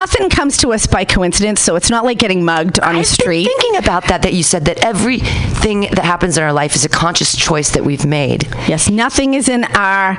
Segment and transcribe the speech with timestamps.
[0.00, 3.06] nothing comes to us by coincidence, so it's not like getting mugged on the I've
[3.06, 3.46] street.
[3.46, 4.22] been thinking about that.
[4.22, 7.84] That you said that everything that happens in our life is a conscious choice that
[7.84, 8.44] we've made.
[8.66, 10.16] yes, nothing is in our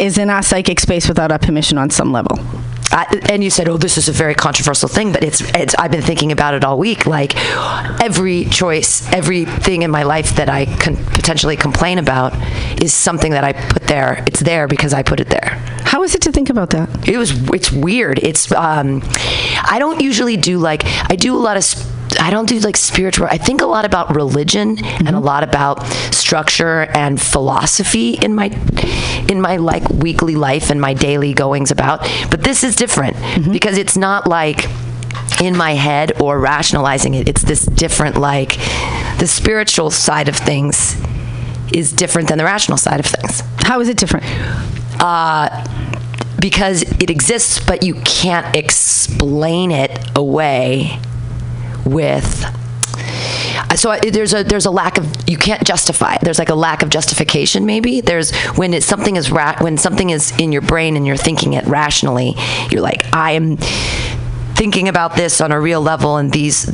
[0.00, 2.38] is in our psychic space without our permission on some level.
[2.94, 5.74] I, and you said, "Oh, this is a very controversial thing," but it's, it's.
[5.74, 7.06] I've been thinking about it all week.
[7.06, 7.34] Like
[8.00, 12.32] every choice, everything in my life that I can potentially complain about
[12.80, 14.22] is something that I put there.
[14.28, 15.60] It's there because I put it there.
[15.84, 17.08] How is it to think about that?
[17.08, 17.32] It was.
[17.50, 18.20] It's weird.
[18.22, 18.52] It's.
[18.52, 19.02] Um,
[19.64, 20.82] I don't usually do like.
[21.10, 21.64] I do a lot of.
[21.66, 23.26] Sp- I don't do like spiritual.
[23.30, 25.82] I think a lot about religion and a lot about
[26.12, 28.46] structure and philosophy in my
[29.28, 32.00] in my like weekly life and my daily goings about.
[32.30, 33.16] But this is different
[33.52, 34.66] because it's not like
[35.40, 37.28] in my head or rationalizing it.
[37.28, 38.56] It's this different like
[39.18, 40.96] the spiritual side of things
[41.72, 44.24] is different than the rational side of things How is it different?
[45.00, 45.48] uh,
[46.40, 50.98] because it exists, but you can't explain it away
[51.84, 52.44] with.
[53.70, 56.20] Uh, so I- there's a there's a lack of you can't justify it.
[56.22, 57.66] There's like a lack of justification.
[57.66, 61.16] Maybe there's when it's something is ra- when something is in your brain and you're
[61.16, 62.34] thinking it rationally.
[62.70, 63.56] You're like I am
[64.56, 66.68] thinking about this on a real level, and these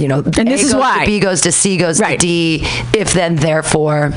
[0.00, 1.04] you know And this A is why.
[1.06, 2.18] B goes to C goes Right.
[2.18, 2.60] to D.
[2.94, 4.12] If then therefore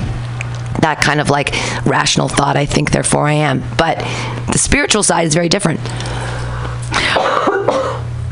[0.81, 1.52] that kind of like
[1.86, 3.98] rational thought i think therefore i am but
[4.52, 5.80] the spiritual side is very different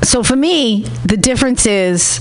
[0.04, 2.20] So for me, the difference is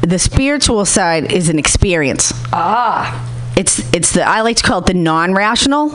[0.00, 2.32] the spiritual side is an experience.
[2.52, 3.12] ah
[3.56, 5.90] It's it's the I like to call it the non-rational.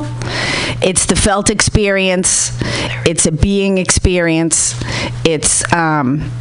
[0.82, 2.52] It's the felt experience.
[3.06, 4.76] It's a being experience.
[5.24, 6.32] It's um,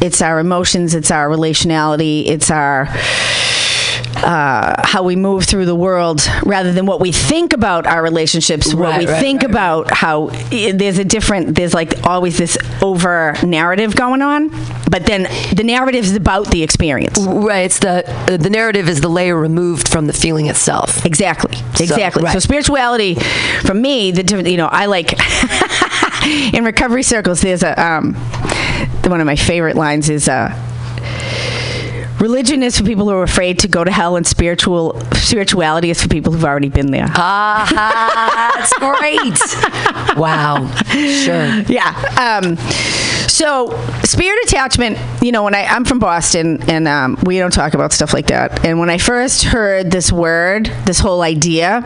[0.00, 0.94] it's our emotions.
[0.94, 2.26] It's our relationality.
[2.26, 2.88] It's our
[4.16, 8.72] uh, how we move through the world rather than what we think about our relationships
[8.74, 12.38] what Right, we right, think right, about how i- there's a different there's like always
[12.38, 14.48] this over narrative going on
[14.90, 15.22] but then
[15.54, 18.02] the narrative is about the experience right it's the
[18.40, 21.56] the narrative is the layer removed from the feeling itself Exactly.
[21.80, 22.22] Exactly.
[22.22, 22.42] So, right.
[22.42, 23.14] spirituality,
[23.64, 25.12] for me, the different, you know, I like
[26.54, 27.40] in recovery circles.
[27.40, 28.14] There's a um,
[29.06, 30.50] one of my favorite lines is uh,
[32.22, 36.00] religion is for people who are afraid to go to hell, and spiritual spirituality is
[36.00, 37.06] for people who've already been there.
[37.16, 37.66] ah
[38.54, 41.90] that's great wow sure Yeah.
[42.16, 42.56] Um,
[43.28, 43.70] so
[44.04, 47.92] spirit attachment, you know, when I I'm from Boston and um, we don't talk about
[47.92, 48.64] stuff like that.
[48.64, 51.82] And when I first heard this word, this whole idea.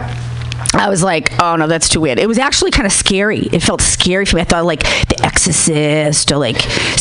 [0.72, 2.18] I was like, oh no, that's too weird.
[2.18, 3.40] It was actually kind of scary.
[3.52, 4.42] It felt scary for me.
[4.42, 6.56] I thought like The Exorcist or like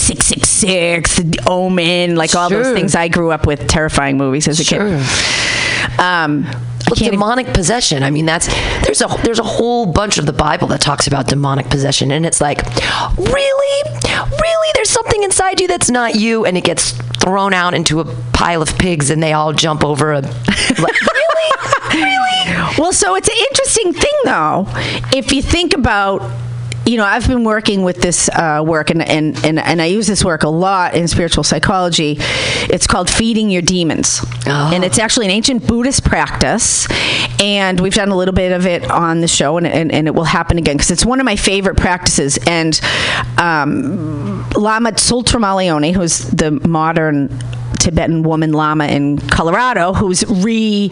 [0.06, 2.76] 666, The Omen, like all those Sure.
[2.76, 4.80] things I grew up with, terrifying movies as a Sure.
[4.80, 6.00] kid.
[6.00, 8.04] Um, I Well, can't even- demonic possession.
[8.04, 8.48] I mean, that's
[8.84, 12.26] there's a there's a whole bunch of the Bible that talks about demonic possession, and
[12.28, 12.62] it's like,
[13.18, 13.82] really,
[14.20, 18.06] really, there's something inside you that's not you, and it gets thrown out into a
[18.34, 20.22] pile of pigs, and they all jump over a.
[20.22, 22.56] Like, really, really.
[22.78, 24.68] Well, so it's an interesting thing, though.
[25.16, 26.22] If you think about,
[26.85, 30.06] you know, I've been working with this uh, work, and, and, and, and I use
[30.07, 32.18] this work a lot in spiritual psychology.
[32.19, 34.22] It's called feeding your demons.
[34.46, 34.72] Oh.
[34.73, 36.88] And it's actually an ancient Buddhist practice.
[37.41, 40.13] And we've done a little bit of it on the show, and, and, and it
[40.13, 42.38] will happen again because it's one of my favorite practices.
[42.46, 42.79] And
[43.38, 47.29] um, Lama Tsultrim Allione, who's the modern
[47.79, 50.90] Tibetan woman Lama in Colorado, who's re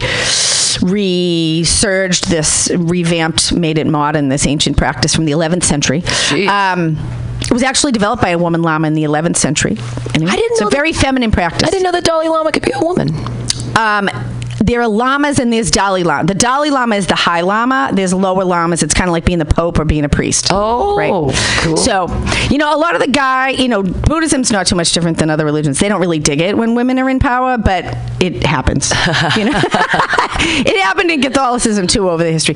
[0.84, 6.02] resurged this, revamped, made it modern, this ancient practice from the 11th century.
[6.48, 6.96] Um,
[7.42, 9.76] it was actually developed by a woman Lama in the 11th century.
[10.14, 11.68] Anyway, I didn't it's know a that- very feminine practice.
[11.68, 13.08] I didn't know that Dalai Lama could be a woman.
[13.76, 14.08] Um,
[14.58, 16.26] there are lamas and there's Dalai Lama.
[16.26, 17.90] The Dalai Lama is the high lama.
[17.92, 18.82] There's lower lamas.
[18.82, 20.48] It's kind of like being the pope or being a priest.
[20.50, 21.10] Oh, right.
[21.62, 21.76] cool.
[21.76, 22.06] So,
[22.50, 25.30] you know, a lot of the guy, you know, Buddhism's not too much different than
[25.30, 25.80] other religions.
[25.80, 27.84] They don't really dig it when women are in power, but
[28.20, 28.90] it happens.
[29.36, 32.54] you know, it happened in Catholicism too over the history.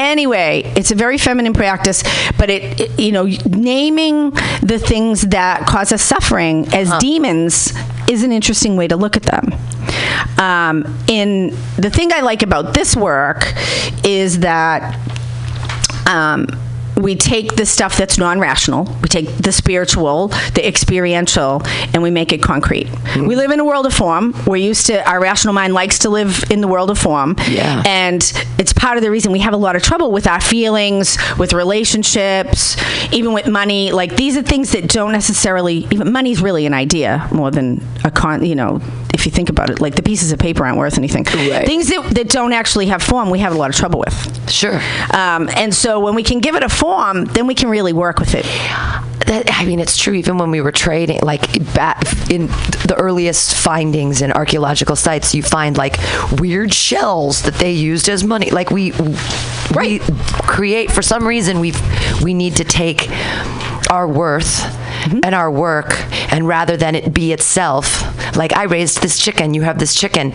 [0.00, 2.02] Anyway, it's a very feminine practice,
[2.38, 4.30] but it, it- you know, naming
[4.62, 7.72] the things that cause us suffering as demons
[8.08, 9.52] is an interesting way to look at them.
[10.38, 13.52] Um, in the thing I like about this work
[14.04, 14.98] is that
[16.06, 16.46] um,
[17.02, 21.62] we take the stuff that's non-rational we take the spiritual the experiential
[21.92, 22.88] and we make it concrete.
[23.16, 24.34] We live in a world of form.
[24.46, 27.36] We're used to our rational mind likes to live in the world of form.
[27.48, 27.82] Yeah.
[27.86, 28.20] and
[28.58, 31.52] it's part of the reason we have a lot of trouble with our feelings with
[31.52, 32.76] relationships
[33.12, 33.92] even with money.
[33.92, 38.10] Like these are things that don't necessarily even money's really an idea more than a
[38.10, 38.80] con you know
[39.12, 39.80] if you think about it.
[39.80, 41.24] Like the pieces of paper aren't worth anything.
[41.24, 41.66] Right.
[41.66, 44.50] things that, that don't actually have form we have a lot of trouble with.
[44.50, 44.80] Sure.
[45.12, 46.89] um, and so when we can give it a form,
[47.24, 48.44] then we can really work with it.
[49.26, 50.14] that, I mean, it's true.
[50.14, 51.42] Even when we were trading, like
[51.74, 52.46] back in
[52.86, 55.96] the earliest findings in archaeological sites, you find like
[56.40, 58.50] weird shells that they used as money.
[58.50, 58.92] Like we,
[59.76, 60.00] we
[60.46, 61.72] create for some reason we
[62.22, 63.08] we need to take
[63.90, 64.64] our worth
[65.00, 65.20] Mm-hmm.
[65.22, 65.98] and our work
[66.30, 68.02] and rather than it be itself
[68.36, 70.30] like i raised this chicken you have this chicken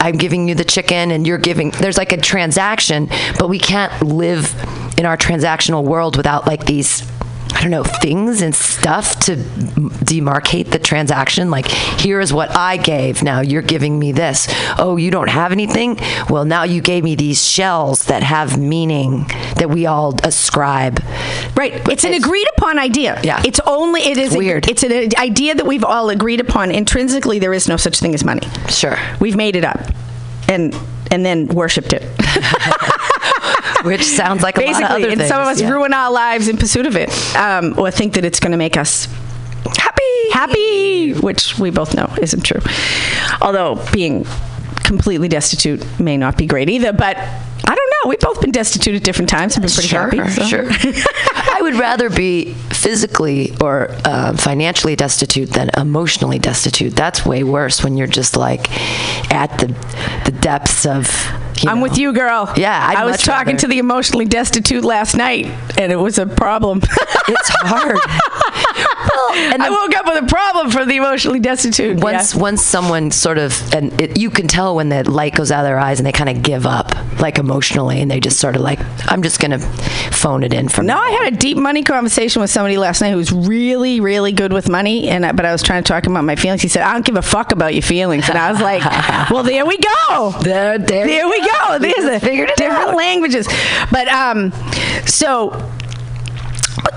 [0.00, 3.08] i'm giving you the chicken and you're giving there's like a transaction
[3.38, 4.52] but we can't live
[4.98, 7.08] in our transactional world without like these
[7.54, 11.50] I don't know, things and stuff to demarcate the transaction.
[11.50, 13.22] Like, here is what I gave.
[13.22, 14.46] Now you're giving me this.
[14.78, 15.98] Oh, you don't have anything?
[16.30, 21.02] Well, now you gave me these shells that have meaning that we all ascribe.
[21.56, 21.74] Right.
[21.88, 23.20] It's an agreed upon idea.
[23.24, 23.42] Yeah.
[23.44, 24.68] It's only it is Weird.
[24.68, 26.70] it's an idea that we've all agreed upon.
[26.70, 28.46] Intrinsically, there is no such thing as money.
[28.68, 28.96] Sure.
[29.20, 29.80] We've made it up,
[30.48, 30.76] and
[31.10, 32.02] and then worshipped it.
[33.84, 35.28] Which sounds like a lot of Basically, other and things.
[35.28, 35.70] some of us yeah.
[35.70, 38.76] ruin our lives in pursuit of it, um, or think that it's going to make
[38.76, 39.06] us
[39.76, 40.30] happy.
[40.32, 42.60] happy, which we both know isn't true.
[43.40, 44.26] Although being
[44.84, 48.08] completely destitute may not be great either, but I don't know.
[48.08, 50.30] We've both been destitute at different times and been pretty sure, happy.
[50.30, 50.44] so.
[50.44, 50.66] Sure.
[51.34, 56.94] I would rather be physically or uh, financially destitute than emotionally destitute.
[56.96, 58.70] That's way worse when you're just like
[59.32, 59.66] at the
[60.24, 61.06] the depths of.
[61.66, 61.82] I'm know.
[61.82, 62.52] with you, girl.
[62.56, 65.46] Yeah, I'd I was talking rather- to the emotionally destitute last night,
[65.78, 66.82] and it was a problem.
[67.28, 67.96] It's hard.
[67.98, 72.00] well, and I woke up with a problem for the emotionally destitute.
[72.00, 72.40] once Yeah.
[72.40, 75.66] once someone sort of and it, you can tell when the light goes out of
[75.66, 78.62] their eyes and they kind of give up, like emotionally, and they just sort of
[78.62, 78.78] like,
[79.10, 82.40] I'm just gonna phone it in from No, now I had a deep money conversation
[82.42, 85.52] with somebody last night who was really, really good with money, and I, but I
[85.52, 86.62] was trying to talk about my feelings.
[86.62, 88.82] He said, "I don't give a fuck about your feelings," and I was like,
[89.30, 90.34] "Well, there we go.
[90.42, 91.78] There, there, There we go.
[91.78, 92.96] There's a figured different out.
[92.96, 93.46] languages."
[93.90, 94.52] But um,
[95.06, 95.70] so.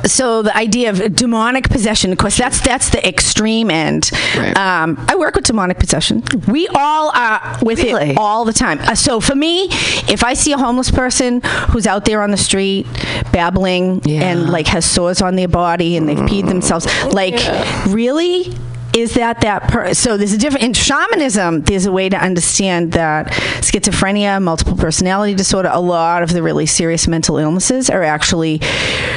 [0.05, 4.11] So the idea of demonic possession, of course, that's that's the extreme end.
[4.37, 4.55] Right.
[4.57, 6.23] Um, I work with demonic possession.
[6.47, 8.11] We all are with Really?
[8.11, 8.79] it all the time.
[8.79, 9.67] Uh, so for me,
[10.09, 12.85] if I see a homeless person who's out there on the street
[13.31, 14.23] babbling Yeah.
[14.23, 17.39] and like has sores on their body and they've peed themselves, like
[17.87, 18.53] really.
[18.93, 20.17] Is that that per- so?
[20.17, 21.61] There's a different in shamanism.
[21.61, 23.27] There's a way to understand that
[23.61, 28.57] schizophrenia, multiple personality disorder, a lot of the really serious mental illnesses are actually,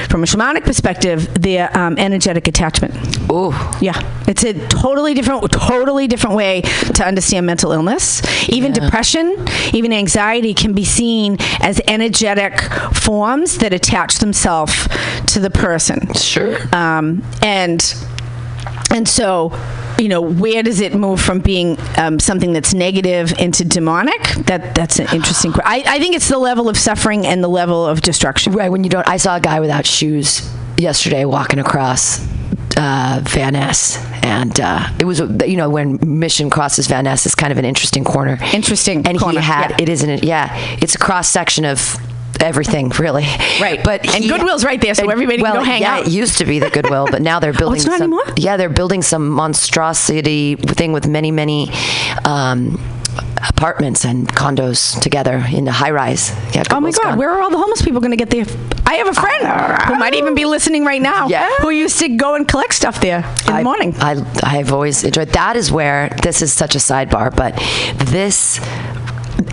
[0.08, 2.94] from a shamanic perspective, they're um, energetic attachment.
[3.30, 3.52] Ooh.
[3.80, 3.98] Yeah,
[4.28, 8.22] it's a totally different, totally different way to understand mental illness.
[8.48, 12.60] Even depression, even anxiety can be seen as energetic
[12.94, 14.88] forms that attach themselves
[15.26, 16.12] to the person.
[16.14, 16.56] Sure.
[16.74, 17.80] Um, and
[18.94, 19.52] and so,
[19.98, 24.22] you know, where does it move from being um, something that's negative into demonic?
[24.46, 25.52] That that's an interesting.
[25.52, 28.52] que- I, I think it's the level of suffering and the level of destruction.
[28.52, 29.06] Right when you don't.
[29.08, 30.48] I saw a guy without shoes
[30.78, 32.26] yesterday walking across
[32.76, 37.26] uh, Van Ness, and uh, it was a- you know when Mission crosses Van Ness
[37.26, 38.38] is kind of an interesting corner.
[38.52, 39.76] Interesting and corner, he had yeah.
[39.80, 40.24] it isn't it?
[40.24, 40.48] Yeah,
[40.80, 41.96] it's a cross section of
[42.40, 43.24] everything really
[43.60, 43.82] Right.
[43.82, 46.02] but And he- Goodwill's right there, so everybody can go hang yeah, out.
[46.02, 48.34] Oh, it used to be the goodwill but now they're building it's not some, anymore?
[48.36, 51.70] yeah they're building some monstrosity thing with many many
[52.24, 52.80] um,
[53.48, 57.18] apartments and condos together in the high rise yeah Oh my God, gone.
[57.18, 58.40] where are all the homeless people going to get the?
[58.86, 61.48] I have a friend who might even be listening right now Yeah.
[61.60, 63.94] who used to go and collect stuff there in I, the morning.
[63.98, 65.28] I I've always enjoyed.
[65.30, 67.54] That is where this is such a sidebar, but
[68.06, 68.58] this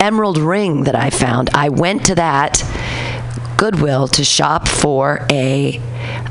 [0.02, 2.62] emerald ring that I found, I went to that
[3.56, 5.80] Goodwill to shop for a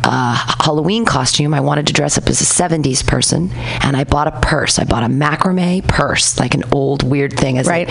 [0.03, 1.53] uh, Halloween costume.
[1.53, 3.51] I wanted to dress up as a 70s person,
[3.83, 4.77] and I bought a purse.
[4.79, 7.57] I bought a macrame purse, like an old weird thing.
[7.57, 7.87] As Right.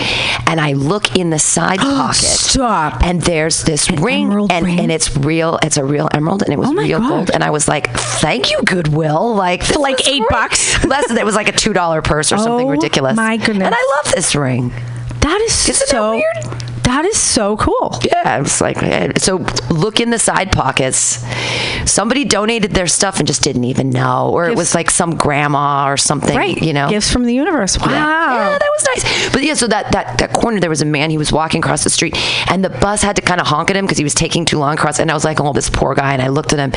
[0.47, 2.17] and I look in the side pocket.
[2.17, 3.01] Stop.
[3.03, 4.79] And there's this ring, and, ring?
[4.79, 5.57] and it's real.
[5.63, 7.09] It's a real emerald, and it was Oh real God.
[7.09, 7.31] gold.
[7.33, 10.85] And I was like, "Thank you, Goodwill." Like for like eight bucks?
[10.85, 13.15] Less than it was like a two dollar purse or something Oh, ridiculous.
[13.15, 13.65] my goodness.
[13.65, 14.71] And I love this ring.
[15.21, 16.61] That is Isn't that so weird?
[16.83, 17.99] That is so cool.
[18.03, 19.37] Yeah, I was like, eh, so
[19.69, 21.23] look in the side pockets.
[21.85, 25.89] Somebody donated their stuff and just didn't even know, or it was like some grandma
[25.89, 26.35] or something.
[26.35, 26.61] Right.
[26.61, 26.89] You know.
[26.89, 27.77] Gifts from the universe.
[27.77, 27.85] Wow.
[27.87, 28.31] Yeah.
[28.31, 29.31] Yeah, that was nice.
[29.31, 31.83] But yeah, so that, that, that corner, there was a man, he was walking across
[31.83, 32.17] the street,
[32.49, 34.57] and the bus had to kind of honk at him because he was taking too
[34.57, 34.99] long across.
[34.99, 36.13] And I was like, oh, this poor guy.
[36.13, 36.71] And I looked at him,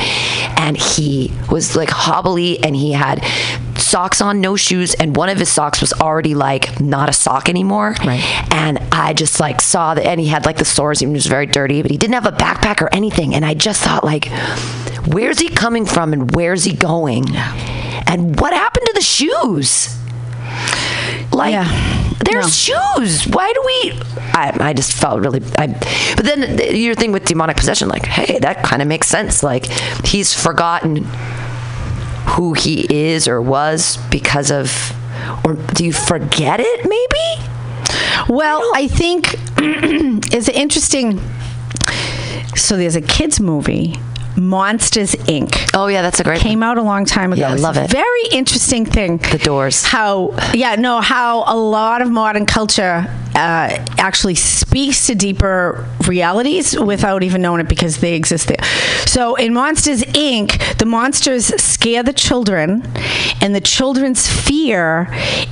[0.57, 3.23] and he was like hobbly, and he had
[3.95, 7.47] socks on, no shoes, and one of his socks was already like not a sock
[7.47, 7.95] anymore.
[8.05, 8.19] Right.
[8.53, 11.45] And I just like saw that, and he had like the sores, he was very
[11.45, 13.33] dirty, but he didn't have a backpack or anything.
[13.33, 14.25] And I just thought, like,
[15.07, 17.23] where's he coming from and where's he going?
[18.05, 19.95] And what happened to the shoes?
[21.31, 21.63] Like, Yeah.
[22.25, 22.97] there's No.
[22.99, 23.25] shoes.
[23.27, 23.99] Why do we?
[24.33, 25.41] I, I just felt really.
[25.57, 25.67] I,
[26.17, 29.41] but then th- your thing with demonic possession, like, hey, that kind of makes sense.
[29.41, 29.65] Like,
[30.05, 31.07] he's forgotten
[32.25, 34.93] who he is or was because of,
[35.43, 37.49] or do you forget it maybe?
[38.27, 41.19] Well, I think it's interesting.
[42.55, 43.95] So there's a kids movie,
[44.37, 45.69] Monsters Inc.
[45.73, 46.41] Oh yeah, that's a great.
[46.41, 47.41] Came out a long time ago.
[47.41, 47.89] Yeah, I love it.
[47.89, 49.17] Very interesting thing.
[49.17, 49.85] The Doors.
[49.85, 56.79] How yeah no how a lot of modern culture uh, actually speaks to deeper realities
[56.79, 58.63] without even knowing it because they exist there.
[59.05, 62.83] So in Monsters Inc., the monsters scare the children,
[63.41, 65.09] and the children's fear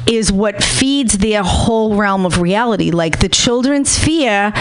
[0.07, 2.91] is what feeds their whole realm of reality.
[2.91, 4.53] Like the children's fear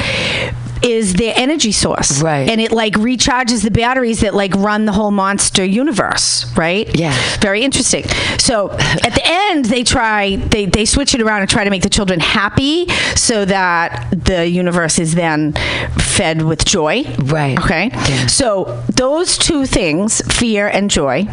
[0.85, 2.49] is their energy source Right.
[2.49, 7.15] and it like recharges the batteries that like run the whole monster universe right Yeah.
[7.41, 8.05] very interesting
[8.39, 11.83] so at the end they try they, they switch it around and try to make
[11.83, 15.53] the children happy so that the universe is then
[15.99, 17.59] fed with joy Right.
[17.59, 18.27] okay Yeah.
[18.27, 21.27] so those two things fear and joy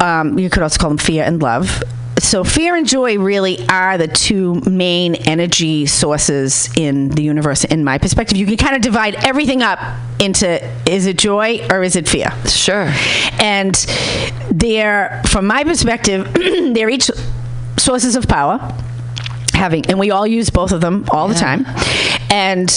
[0.00, 1.82] um, you could also call them fear and love
[2.20, 7.84] so fear and joy really are the two main energy sources in the universe in
[7.84, 8.36] my perspective.
[8.36, 9.78] You can kind of divide everything up
[10.18, 12.30] into is it joy or is it fear?
[12.46, 12.92] Sure.
[13.40, 13.74] and
[14.50, 17.10] they're from my perspective they're each
[17.78, 18.58] sources of power
[19.54, 21.66] having and we all use both of them all the time.
[22.30, 22.70] And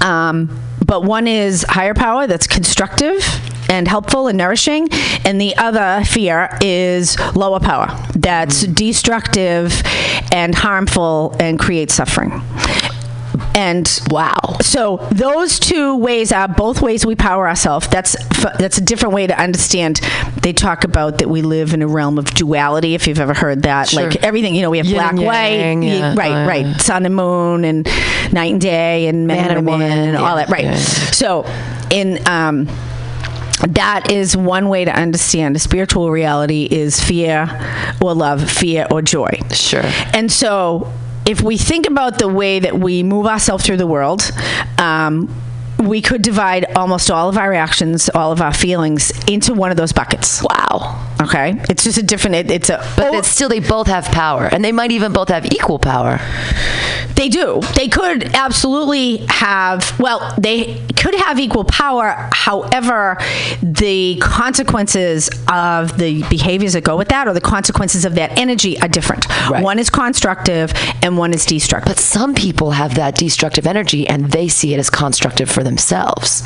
[0.00, 3.22] um, but one is higher power that's constructive
[3.68, 4.88] and helpful and nourishing
[5.24, 9.82] and the other fear is lower power that's destructive
[10.32, 12.42] and harmful and creates suffering
[13.56, 14.58] and Wow.
[14.62, 17.86] so those two ways are both ways we power ourselves.
[17.88, 20.00] That's f- that's a different way to understand.
[20.42, 22.94] They talk about that we live in a realm of duality.
[22.94, 24.04] If you've ever heard that, Sure.
[24.10, 26.14] like everything, you know, we have Yin black, and white, yang, y- yeah.
[26.16, 27.88] right, Uh, right, sun and moon, and
[28.32, 30.76] night and day, and man, Man and and woman, woman, and all yeah, that, right?
[30.78, 31.44] So
[31.90, 32.68] in um,
[33.68, 37.48] that is one way to understand a spiritual reality is fear
[38.02, 39.30] or love, fear or joy.
[39.52, 39.82] Sure.
[40.12, 40.92] And so,
[41.26, 44.30] if we think about the way that we move ourselves through the world,
[44.78, 45.28] um,
[45.84, 49.76] we could divide almost all of our reactions, all of our feelings into one of
[49.76, 50.42] those buckets.
[50.42, 51.00] Wow.
[51.20, 52.36] Okay, it's just a different.
[52.36, 52.78] It, it's a.
[52.96, 55.78] But oh, it's still, they both have power, and they might even both have equal
[55.78, 56.18] power.
[57.16, 57.60] They do.
[57.76, 62.28] They could absolutely have, well, they could have equal power.
[62.32, 63.16] However,
[63.62, 68.80] the consequences of the behaviors that go with that or the consequences of that energy
[68.80, 69.28] are different.
[69.48, 69.62] Right.
[69.62, 70.72] One is constructive
[71.02, 71.94] and one is destructive.
[71.94, 76.44] But some people have that destructive energy and they see it as constructive for themselves.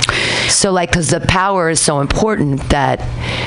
[0.53, 2.99] So, like, because the power is so important that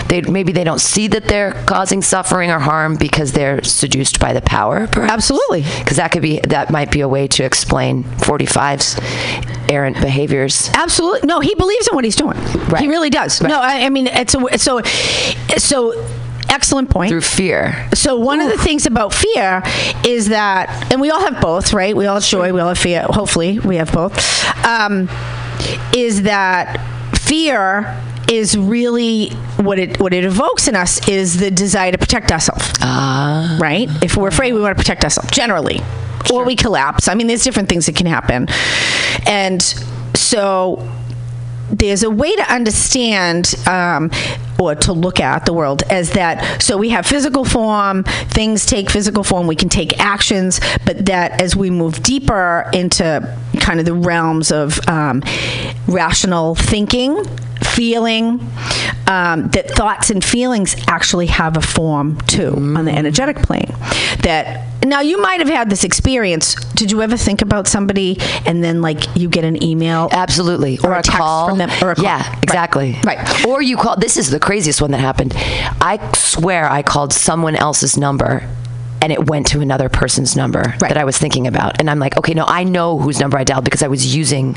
[0.08, 4.34] they maybe they don't see that they're causing suffering or harm because they're seduced by
[4.34, 4.88] the power.
[4.88, 5.12] Perhaps.
[5.12, 5.64] Absolutely.
[5.80, 9.00] Because that could be that might be a way to explain 45's
[9.70, 10.70] errant behaviors.
[10.74, 11.28] Absolutely.
[11.28, 12.38] No, he believes in what he's doing.
[12.70, 12.82] Right.
[12.82, 13.42] He really does.
[13.42, 13.50] Right.
[13.50, 14.82] No, I, I mean, it's a, so,
[15.58, 15.94] so
[16.50, 17.10] excellent point.
[17.10, 17.88] Through fear.
[17.94, 19.64] So one of the things about fear
[20.06, 21.96] is that, and we all have both, right?
[21.96, 23.04] We all have joy, we all have fear.
[23.04, 24.18] Hopefully, we have both.
[24.66, 25.10] Um,
[25.96, 26.78] is that
[27.16, 27.98] fear
[28.32, 32.72] is really what it what it evokes in us is the desire to protect ourselves.
[32.82, 33.58] Ah.
[33.60, 33.90] right?
[34.02, 35.82] If we're afraid, we want to protect ourselves generally,
[36.32, 37.08] or we collapse.
[37.08, 38.48] I mean, there's different things that can happen,
[39.28, 39.62] and
[40.16, 40.88] so
[41.72, 44.12] there's a way to understand um,
[44.60, 48.90] or to look at the world as that so we have physical form things take
[48.90, 53.86] physical form we can take actions but that as we move deeper into kind of
[53.86, 55.24] the realms of um,
[55.88, 57.24] rational thinking
[57.64, 58.40] feeling
[59.08, 63.74] um, that thoughts and feelings actually have a form too on the energetic plane.
[64.24, 68.64] That now you might have had this experience did you ever think about somebody and
[68.64, 70.80] then like you get an email Absolutely.
[70.84, 71.50] Or Or, a call.
[71.50, 72.04] from them, or a call.
[72.04, 72.44] Yeah, Right.
[72.44, 72.98] exactly.
[73.06, 73.46] Right.
[73.46, 73.96] Or you call.
[73.98, 75.34] This is the craziest one that happened.
[75.82, 78.44] I swear I called someone else's number.
[79.04, 80.80] And it went to another person's number Right.
[80.90, 81.80] that I was thinking about.
[81.80, 84.54] And I'm like, okay, no, I know whose number I dialed because I was using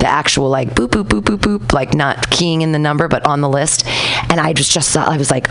[0.00, 3.24] the actual like boop, boop, boop, boop, boop, like not keying in the number, but
[3.24, 3.86] on the list.
[4.30, 5.46] And I just, just saw, I was like,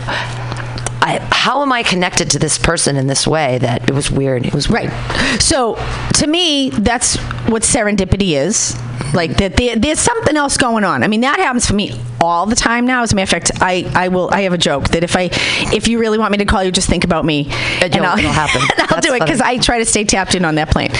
[1.08, 4.44] I, how am I connected to this person in this way that it was weird?
[4.44, 4.90] It was weird.
[4.90, 5.40] Right.
[5.40, 5.76] So
[6.14, 7.16] to me, that's
[7.48, 8.78] what serendipity is.
[9.14, 11.02] Like that, there, there's something else going on.
[11.02, 13.02] I mean, that happens for me all the time now.
[13.02, 14.28] As a matter of fact, I, I will.
[14.30, 15.30] I have a joke that if I,
[15.72, 17.46] if you really want me to call you, just think about me,
[17.80, 18.60] and I'll, it'll happen.
[18.78, 19.40] and I'll That's do it because.
[19.40, 20.92] I try to stay tapped in on that plane.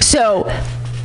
[0.00, 0.50] So.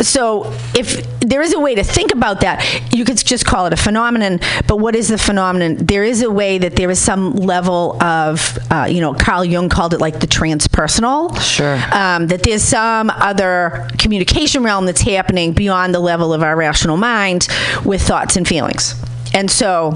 [0.01, 2.63] So, if there is a way to think about that,
[2.93, 4.39] you could just call it a phenomenon.
[4.67, 5.75] But what is the phenomenon?
[5.85, 9.67] There is a way that there is some level of, uh, you know, Carl Jung
[9.69, 11.75] called it like the transpersonal Sure.
[11.93, 16.97] um, that there's some other communication realm that's happening beyond the level of our rational
[16.97, 17.47] mind
[17.83, 18.95] with thoughts and feelings.
[19.33, 19.93] And so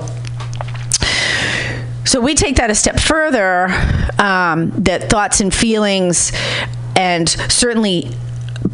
[2.05, 3.67] So we take that a step further
[4.19, 6.31] um, that thoughts and feelings,
[6.95, 8.11] and certainly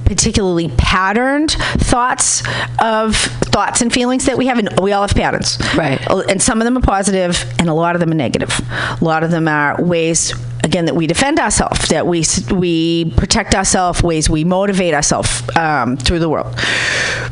[0.09, 2.41] particularly patterned thoughts
[2.81, 5.59] of thoughts and feelings that we have and we all have patterns.
[5.77, 6.01] Right.
[6.29, 8.59] and some of them are positive and a lot of them are negative.
[8.99, 13.55] A lot of them are ways again that we defend ourselves that we we protect
[13.55, 16.59] ourselves ways we motivate ourselves um, through the world.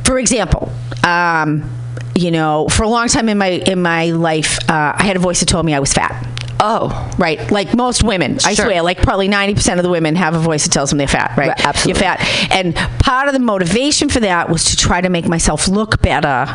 [0.06, 0.72] For example
[1.04, 1.70] um,
[2.16, 5.20] you know for a long time in my in my life uh, i had a
[5.20, 6.26] voice that told me i was fat
[6.60, 8.66] Oh, Right, like most women, I Sure.
[8.66, 11.34] swear, like probably 90% of the women have a voice that tells them they're fat,
[11.38, 11.50] right?
[11.50, 12.04] Right, absolutely.
[12.04, 12.52] You're fat.
[12.52, 16.48] And part of the motivation for that was to try to make myself look better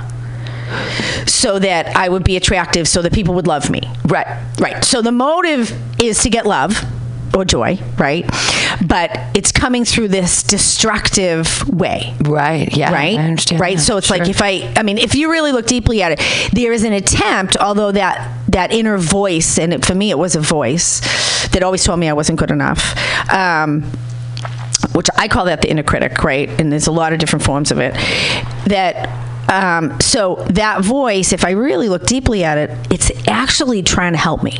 [1.26, 3.82] so that I would be attractive, so that people would love me.
[4.06, 4.26] right.
[4.58, 4.84] Right.
[4.84, 6.82] So the motive is to get love
[7.34, 8.24] or joy, right?
[8.86, 12.74] But it's coming through this destructive way Right.
[12.76, 12.92] Yeah.
[12.92, 13.60] right I understand.
[13.60, 13.82] right that.
[13.82, 16.72] so it's like if i i mean if you really look deeply at it there
[16.72, 20.40] is an attempt although that that inner voice and it, for me it was a
[20.40, 21.00] voice
[21.48, 22.94] that always told me i wasn't good enough
[23.32, 23.82] um,
[24.94, 27.70] which i call that the inner critic right and there's a lot of different forms
[27.70, 27.92] of it
[28.66, 29.08] that
[29.50, 34.18] um, so that voice if i really look deeply at it it's actually trying to
[34.18, 34.56] help me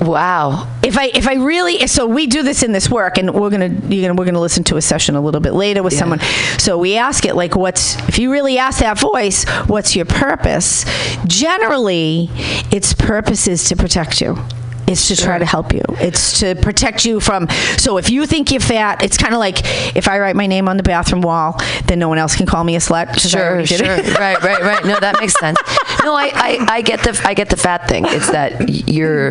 [0.00, 0.68] Wow.
[0.82, 3.68] if I if I really so we do this in this work and we're gonna
[3.88, 5.98] you're gonna we're gonna listen to a session a little bit later with Yeah.
[6.00, 6.20] someone.
[6.58, 10.84] So we ask it like what's if you really ask that voice, what's your purpose?
[11.26, 12.30] Generally,
[12.70, 14.38] its purpose is to protect you.
[14.86, 15.82] It's to try to help you.
[16.00, 17.48] It's to protect you from.
[17.78, 19.60] So if you think you're fat, it's kind of like
[19.96, 22.62] if I write my name on the bathroom wall, then no one else can call
[22.64, 23.06] me a slut.
[23.08, 23.94] 'cause I Sure, already did sure.
[23.94, 24.18] it.
[24.18, 24.84] right, right, right.
[24.84, 25.58] No, that makes sense.
[26.04, 28.04] No, I, I, I get the, I get the fat thing.
[28.08, 29.30] It's that you're.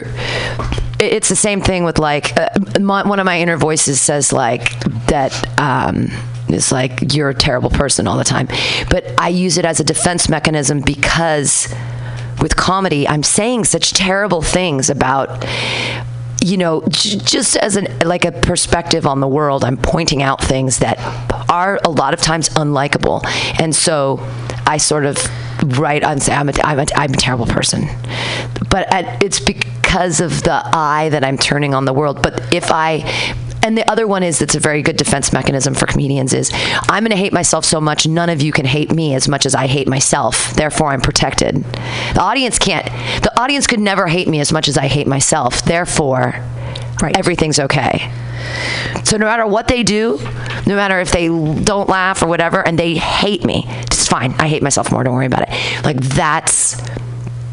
[0.99, 4.33] it- It's the same thing with like uh, my, one of my inner voices says
[4.33, 4.71] like
[5.07, 5.31] that.
[5.59, 6.09] Um,
[6.49, 8.47] is like you're a terrible person all the time,
[8.89, 11.67] but I use it as a defense mechanism because
[12.43, 15.43] with comedy, I'm saying such terrible things about
[16.43, 20.43] you know, j- just as an like a perspective on the world, I'm pointing out
[20.43, 20.99] things that
[21.49, 23.23] are a lot of times unlikable,
[23.61, 24.19] and so
[24.67, 25.17] I sort of
[25.79, 27.87] write on say I'm a, I'm a, I'm a terrible person,
[28.69, 28.87] but
[29.23, 32.21] it's because of the eye that I'm turning on the world.
[32.21, 33.09] But if I
[33.63, 36.51] and the other one is that's a very good defense mechanism for comedians is
[36.89, 39.45] I'm going to hate myself so much none of you can hate me as much
[39.45, 40.53] as I hate myself.
[40.53, 41.63] Therefore I'm protected.
[42.13, 42.85] The audience can't
[43.23, 45.63] the audience could never hate me as much as I hate myself.
[45.63, 46.35] Therefore
[47.01, 47.17] Right.
[47.17, 48.09] everything's okay.
[49.03, 50.19] So no matter what they do,
[50.65, 54.33] no matter if they don't laugh or whatever and they hate me, it's fine.
[54.39, 55.83] I hate myself more, don't worry about it.
[55.83, 56.81] Like that's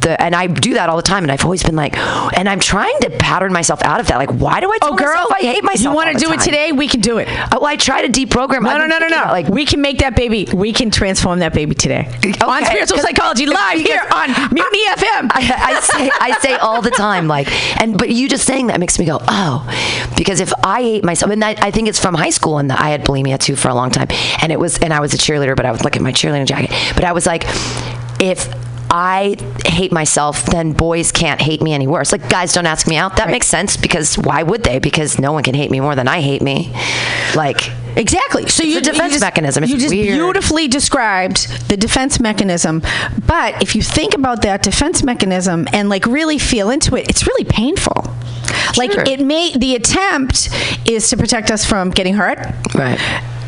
[0.01, 1.97] the, and I do that all the time, and I've always been like,
[2.37, 4.17] and I'm trying to pattern myself out of that.
[4.17, 5.93] Like, why do I tell Oh, girl, myself I hate myself?
[5.93, 6.73] You want to do it today?
[6.73, 7.29] We can do it.
[7.53, 8.63] Oh, I try to deprogram.
[8.63, 9.23] No, no, no, no, no.
[9.23, 10.49] about, Like we can make that baby.
[10.53, 12.09] We can transform that baby today
[12.45, 15.31] on spiritual psychology live here on Mutiny FM.
[15.33, 17.49] I, I say I say all the time, like,
[17.81, 21.33] and but you just saying that makes me go, oh, because if I hate myself,
[21.33, 23.75] and I, I think it's from high school, and I had bulimia too for a
[23.75, 24.09] long time,
[24.43, 26.47] and it was, and I was a cheerleader, but I would look at my cheerleading
[26.47, 27.45] jacket, but I was like,
[28.21, 28.49] if
[28.91, 32.13] I hate myself, then boys can't hate me any worse.
[32.13, 33.17] Like guys don't ask me out.
[33.17, 34.79] That makes sense because why would they?
[34.81, 36.73] Because no one can hate me more than I hate me.
[37.35, 38.47] Like Exactly.
[38.49, 39.65] So you a defense you just, mechanism.
[39.65, 40.15] It's you just weird.
[40.15, 42.83] beautifully described the defense mechanism.
[43.27, 47.27] But if you think about that defense mechanism and like really feel into it, it's
[47.27, 48.15] really painful.
[48.77, 50.51] Like it may the attempt
[50.87, 52.39] is to protect us from getting hurt.
[52.75, 52.99] Right.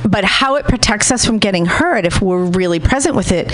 [0.09, 3.51] But how it protects us from getting hurt if we're really present with it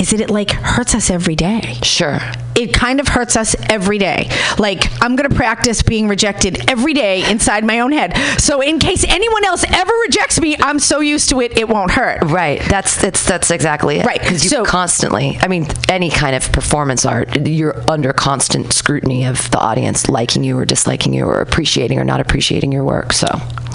[0.00, 2.18] is that it like hurts us every day sure.
[2.56, 4.28] it kind of hurts us every day.
[4.58, 8.16] Like, I'm going to practice being rejected every day inside my own head.
[8.40, 11.92] So, in case anyone else ever rejects me, I'm so used to it, it won't
[11.92, 12.22] hurt.
[12.24, 12.60] Right.
[12.68, 14.06] That's that's that's exactly it.
[14.06, 14.20] Right.
[14.20, 15.38] Because you So- constantly.
[15.40, 20.44] I mean, any kind of performance art, you're under constant scrutiny of the audience liking
[20.44, 23.12] you or disliking you or appreciating or not appreciating your work.
[23.12, 23.26] So.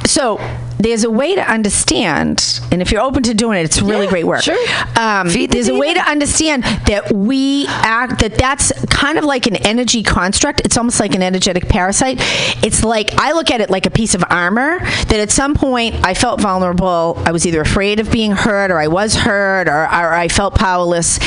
[0.06, 0.40] So,
[0.80, 4.12] there's a way to understand, and if you're open to doing it, it's really Yeah,
[4.12, 4.44] great work.
[4.44, 4.56] sure.
[4.96, 9.48] Um, the there's a way to understand that we act, that that's kind of like
[9.48, 10.62] an energy construct.
[10.64, 12.18] It's almost like an energetic parasite.
[12.64, 15.96] It's like, I look at it like a piece of armor that at some point
[16.06, 17.22] I felt vulnerable.
[17.26, 20.54] I was either afraid of being hurt, or I was hurt, or, or I felt
[20.54, 21.18] powerless,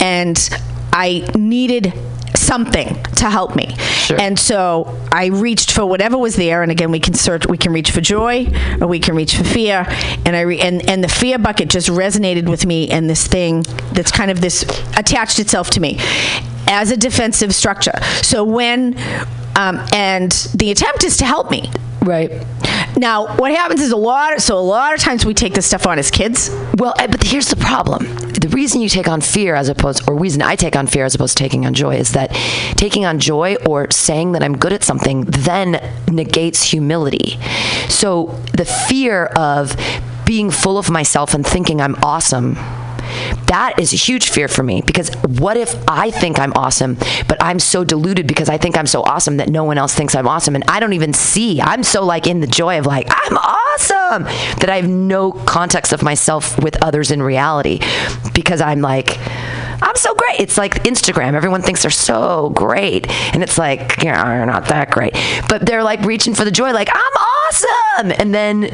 [0.00, 0.38] and
[0.92, 1.92] I needed
[2.36, 3.76] something to help me.
[3.76, 4.20] Sure.
[4.20, 7.46] And so I reached for whatever was there, and again, we can search.
[7.46, 8.46] We can reach for joy,
[8.80, 9.86] or we can reach for fear.
[10.24, 13.64] And I re- and and the fear bucket just resonated with me, and this thing
[13.92, 14.62] that's kind of this
[14.96, 15.98] attached itself to me
[16.66, 17.98] as a defensive structure.
[18.22, 18.96] So when
[19.56, 21.70] um, and the attempt is to help me.
[22.02, 22.30] Right.
[22.96, 24.40] Now, what happens is a lot.
[24.40, 26.50] So a lot of times we take this stuff on as kids.
[26.76, 28.06] Well, eh, but here's the problem.
[28.40, 31.14] The reason you take on fear as opposed, or reason I take on fear as
[31.14, 32.30] opposed to taking on joy is that
[32.76, 37.38] taking on joy or saying that I'm good at something then negates humility.
[37.88, 39.76] So the fear of
[40.24, 42.56] being full of myself and thinking I'm awesome
[43.46, 46.96] that is a huge fear for me because what if I think I'm awesome,
[47.28, 50.14] but I'm so deluded because I think I'm so awesome that no one else thinks
[50.14, 51.60] I'm awesome and I don't even see.
[51.60, 54.24] I'm so like in the joy of like, I'm awesome
[54.60, 57.80] that I have no context of myself with others in reality
[58.34, 59.18] because I'm like,
[59.82, 60.40] I'm so great.
[60.40, 61.34] It's like Instagram.
[61.34, 63.08] Everyone thinks they're so great.
[63.34, 65.14] And it's like, yeah, you're not that great.
[65.48, 68.12] But they're like reaching for the joy, like, I'm awesome.
[68.18, 68.70] And then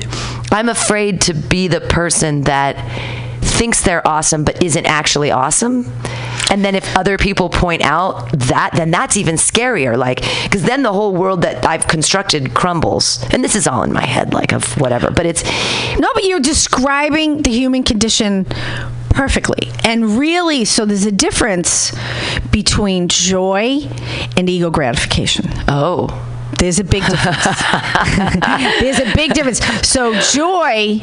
[0.51, 2.77] I'm afraid to be the person that
[3.57, 5.90] thinks they're awesome but isn't actually awesome
[6.51, 10.83] and then if other people point out that then that's even scarier like because then
[10.83, 14.53] the whole world that i've constructed crumbles and this is all in my head like
[14.53, 15.42] of whatever but it's
[15.99, 18.45] No, but you're describing the human condition
[19.11, 19.71] perfectly.
[19.85, 21.95] And really, so there's a difference
[22.51, 23.88] between joy
[24.37, 25.47] and ego gratification.
[25.69, 26.09] oh
[26.59, 27.45] There's a big difference.
[28.81, 29.61] There's a big difference.
[29.87, 31.03] So joy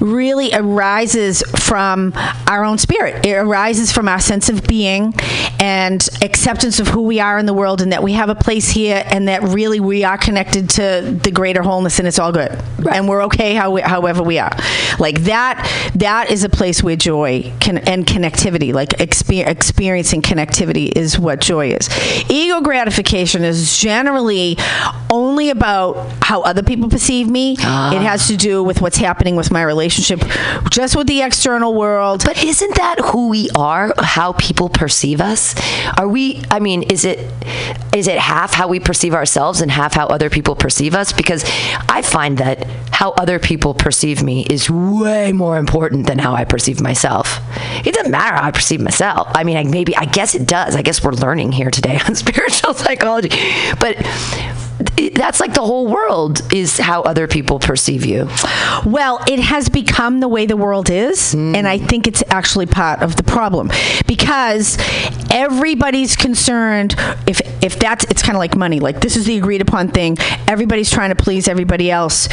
[0.00, 2.12] really arises from
[2.46, 3.24] our own spirit.
[3.26, 5.14] It arises from our sense of being
[5.60, 8.70] and acceptance of who we are in the world and that we have a place
[8.70, 12.58] here and that really we are connected to the greater wholeness and it's all good.
[12.90, 14.56] And we're okay how we, however we are.
[14.98, 20.96] Like that that is a place where joy can and connectivity, like exper- experiencing connectivity
[20.96, 21.88] is what joy is.
[22.30, 24.56] Ego gratification is generally
[25.10, 27.56] only about how other people perceive me.
[27.60, 27.94] Ah.
[27.94, 30.20] It has to do with what's happening with my relationship
[30.70, 32.22] just with the external world.
[32.24, 33.92] But isn't that who we are?
[33.98, 35.54] How people perceive us?
[35.98, 36.42] Are we?
[36.50, 37.18] I mean, is it
[37.94, 41.12] is it half how we perceive ourselves and half how other people perceive us?
[41.12, 41.44] Because
[41.88, 46.44] I find that how other people perceive me is way more important than how I
[46.44, 47.40] perceive myself.
[47.84, 49.28] It doesn't matter how I perceive myself.
[49.34, 50.74] I mean, I, maybe I guess it does.
[50.74, 53.30] I guess we're learning here today on spiritual psychology,
[53.78, 53.96] but.
[55.14, 58.28] That's like the whole world is how other people perceive you.
[58.84, 61.54] Well, it has become the way the world is, hmm.
[61.54, 63.70] and I think it's actually part of the problem
[64.06, 64.76] because
[65.30, 68.80] everybody's concerned if if that's it's kind of like money.
[68.80, 70.16] Like this is the agreed upon thing.
[70.48, 72.28] Everybody's trying to please everybody else.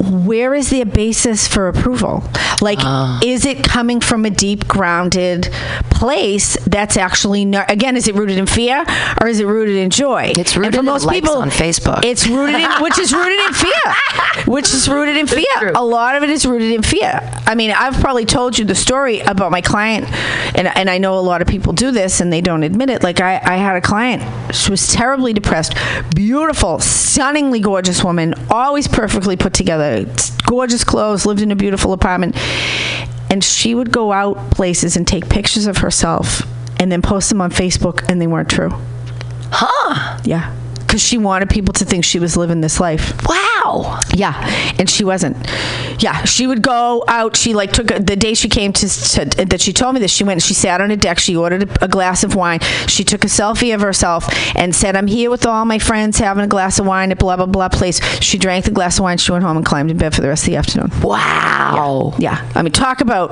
[0.00, 2.22] Where is the basis for approval?
[2.60, 3.20] Like, ah.
[3.24, 5.50] is it coming from a deep grounded
[5.90, 8.84] place that's actually not, again, is it rooted in fear
[9.20, 10.32] or is it rooted in joy?
[10.38, 11.77] It's And rooted for in most likes people on Facebook.
[12.04, 13.94] It's rooted in, which is rooted in fear,
[14.46, 15.72] which is rooted in fear.
[15.74, 17.20] A lot of it is rooted in fear.
[17.46, 20.06] I mean, I've probably told you the story about my client,
[20.56, 23.02] and, and I know a lot of people do this and they don't admit it.
[23.02, 24.22] Like, I, I had a client,
[24.54, 25.74] she was terribly depressed,
[26.14, 30.06] beautiful, stunningly gorgeous woman, always perfectly put together,
[30.46, 32.36] gorgeous clothes, lived in a beautiful apartment.
[33.30, 36.42] And she would go out places and take pictures of herself
[36.80, 38.70] and then post them on Facebook, and they weren't true.
[39.50, 40.18] Huh?
[40.24, 40.54] Yeah.
[40.88, 43.12] Because she wanted people to think she was living this life.
[43.26, 44.00] Wow.
[44.14, 44.34] Yeah,
[44.78, 45.36] and she wasn't.
[45.98, 47.36] Yeah, she would go out.
[47.36, 50.12] She like took a, the day she came to, to that she told me this.
[50.12, 50.42] She went.
[50.42, 51.18] She sat on a deck.
[51.18, 52.60] She ordered a, a glass of wine.
[52.86, 56.44] She took a selfie of herself and said, "I'm here with all my friends having
[56.44, 59.18] a glass of wine at blah blah blah place." She drank the glass of wine.
[59.18, 60.90] She went home and climbed in bed for the rest of the afternoon.
[61.02, 62.14] Wow.
[62.18, 63.30] Yeah, I mean, talk about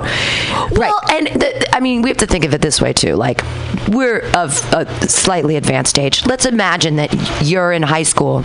[0.71, 3.15] Well, and the, I mean, we have to think of it this way too.
[3.15, 3.41] Like,
[3.89, 6.25] we're of a slightly advanced age.
[6.25, 8.43] Let's imagine that you're in high school,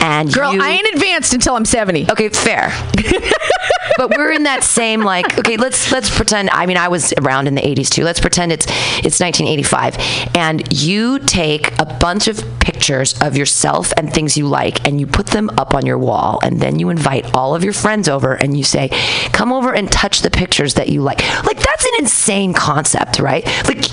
[0.00, 2.10] and Girl, you, I ain't advanced until I'm 70.
[2.10, 2.72] Okay, fair.
[3.96, 7.48] but we're in that same like okay, let's let's pretend I mean I was around
[7.48, 8.04] in the 80s too.
[8.04, 8.66] Let's pretend it's
[9.04, 9.96] it's 1985
[10.34, 15.06] and you take a bunch of pictures of yourself and things you like and you
[15.06, 18.34] put them up on your wall and then you invite all of your friends over
[18.34, 18.88] and you say,
[19.32, 23.46] "Come over and touch the pictures that you like." Like that's an insane concept, right?
[23.66, 23.84] Like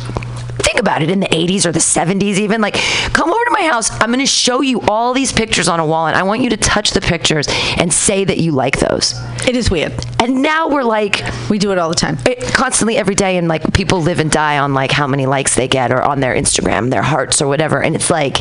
[0.78, 2.76] think about it in the 80s or the 70s even like
[3.14, 5.86] come over to my house i'm going to show you all these pictures on a
[5.86, 9.16] wall and i want you to touch the pictures and say that you like those
[9.48, 9.92] It is weird.
[10.20, 12.20] and now we're like We do it all the time.
[12.28, 15.56] it, constantly every day and like people live and die on like how many likes
[15.56, 18.38] they get or on their instagram their hearts or whatever and it's like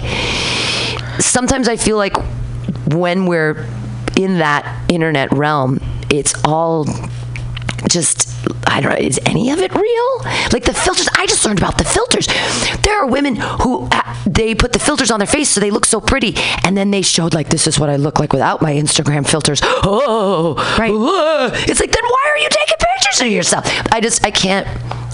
[1.18, 2.16] sometimes i feel like
[2.92, 3.66] when we're
[4.18, 6.84] in that internet realm it's all
[7.88, 8.28] just
[8.68, 8.98] I don't know.
[8.98, 10.18] Is any of it real?
[10.52, 11.08] Like the filters.
[11.16, 12.26] I just learned about the filters.
[12.82, 15.84] There are women who uh, they put the filters on their face so they look
[15.86, 18.72] so pretty, and then they showed like this is what I look like without my
[18.72, 19.60] Instagram filters.
[19.88, 20.90] Oh, Right.
[20.90, 23.64] uh, It's like then why are you taking pictures of yourself?
[23.92, 24.66] I just I can't.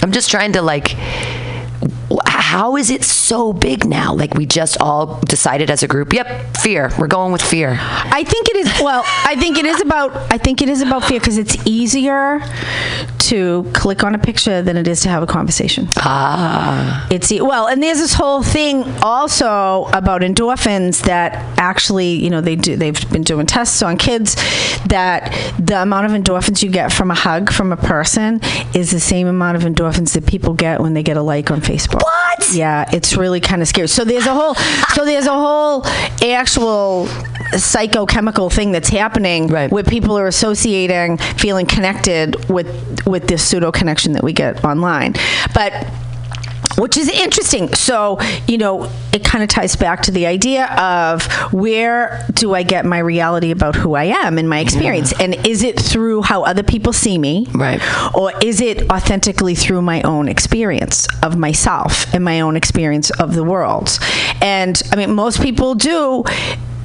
[0.02, 0.96] I'm just trying to like.
[2.52, 4.12] How is it so big now?
[4.12, 6.90] Like we just all decided as a group, yep, fear.
[6.98, 7.78] We're going with fear.
[7.80, 8.66] I think it is.
[8.82, 10.14] Well, I think it is about.
[10.30, 12.40] I think it is about fear because it's easier
[13.32, 15.88] to click on a picture than it is to have a conversation.
[15.96, 17.06] Ah.
[17.10, 22.56] It's well, and there's this whole thing also about endorphins that actually, you know, they
[22.56, 22.76] do.
[22.76, 24.34] They've been doing tests on kids
[24.86, 28.40] that the amount of endorphins you get from a hug from a person
[28.74, 31.60] is the same amount of endorphins that people get when they get a like on
[31.62, 32.02] Facebook.
[32.02, 32.52] What?
[32.52, 33.88] Yeah, it's really kind of scary.
[33.88, 34.54] So there's a whole,
[34.94, 35.86] so there's a whole
[36.22, 37.06] actual
[37.52, 39.70] psychochemical thing that's happening Right.
[39.70, 42.66] where people are associating feeling connected with
[43.06, 45.14] with this pseudo connection that we get online,
[45.54, 45.72] but
[46.78, 47.72] which is interesting.
[47.74, 52.62] So, you know, it kind of ties back to the idea of where do I
[52.62, 55.12] get my reality about who I am and my experience?
[55.20, 57.46] And is it through how other people see me?
[57.54, 57.80] Right.
[58.14, 63.34] Or is it authentically through my own experience of myself and my own experience of
[63.34, 63.98] the world?
[64.40, 66.24] And I mean, most people do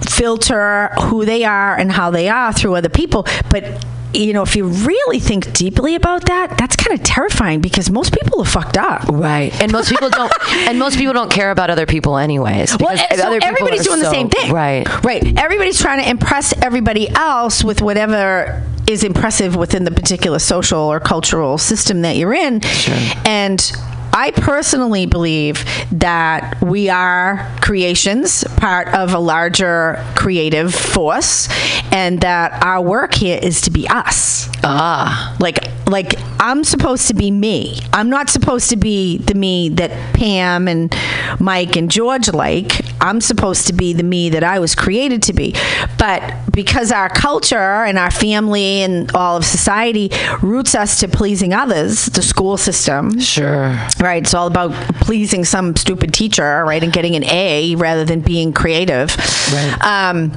[0.02, 3.86] filter who they are and how they are through other people, but
[4.18, 8.14] you know, if you really think deeply about that, that's kind of terrifying because most
[8.14, 9.08] people are fucked up.
[9.08, 9.54] Right.
[9.62, 10.32] And most people don't
[10.68, 12.78] and most people don't care about other people anyways.
[12.78, 14.52] Well, so other people everybody's doing the same thing.
[14.52, 14.88] Right.
[15.04, 15.38] Right.
[15.38, 21.00] Everybody's trying to impress everybody else with whatever is impressive within the particular social or
[21.00, 22.62] cultural system that you're in.
[22.62, 22.96] Sure.
[23.26, 23.72] And
[24.18, 31.48] I personally believe that we are creations, part of a larger creative force,
[31.92, 34.50] and that our work here is to be us.
[34.64, 35.38] Ah.
[35.40, 37.80] Like, like I'm supposed to be me.
[37.94, 40.94] I'm not supposed to be the me that Pam and
[41.40, 42.82] Mike and George like.
[43.02, 45.56] I'm supposed to be the me that I was created to be.
[45.98, 51.54] But because our culture and our family and all of society roots us to pleasing
[51.54, 53.78] others, the school system, Sure.
[54.00, 54.72] Right, it's all about
[55.02, 59.16] pleasing some stupid teacher, right, and getting an A rather than being creative.
[59.52, 59.78] Right.
[59.82, 60.32] Um,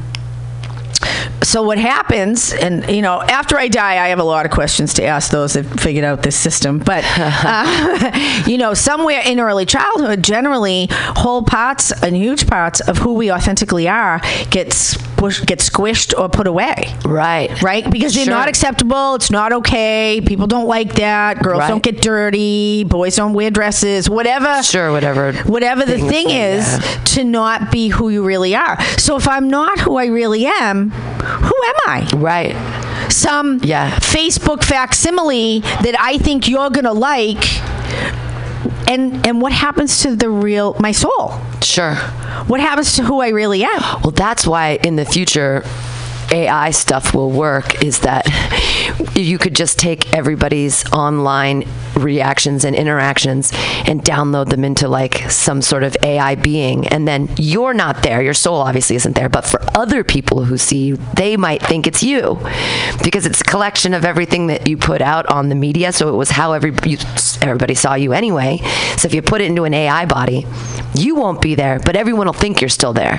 [1.43, 4.95] so what happens, and you know, after I die, I have a lot of questions
[4.95, 6.79] to ask those that figured out this system.
[6.79, 12.99] But uh, you know, somewhere in early childhood, generally, whole parts and huge parts of
[12.99, 14.73] who we authentically are get
[15.21, 17.51] squish, get squished or put away Right.
[17.63, 17.89] right?
[17.89, 18.35] Because they're Sure.
[18.35, 19.15] not acceptable.
[19.17, 20.21] It's not okay.
[20.25, 21.43] People don't like that.
[21.43, 21.69] Girls Right.
[21.69, 22.85] don't get dirty.
[22.85, 24.09] Boys don't wear dresses.
[24.09, 24.63] Whatever.
[24.63, 26.81] Sure, whatever Whatever the thing is, yeah.
[27.17, 28.79] to not be who you really are.
[28.97, 32.09] So if I'm not who I really am, who am I?
[32.17, 32.57] Right.
[33.13, 33.91] Some Yeah.
[34.01, 37.45] Facebook facsimile that I think you're gonna like.
[38.91, 41.35] And and what happens to the real my soul?
[41.63, 41.95] Sure.
[42.49, 43.81] What happens to who I really am?
[44.03, 45.63] Well, that's why in the future
[46.33, 48.27] AI stuff will work is that
[49.15, 51.65] you could just take everybody's online
[51.97, 53.53] reactions and interactions
[53.87, 58.23] and download them into like some sort of AI being and then you're not there
[58.23, 61.87] your soul obviously isn't there but for other people who see you they might think
[61.87, 62.39] it's you
[63.05, 66.17] because it's a collection of everything that you put out on the media so it
[66.17, 66.97] was how every, you,
[67.43, 68.59] everybody saw you anyway
[68.97, 70.47] so if you put it into an AI body
[70.95, 73.19] you won't be there but everyone will think you're still there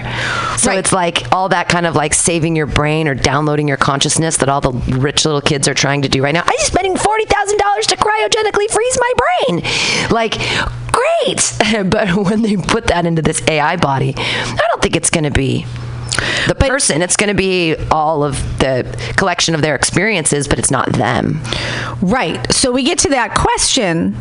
[0.57, 0.79] so Right.
[0.79, 4.49] it's like all that kind of like saving your brain or downloading your consciousness that
[4.49, 6.43] all the rich little kids are trying to do right now.
[6.45, 9.63] I'm spending forty thousand dollars to cryogenically freeze my brain.
[10.09, 10.37] Like,
[10.91, 11.89] great.
[11.89, 15.31] but when they put that into this AI body, I don't think it's going to
[15.31, 15.65] be
[16.47, 17.01] the person.
[17.01, 21.41] It's going to be all of the collection of their experiences, but it's not them.
[22.01, 22.51] Right.
[22.51, 24.15] So we get to that question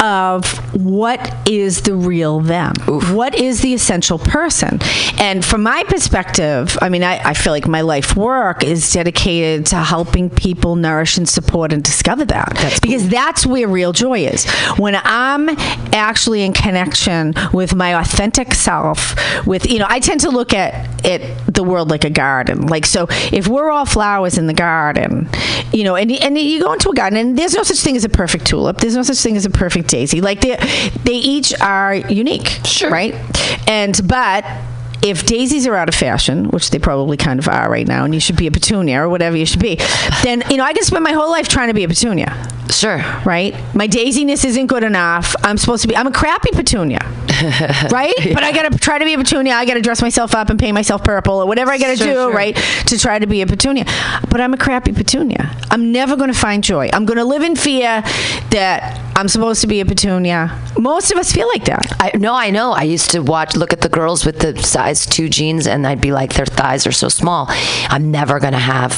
[0.00, 2.74] of what is the real them?
[3.14, 4.78] What is the essential person?
[5.18, 9.66] And from my perspective, I mean, I, I feel like my life work is dedicated
[9.66, 12.52] to helping people nourish and support and discover that.
[12.56, 14.50] That's because that's where real joy is.
[14.76, 15.48] When I'm
[15.92, 19.14] actually in connection with my authentic self,
[19.46, 22.66] with, you know, I tend to look at it, the world like a garden.
[22.66, 25.28] Like, so if we're all flowers in the garden,
[25.72, 28.04] you know, and, and you go into a garden and there's no such thing as
[28.04, 30.20] a perfect tulip, there's no such thing as a perfect daisy.
[30.20, 30.56] Like, they,
[31.04, 32.48] they each are unique.
[32.64, 32.90] Sure.
[32.90, 33.14] Right?
[33.68, 34.44] And, but,
[35.04, 38.14] if daisies are out of fashion, which they probably kind of are right now, and
[38.14, 39.76] you should be a petunia or whatever you should be,
[40.22, 42.32] then you know I can spend my whole life trying to be a petunia,
[42.70, 42.98] Sure.
[43.24, 43.54] right?
[43.74, 45.34] My daisiness isn't good enough.
[45.42, 45.96] I'm supposed to be.
[45.96, 47.00] I'm a crappy petunia,
[47.90, 48.14] right?
[48.32, 49.52] But I got to try to be a petunia.
[49.54, 51.96] I got to dress myself up and paint myself purple or whatever I got to
[51.96, 52.32] Sure, do, sure.
[52.32, 53.84] right, to try to be a petunia.
[54.30, 55.54] But I'm a crappy petunia.
[55.70, 56.88] I'm never going to find joy.
[56.92, 58.02] I'm going to live in fear
[58.50, 60.58] that I'm supposed to be a petunia.
[60.78, 61.86] Most of us feel like that.
[62.00, 62.72] I no, I know.
[62.72, 66.00] I used to watch, look at the girls with the size two jeans, and I'd
[66.00, 67.46] be like, their thighs are so small.
[67.88, 68.92] I'm never gonna have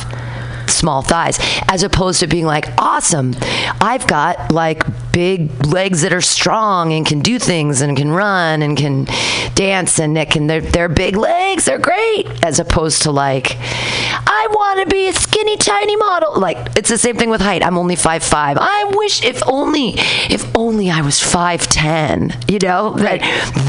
[0.71, 3.35] small thighs, as opposed to being like, awesome,
[3.81, 8.63] I've got like big legs that are strong and can do things and can run
[8.63, 9.07] and can
[9.55, 14.49] dance and that can they're, they're big legs, they're great, as opposed to like, I
[14.51, 16.39] want to be a skinny tiny model.
[16.39, 17.63] Like it's the same thing with height.
[17.63, 18.59] I'm only five five.
[18.61, 19.95] I wish if only
[20.31, 22.37] if only I was five ten.
[22.49, 23.21] You know, right.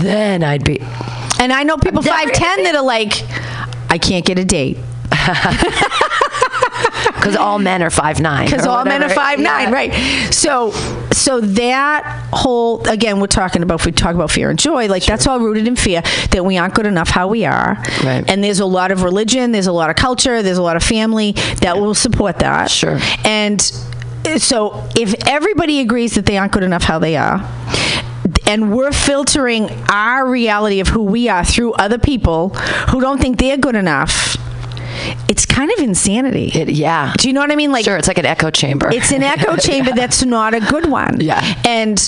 [0.01, 0.79] then I'd be.
[1.39, 3.13] And I know people five ten that are like,
[3.89, 4.77] I can't get a date.
[7.27, 8.45] Because all men are five nine.
[8.45, 9.93] because all men are five nine, right?
[10.33, 10.71] So,
[11.11, 15.05] so that whole again, we're talking about if we talk about fear and joy, like
[15.05, 18.23] that's all rooted in fear that we aren't good enough how we are, Right.
[18.27, 20.83] And there's a lot of religion, there's a lot of culture, there's a lot of
[20.83, 22.99] family that will support that, Sure.
[23.23, 23.61] And
[24.37, 27.41] so, if everybody agrees that they aren't good enough how they are.
[28.45, 32.49] And we're filtering our reality of who we are through other people
[32.89, 34.37] who don't think they're good enough.
[35.29, 36.51] It's kind of insanity.
[36.53, 37.13] It, yeah.
[37.17, 37.71] Do you know what I mean?
[37.71, 38.89] Like, Sure, it's like an echo chamber.
[38.91, 41.19] it's an echo chamber that's not a good one.
[41.21, 41.61] Yeah.
[41.65, 41.99] And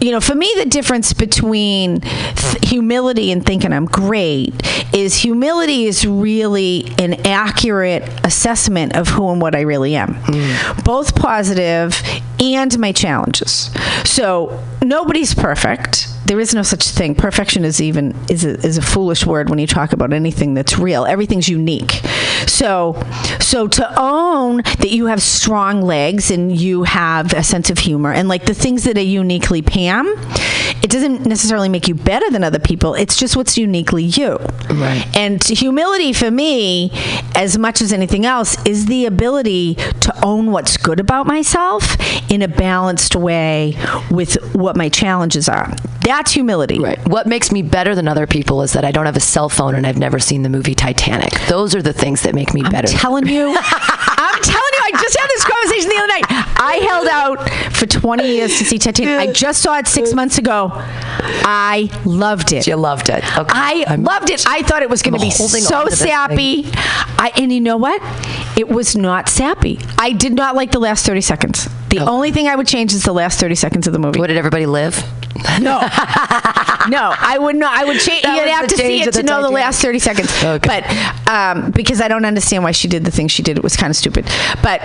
[0.00, 4.52] you know, for me, the difference between th- humility and thinking I'm great
[4.94, 10.84] is humility is really an accurate assessment of who and what I really am, mm.
[10.84, 12.00] both positive
[12.38, 13.70] and my challenges.
[14.04, 16.08] So nobody's perfect.
[16.26, 17.14] There is no such thing.
[17.14, 20.78] Perfection is even is a, is a foolish word when you talk about anything that's
[20.78, 21.04] real.
[21.04, 22.02] Everything's unique.
[22.46, 23.00] So
[23.40, 28.12] so to own that you have strong legs and you have a sense of humor
[28.12, 30.06] and like the things that are uniquely Pam,
[30.82, 32.94] it doesn't necessarily make you better than other people.
[32.94, 34.38] It's just what's uniquely you.
[34.70, 35.06] Right.
[35.16, 36.90] And humility for me,
[37.34, 41.96] as much as anything else, is the ability to own what's good about myself
[42.30, 43.76] in a balanced way
[44.10, 45.74] with what my challenges are.
[46.16, 46.78] That's humility.
[46.80, 46.98] Right.
[47.08, 49.74] What makes me better than other people is that I don't have a cell phone
[49.74, 51.30] and I've never seen the movie Titanic.
[51.46, 52.88] Those are the things that make me better.
[52.88, 53.48] I'm telling you.
[53.60, 56.24] I'm telling you, I just had this conversation the other night.
[56.58, 59.28] I held out for 20 years to see Titanic.
[59.28, 60.70] I just saw it six months ago.
[60.72, 62.66] I loved it.
[62.66, 63.22] you loved it.
[63.36, 63.50] Okay.
[63.52, 64.42] I I'm- loved it.
[64.48, 65.44] I thought it was going to be so
[65.76, 66.64] on to this sappy.
[67.18, 68.00] I, and you know what?
[68.56, 69.78] It was not sappy.
[69.98, 71.68] I did not like the last 30 seconds.
[71.90, 72.06] The Oh.
[72.08, 74.18] only thing I would change is the last 30 seconds of the movie.
[74.18, 75.02] What did everybody live?
[75.60, 75.80] No,
[76.88, 77.76] no, I would not.
[77.76, 78.22] I would change.
[78.22, 80.32] That You'd have to see it to know the last thirty seconds.
[80.42, 80.66] Okay.
[80.66, 83.76] But um, because I don't understand why she did the thing she did, it was
[83.76, 84.26] kind of stupid.
[84.62, 84.82] But.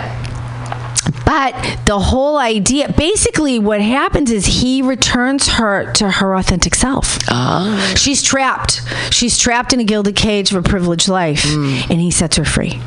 [1.26, 7.18] But the whole idea, basically, what happens is he returns her to her authentic self.
[7.30, 7.94] Ah.
[7.98, 8.82] She's trapped.
[9.12, 12.82] She's trapped in a gilded cage of a privileged life, and he sets her free.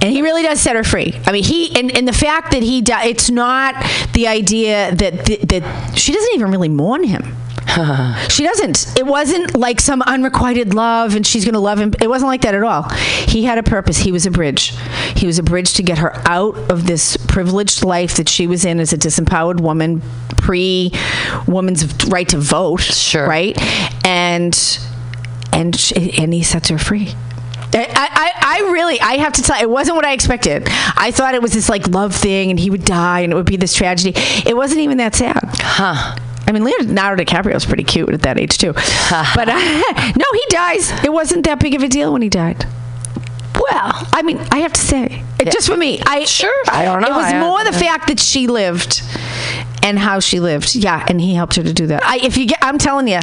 [0.00, 1.18] And he really does set her free.
[1.24, 3.74] I mean, he and, and the fact that he di- it's not
[4.12, 7.36] the idea that that she doesn't even really mourn him.
[8.28, 8.96] she doesn't.
[8.96, 11.92] It wasn't like some unrequited love and she's going to love him.
[12.00, 12.88] It wasn't like that at all.
[13.26, 13.98] He had a purpose.
[13.98, 14.72] He was a bridge.
[15.16, 18.64] He was a bridge to get her out of this privileged life that she was
[18.64, 20.00] in as a disempowered woman,
[20.36, 20.92] pre
[21.46, 22.80] woman's right to vote.
[22.80, 23.26] Sure.
[23.26, 23.58] Right?
[24.06, 24.54] And
[25.52, 27.14] and she, and he sets her free.
[27.74, 30.64] I, I, I really I have to tell it wasn't what I expected.
[30.68, 33.46] I thought it was this like love thing and he would die and it would
[33.46, 34.12] be this tragedy.
[34.46, 35.40] It wasn't even that sad.
[35.42, 36.16] Huh.
[36.48, 38.72] I mean, Leonardo DiCaprio was pretty cute at that age too.
[38.72, 39.58] but uh,
[40.16, 40.92] no, he dies.
[41.04, 42.66] It wasn't that big of a deal when he died.
[43.60, 46.52] Well, I mean, I have to say, it, just for me, I Sure.
[46.68, 47.08] I don't know.
[47.08, 49.02] It was I- more the fact that she lived
[49.82, 50.74] and how she lived.
[50.74, 52.02] Yeah, and he helped her to do that.
[52.04, 53.18] I, if you get, I'm telling you,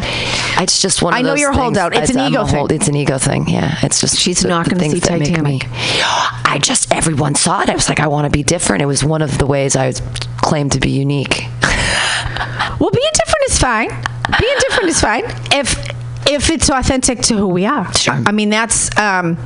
[0.60, 1.14] It's just one.
[1.14, 1.64] Of I know those you're a things.
[1.78, 1.96] holdout.
[1.96, 2.68] It's an I'm ego a thing.
[2.72, 3.48] It's an ego thing.
[3.50, 3.78] Yeah.
[3.84, 5.44] It's just She's not gonna see Titanic.
[5.44, 5.62] me-
[6.46, 7.70] I just everyone saw it.
[7.70, 8.82] I was like, I want to be different.
[8.82, 9.92] It was one of the ways I
[10.42, 11.46] claimed to be unique.
[12.80, 13.88] Well, being different is fine.
[14.40, 15.76] Being different is fine if
[16.28, 17.94] if it's authentic to who we are.
[17.94, 18.22] Sure.
[18.26, 19.38] I mean, that's um,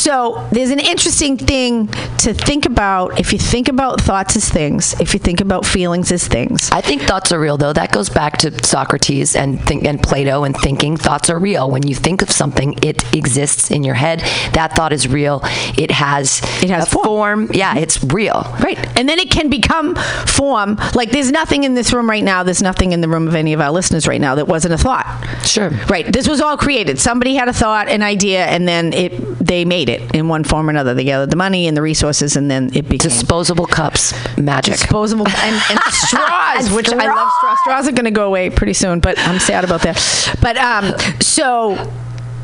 [0.00, 0.46] so.
[0.52, 3.18] There's an interesting thing to think about.
[3.20, 6.80] If you think about thoughts as things, if you think about feelings as things, I
[6.80, 7.72] think thoughts are real, though.
[7.72, 10.96] That goes back to Socrates and think and Plato and thinking.
[10.96, 11.70] Thoughts are real.
[11.70, 14.20] When you think of something, it exists in your head.
[14.54, 15.40] That thought is real.
[15.76, 17.04] It has It has form.
[17.04, 17.50] form.
[17.52, 18.42] Yeah, it's real.
[18.62, 18.78] Right.
[18.98, 19.94] And then it can become
[20.26, 20.76] form.
[20.94, 23.52] Like there's nothing in this room right now, there's nothing in the room of any
[23.52, 25.06] of our listeners right now that wasn't a thought.
[25.44, 25.70] Sure.
[25.88, 26.10] Right.
[26.10, 26.98] This was all created.
[26.98, 29.10] Somebody had a thought, an idea, and then it
[29.44, 30.94] they made it in one form or another.
[30.94, 34.74] They gathered the money and the resources and then it became Disposable cups, magic.
[34.74, 37.58] disposable and, and straws, And which I love straws.
[37.60, 40.34] Straws are going to go away pretty soon, but I'm sad about that.
[40.40, 41.90] But um, so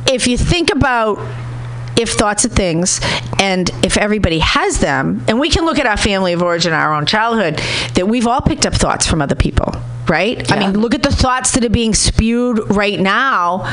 [0.07, 1.19] if you think about
[1.99, 3.01] if thoughts are things
[3.39, 6.93] and if everybody has them and we can look at our family of origin our
[6.95, 7.57] own childhood
[7.95, 9.73] that we've all picked up thoughts from other people
[10.09, 10.51] right?
[10.53, 13.65] I mean, look at the thoughts that are being spewed right now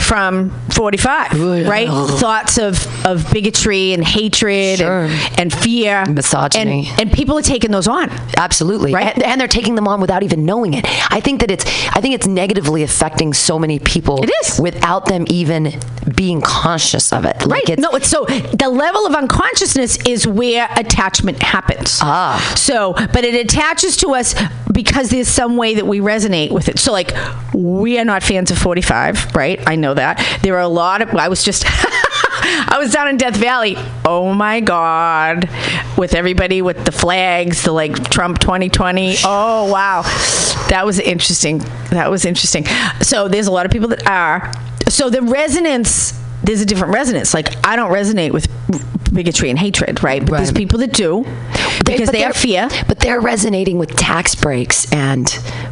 [0.00, 1.88] from 45, right?
[1.88, 5.02] Thoughts of, of bigotry and hatred Sure.
[5.04, 6.04] and, and fear.
[6.06, 6.88] Misogyny.
[6.90, 8.10] And, and people are taking those on.
[8.36, 9.14] Absolutely, Right?
[9.14, 10.84] And, and they're taking them on without even knowing it.
[11.12, 14.22] I think that it's, I think it's negatively affecting so many people.
[14.22, 14.58] It is.
[14.60, 15.78] without them even
[16.14, 17.36] being conscious of it.
[17.46, 17.68] Like Right.
[17.70, 21.98] it's, no, it's so the level of unconsciousness is where attachment happens.
[22.02, 22.52] Ah.
[22.56, 24.34] So, but it attaches to us
[24.72, 26.78] because there's some way that we resonate with it.
[26.78, 27.12] So, like,
[27.54, 29.58] we are not fans of 45, right?
[29.66, 30.38] I know that.
[30.42, 31.64] There are a lot of, I was just.
[32.42, 33.76] I was down in Death Valley.
[34.04, 35.48] Oh my God.
[35.96, 39.16] With everybody with the flags, the like Trump 2020.
[39.24, 40.02] Oh, wow.
[40.68, 41.58] That was interesting.
[41.90, 42.66] That was interesting.
[43.00, 44.52] So there's a lot of people that are.
[44.88, 47.34] So the resonance, there's a different resonance.
[47.34, 48.48] Like, I don't resonate with
[49.12, 50.20] bigotry and hatred, right?
[50.24, 51.24] But there's people that do
[51.84, 52.68] because but they have fear.
[52.88, 55.26] But they're resonating with tax breaks and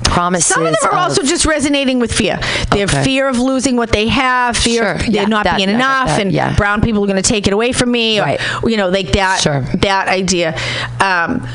[0.04, 0.46] promises.
[0.46, 2.38] Some of them are of- also just resonating with fear.
[2.72, 5.12] They have fear of losing what they have, fear of Sure.
[5.12, 6.54] there Yeah, not that- being enough, that, and yeah.
[6.56, 8.40] brown people are going to take it away from me, or Right.
[8.64, 9.40] you know, like that.
[9.40, 9.60] Sure.
[9.80, 10.56] That idea.
[11.00, 11.46] Um,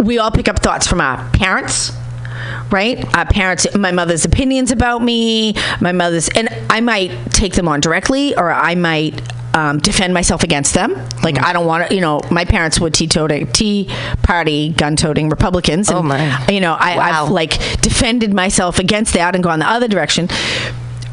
[0.00, 1.92] we all pick up thoughts from our parents.
[2.70, 7.68] Right, our parents, my mother's opinions about me, my mother's, and I might take them
[7.68, 9.20] on directly, or I might
[9.54, 10.94] um, defend myself against them.
[11.22, 11.44] Like Mm-hmm.
[11.44, 13.88] I don't want to, you know, my parents were tea-toting, tea
[14.22, 15.90] party, gun-toting Republicans.
[15.90, 16.46] And, Oh, my.
[16.50, 17.24] You know, I, Wow.
[17.26, 20.28] I've like defended myself against that and gone the other direction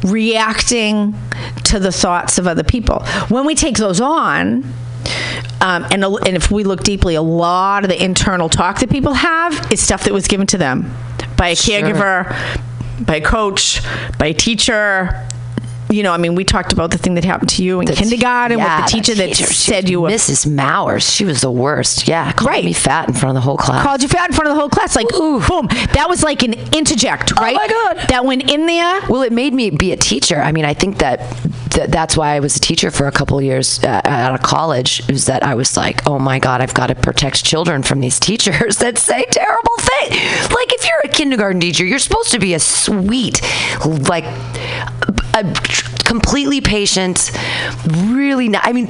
[0.02, 1.14] reacting
[1.64, 4.64] to the thoughts of other people when we take those on
[5.60, 9.12] um, and, and if we look deeply a lot of the internal talk that people
[9.12, 10.90] have is stuff that was given to them
[11.40, 11.80] by a Sure.
[11.80, 12.16] caregiver
[13.10, 13.80] by a coach
[14.18, 15.26] by a teacher
[15.88, 17.94] you know i mean we talked about the thing that happened to you in the-
[17.94, 19.52] kindergarten yeah, with the teacher that teacher.
[19.52, 20.46] Said you were Mrs.
[20.46, 21.04] Mowers.
[21.16, 22.06] She was the worst.
[22.06, 22.64] Yeah, called Right.
[22.64, 23.82] me fat in front of the whole class.
[23.82, 25.40] called you fat in front of the whole class like Ooh.
[25.48, 25.66] boom
[25.96, 28.08] that was like an interject right Oh my God.
[28.12, 30.38] that went in there Well, it made me be a teacher.
[30.48, 31.16] I mean, I think that,
[31.70, 35.08] that that's why I was a teacher for a couple years uh, out of college.
[35.08, 38.18] Is that I was like, oh my god, I've got to protect children from these
[38.28, 40.50] teachers that say terrible things.
[40.50, 43.40] Like if you're a kindergarten teacher, you're supposed to be a sweet,
[44.08, 44.24] like,
[45.34, 45.44] a
[46.04, 47.30] completely patient,
[47.86, 48.48] really.
[48.48, 48.88] Not, I mean.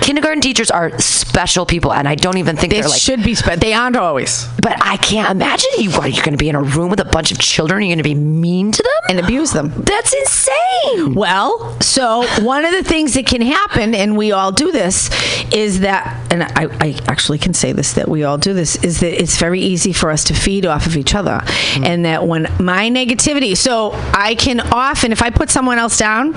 [0.00, 3.34] Kindergarten teachers are special people, and I don't even think they they're like should be
[3.34, 5.90] spread they aren't always But I can't imagine you.
[5.90, 7.82] What, you're going to be in a room with a bunch of children.
[7.82, 11.14] You're going to be mean to them, and abuse them that's insane.
[11.14, 15.10] Well, so one of the things that can happen, and we all do this,
[15.52, 19.00] is that, and I, I actually can say this that we all do this, is
[19.00, 21.40] that it's very easy for us to feed off of each other.
[21.42, 21.84] Mm-hmm.
[21.84, 26.34] And that when my negativity, so I can often, if I put someone else down,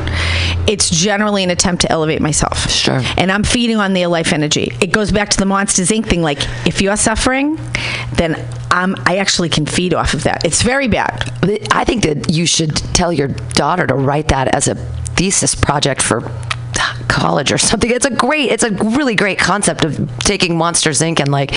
[0.68, 2.70] it's generally an attempt to elevate myself.
[2.70, 3.02] Sure.
[3.18, 4.72] And I'm feeding on their life energy.
[4.82, 6.08] It goes back to the Monsters Inc.
[6.08, 6.22] thing.
[6.22, 7.60] Like, if you're suffering,
[8.14, 10.46] then I'm, I actually can feed off of that.
[10.46, 11.32] It's very bad.
[11.72, 16.02] I think that you should tell your daughter to write that as a thesis project
[16.02, 16.24] for
[16.78, 17.90] ah, college or something.
[17.90, 21.20] It's a great, it's a really great concept of taking Monsters Inc.
[21.20, 21.52] and like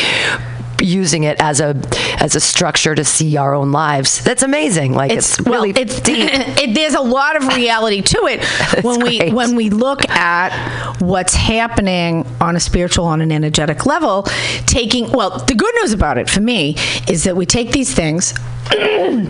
[0.81, 1.81] using it as a
[2.21, 4.23] as a structure to see our own lives.
[4.23, 4.95] That's amazing.
[4.95, 6.29] Like it's, well, really it's deep.
[6.33, 8.45] it, there's a lot of reality to it
[8.85, 9.33] when we great.
[9.33, 14.23] when we look at what's happening on a spiritual on an energetic level
[14.67, 16.75] taking well the good news about it for me
[17.09, 18.33] is that we take these things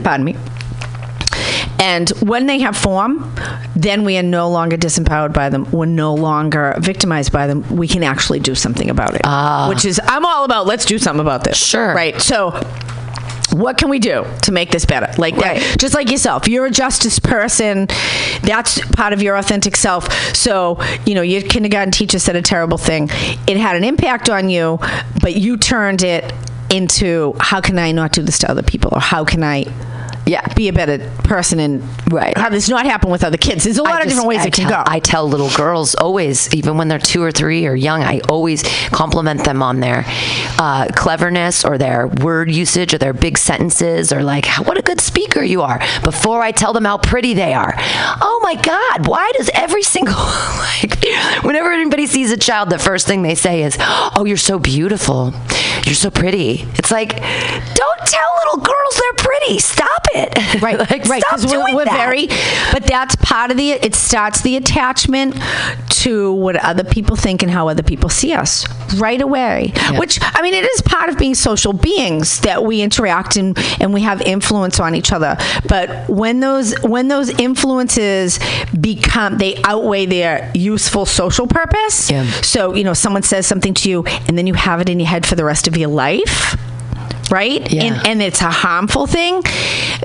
[0.02, 0.36] pardon me
[1.80, 3.34] and when they have form,
[3.74, 5.68] then we are no longer disempowered by them.
[5.70, 7.64] We're no longer victimized by them.
[7.74, 9.22] We can actually do something about it.
[9.24, 9.66] Ah.
[9.68, 11.56] Which is, I'm all about let's do something about this.
[11.56, 11.94] Sure.
[11.94, 12.20] Right.
[12.20, 12.50] So,
[13.52, 15.12] what can we do to make this better?
[15.18, 15.60] Like Right.
[15.60, 17.88] that, just like yourself, you're a justice person.
[18.42, 20.12] That's part of your authentic self.
[20.36, 23.08] So, you know, your kindergarten teacher said a terrible thing.
[23.48, 24.78] It had an impact on you,
[25.20, 26.32] but you turned it
[26.70, 29.64] into how can I not do this to other people, or how can I,
[30.30, 30.46] Yeah.
[30.54, 32.36] be a better person and Right.
[32.36, 33.64] have this not happen with other kids.
[33.64, 34.90] There's a lot I of just- different ways I it can tell, go.
[34.90, 38.62] I tell little girls always, even when they're two or three or young, I always
[38.90, 40.04] compliment them on their
[40.58, 45.00] uh, cleverness or their word usage or their big sentences or like, what a good
[45.00, 47.74] speaker you are before I tell them how pretty they are.
[47.76, 50.14] Oh my God, why does every single,
[50.82, 51.04] like,
[51.42, 55.32] whenever anybody sees a child, the first thing they say is, oh, you're so beautiful.
[55.86, 56.66] You're so pretty.
[56.74, 59.58] It's like, don't tell little girls they're pretty.
[59.58, 60.19] Stop it.
[60.60, 61.22] Right, like, right.
[61.22, 62.26] Because we're, we're very,
[62.72, 63.70] but that's part of the.
[63.70, 65.36] It starts the attachment
[66.00, 68.66] to what other people think and how other people see us
[68.96, 69.72] right away.
[69.96, 73.94] Which I mean, it is part of being social beings that we interact and and
[73.94, 75.36] we have influence on each other.
[75.68, 78.38] But when those when those influences
[78.80, 82.10] become they outweigh their useful social purpose.
[82.10, 82.28] Yeah.
[82.42, 85.08] So you know, someone says something to you, and then you have it in your
[85.08, 86.56] head for the rest of your life.
[87.30, 87.70] Right?
[87.70, 87.84] Yeah.
[87.84, 89.42] And, and it's a harmful thing,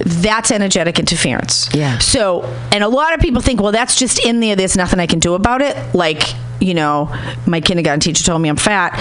[0.04, 1.74] that's energetic interference.
[1.74, 1.98] Yeah.
[2.00, 4.56] So, and a lot of people think, well, that's just in there.
[4.56, 5.76] There's nothing I can do about it.
[5.96, 6.24] Like,
[6.60, 7.14] you know,
[7.46, 8.92] my kindergarten teacher told me I'm fat.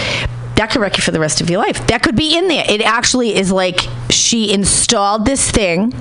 [0.57, 1.85] That could wreck you for the rest of your life.
[1.89, 2.64] That could be in there.
[2.68, 5.93] It actually is like she installed this thing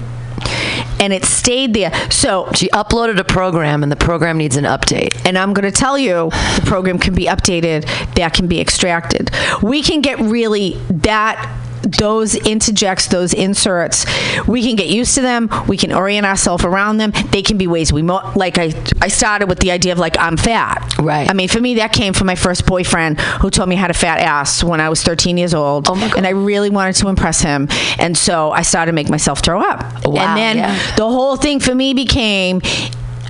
[1.00, 1.92] and it stayed there.
[2.12, 5.26] So, She uploaded a program, and the program needs an update.
[5.26, 9.30] and I'm going to tell you the program can be updated, that can be extracted.
[9.62, 11.38] We can get really that
[11.84, 14.06] those interjects, those inserts,
[14.48, 15.50] we can get used to them.
[15.68, 17.12] We can orient ourselves around them.
[17.32, 18.58] They can be ways we mo- like.
[18.58, 20.96] I I started with the idea of like I'm fat.
[21.00, 21.30] Right.
[21.30, 23.92] I mean, for me, that came from my first boyfriend who told me I had
[23.92, 25.90] a fat ass when I was 13 years old.
[25.90, 26.18] Oh my God.
[26.18, 27.68] And I really wanted to impress him,
[28.00, 30.06] and so I started to make myself throw up.
[30.06, 30.96] Wow, and then yeah.
[30.96, 32.62] the whole thing for me became.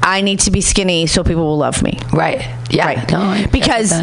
[0.06, 1.98] I need to be skinny so people will love me.
[2.12, 2.46] Right.
[2.70, 2.88] Yeah.
[2.88, 3.10] Right.
[3.10, 3.94] No, because.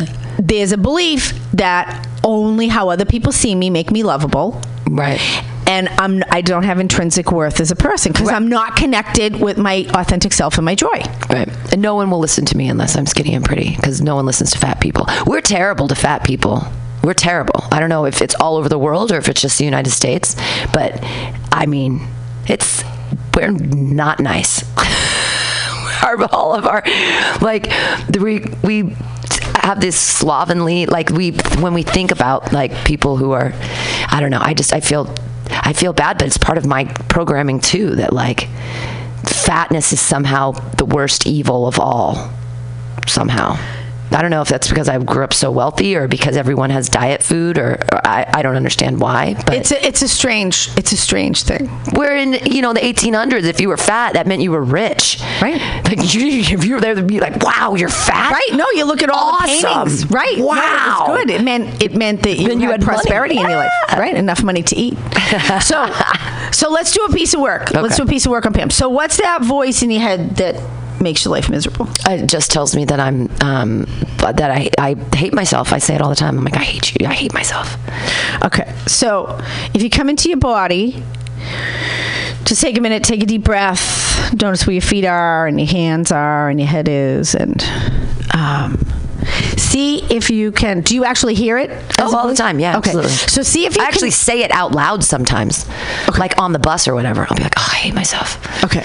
[0.50, 4.60] There's a belief that only how other people see me make me lovable.
[4.90, 5.20] Right.
[5.68, 9.56] And I'm I don't have intrinsic worth as a person because I'm not connected with
[9.58, 11.02] my authentic self and my joy.
[11.30, 11.48] Right.
[11.72, 14.26] And no one will listen to me unless I'm skinny and pretty because no one
[14.26, 15.06] listens to fat people.
[15.24, 16.64] We're terrible to fat people.
[17.04, 17.64] We're terrible.
[17.70, 19.90] I don't know if it's all over the world or if it's just the United
[19.90, 20.34] States,
[20.74, 20.98] but
[21.52, 22.06] I mean,
[22.48, 22.82] it's,
[23.36, 24.64] we're not nice.
[26.02, 26.82] our, all of our,
[27.40, 27.70] like,
[28.18, 28.96] we, we,
[29.62, 33.52] have this slovenly like we when we think about like people who are
[34.08, 35.14] i don't know i just i feel
[35.50, 38.48] i feel bad but it's part of my programming too that like
[39.26, 42.30] fatness is somehow the worst evil of all
[43.06, 43.56] somehow
[44.12, 46.88] i don't know if that's because i grew up so wealthy or because everyone has
[46.88, 50.68] diet food or, or I, I don't understand why but It's a it's a strange
[50.76, 51.70] it's a strange thing.
[51.94, 55.20] we're in you know the 1800s if you were fat that meant you were rich
[55.40, 55.60] Right.
[55.84, 58.50] like you, if you were there to be like wow you're fat Right?
[58.52, 59.48] No, you look at all Awesome.
[59.60, 60.10] the paintings.
[60.10, 60.38] Right?
[60.38, 60.56] No, Wow.
[61.06, 61.30] it was good.
[61.30, 62.96] It meant it meant that you, Then you had, had money.
[62.98, 63.72] prosperity in your life.
[63.96, 64.14] Right?
[64.14, 64.96] Enough money to eat.
[65.62, 65.92] so
[66.52, 67.72] so let's do a piece of work.
[67.72, 68.70] Let's do a piece of work on Pam.
[68.70, 70.54] So what's that voice in your head that
[71.00, 71.88] makes your life miserable?
[72.06, 73.86] it just tells me that I'm um,
[74.18, 75.72] that I, I hate myself.
[75.72, 76.38] I say it all the time.
[76.38, 77.06] I'm like, I hate you.
[77.06, 77.76] I hate myself.
[78.44, 78.72] Okay.
[78.86, 79.38] So
[79.74, 81.02] if you come into your body,
[82.44, 84.32] just take a minute, take a deep breath.
[84.40, 87.62] Notice where your feet are and your hands are and your head is, and
[88.34, 88.78] um,
[89.56, 90.80] see if you can.
[90.80, 91.70] Do you actually hear it?
[91.98, 92.58] Oh, all the time.
[92.60, 92.90] Yeah, Okay.
[92.90, 93.10] absolutely.
[93.12, 95.68] So see if you I actually say it out loud sometimes,
[96.18, 97.26] like on the bus or whatever.
[97.28, 98.36] I'll be like, oh, I hate myself.
[98.64, 98.82] Okay.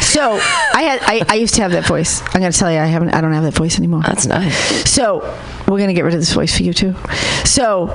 [0.00, 0.32] So
[0.74, 2.20] I had I, I used to have that voice.
[2.34, 4.02] I'm gonna tell you I haven't I don't have that voice anymore.
[4.06, 4.88] That's nice.
[4.90, 5.20] So
[5.66, 6.94] we're gonna get rid of this voice for you too.
[7.44, 7.88] So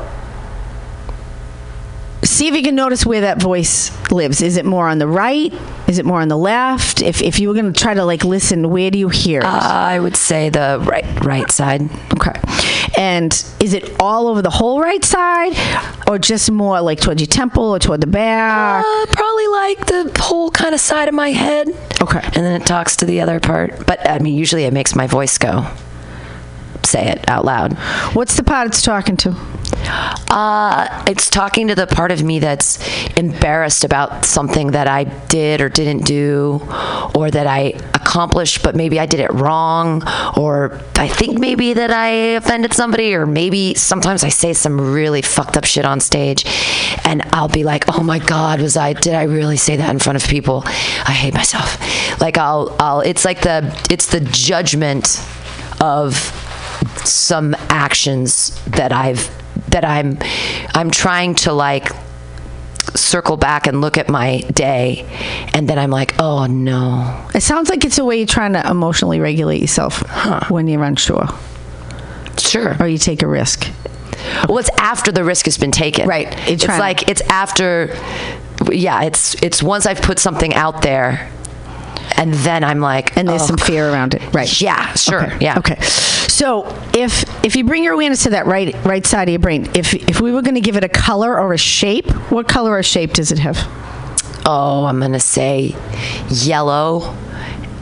[2.23, 4.41] see if you can notice where that voice lives.
[4.41, 5.53] Is it more on the right?
[5.87, 7.01] Is it more on the left?
[7.01, 9.45] If if you were gonna try to like listen, where do you hear it?
[9.45, 11.81] I would say the right right side.
[12.13, 12.39] okay.
[12.97, 15.53] And is it all over the whole right side,
[16.07, 18.85] or just more like towards your temple or toward the back?
[18.85, 21.69] Uh, probably like the whole kind of side of my head.
[22.01, 22.21] Okay.
[22.23, 23.85] And then it talks to the other part.
[23.87, 25.65] But I mean, usually it makes my voice go.
[26.85, 27.73] Say it out loud.
[28.13, 29.35] What's the part it's talking to?
[30.29, 32.79] Uh, it's talking to the part of me that's
[33.17, 36.61] embarrassed about something that I did or didn't do,
[37.15, 40.03] or that I accomplished, but maybe I did it wrong,
[40.37, 42.07] or I think maybe that I
[42.37, 46.45] offended somebody, or maybe sometimes I say some really fucked up shit on stage,
[47.05, 48.93] and I'll be like, "Oh my God, was I?
[48.93, 50.63] Did I really say that in front of people?
[50.65, 51.79] I hate myself."
[52.21, 53.01] Like I'll, I'll.
[53.01, 55.19] It's like the, it's the judgment
[55.81, 56.42] of
[57.05, 59.29] some actions that I've
[59.69, 60.17] that I'm
[60.73, 61.89] I'm trying to like
[62.95, 65.05] circle back and look at my day
[65.53, 68.69] and then I'm like, "Oh no." It sounds like it's a way you're trying to
[68.69, 70.03] emotionally regulate yourself
[70.51, 71.27] when you're unsure
[72.37, 72.75] Sure.
[72.79, 73.67] or you take a risk.
[74.47, 76.07] Well, it's after the risk has been taken.
[76.07, 76.27] Right.
[76.49, 77.95] It's like it's after
[78.71, 81.31] yeah, it's it's once I've put something out there
[82.17, 84.61] and then I'm like, And there's "Oh, some fear around it, right?
[84.61, 85.23] Yeah, sure.
[85.25, 85.37] Okay.
[85.41, 85.57] Yeah.
[85.59, 85.79] Okay.
[85.81, 89.69] So if if you bring your awareness to that right right side of your brain,
[89.73, 92.71] if if we were going to give it a color or a shape, what color
[92.77, 93.57] or shape does it have?
[94.45, 95.73] oh, I'm gonna say
[96.29, 97.15] yellow,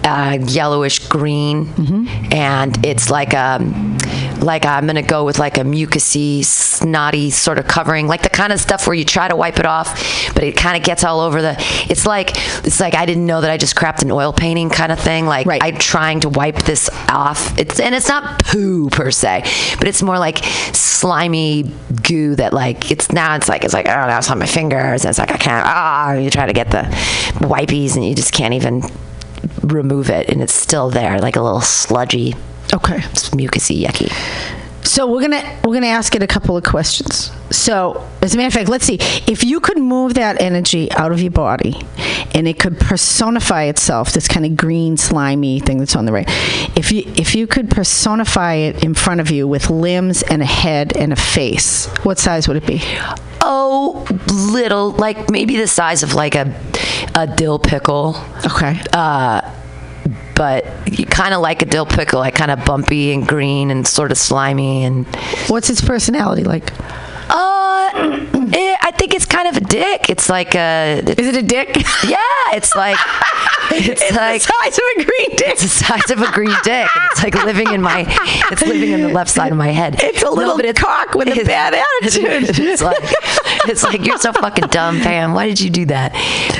[0.03, 2.33] uh, yellowish green, Mm-hmm.
[2.33, 3.97] and it's like um,
[4.41, 8.51] like I'm gonna go with like a mucusy, snotty sort of covering, like the kind
[8.51, 11.19] of stuff where you try to wipe it off, but it kind of gets all
[11.19, 11.55] over the.
[11.89, 12.31] It's like
[12.65, 15.25] it's like I didn't know that I just crapped an oil painting kind of thing.
[15.25, 15.61] Like Right.
[15.63, 17.57] I'm trying to wipe this off.
[17.59, 19.43] It's and it's not poo per se,
[19.79, 20.39] but it's more like
[20.73, 21.63] slimy
[22.03, 25.03] goo that like it's now it's like it's like oh now it's on my fingers
[25.03, 26.83] and it's like I can't ah you try to get the
[27.39, 28.83] wipies and you just can't even
[29.63, 32.35] remove it and it's still there like a little sludgy
[32.73, 32.97] Okay.
[33.11, 34.11] It's mucusy yucky
[34.83, 37.31] So we're gonna we're gonna ask it a couple of questions.
[37.51, 38.97] So, as a matter of fact, let's see.
[39.27, 41.75] If you could move that energy out of your body
[42.33, 46.25] and it could personify itself, this kind of green, slimy thing that's on the right,
[46.77, 50.45] if you, if you could personify it in front of you with limbs and a
[50.45, 52.81] head and a face, what size would it be?
[53.41, 54.07] Oh,
[54.51, 56.55] little, like maybe the size of like a
[57.15, 58.15] a dill pickle.
[58.45, 58.79] Okay.
[58.93, 59.41] Uh,
[60.41, 63.85] but you kind of like a dill pickle, like kind of bumpy and green and
[63.85, 65.05] sort of slimy and.
[65.49, 66.73] What's its personality like?
[67.29, 67.91] Uh,
[68.51, 70.09] eh, I think it's kind of a dick.
[70.09, 71.03] It's like a.
[71.15, 71.75] Is it a dick?
[72.07, 72.17] Yeah,
[72.57, 72.97] it's like.
[73.73, 74.41] It's, It's like.
[74.41, 75.47] the size of a green dick.
[75.49, 76.89] It's the size of a green dick.
[76.95, 78.05] And it's like living in my.
[78.51, 79.95] It's living in the left side of my head.
[79.99, 82.49] It's a No, little but it's- cock with a bad attitude.
[82.59, 82.97] It's like,
[83.67, 85.33] it's like you're so fucking dumb, Pam.
[85.33, 86.13] Why did you do that?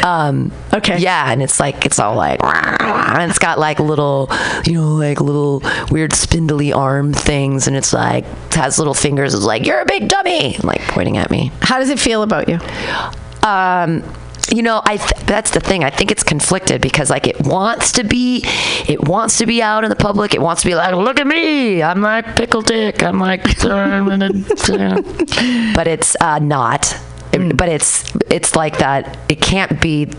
[0.03, 0.97] Um, Okay.
[0.99, 4.29] Yeah, and it's like it's all like, and it's got like little,
[4.65, 9.33] you know, like little weird spindly arm things, and it's like has little fingers.
[9.33, 11.51] It's like you're a big dummy, like pointing at me.
[11.61, 12.59] How does it feel about you?
[13.43, 14.03] Um,
[14.51, 15.83] you know, I th- that's the thing.
[15.83, 18.41] I think it's conflicted because like it wants to be,
[18.87, 20.33] it wants to be out in the public.
[20.33, 23.01] It wants to be like, look at me, I'm like pickle dick.
[23.01, 26.93] I'm like, but it's uh, not.
[27.33, 29.17] It- But it's it's like that.
[29.29, 30.09] It can't be.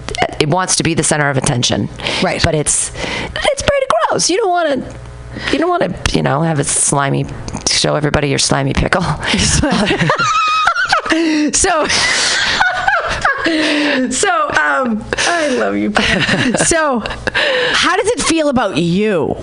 [0.40, 1.88] It wants to be the center of attention.
[2.22, 2.42] Right.
[2.42, 4.30] But it's it's pretty gross.
[4.30, 5.52] You don't want to.
[5.52, 7.26] You don't want to, you know, have a slimy.
[7.68, 9.02] Show everybody your slimy pickle.
[11.52, 11.86] So,
[14.10, 15.90] so um, I love you.
[15.90, 16.54] Pam.
[16.72, 19.36] So, how does it feel about you?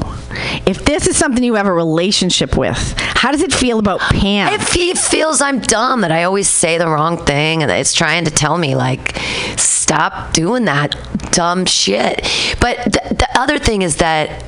[0.66, 4.54] If this is something you have a relationship with, how does it feel about Pam?
[4.54, 8.26] If he feels I'm dumb, that I always say the wrong thing, and it's trying
[8.26, 9.18] to tell me, like,
[9.58, 10.96] stop doing that
[11.32, 12.22] dumb shit.
[12.62, 14.44] But th- the other thing is that,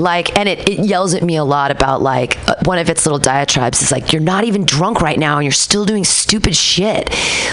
[0.00, 3.06] like, and it, it yells at me a lot about, like, uh, one of its
[3.06, 6.56] little diatribes is like, you're not even drunk right now, and you're still doing stupid
[6.56, 7.10] shit.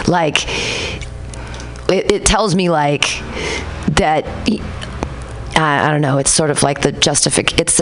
[0.08, 0.48] Like,
[1.90, 3.04] it, it tells me, like,
[3.92, 4.26] that.
[5.56, 6.20] I I don't know.
[6.20, 7.60] It's sort of like the justific.
[7.60, 7.82] It's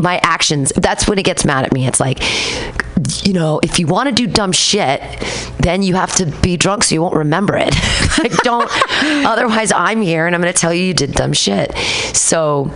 [0.00, 0.72] my actions.
[0.76, 1.86] That's when it gets mad at me.
[1.88, 2.18] It's like,
[3.22, 5.00] you know, if you want to do dumb shit,
[5.60, 7.74] then you have to be drunk so you won't remember it.
[8.18, 8.70] like, don't.
[9.26, 11.74] Otherwise, I'm here and I'm going to tell you you did dumb shit.
[12.14, 12.70] So.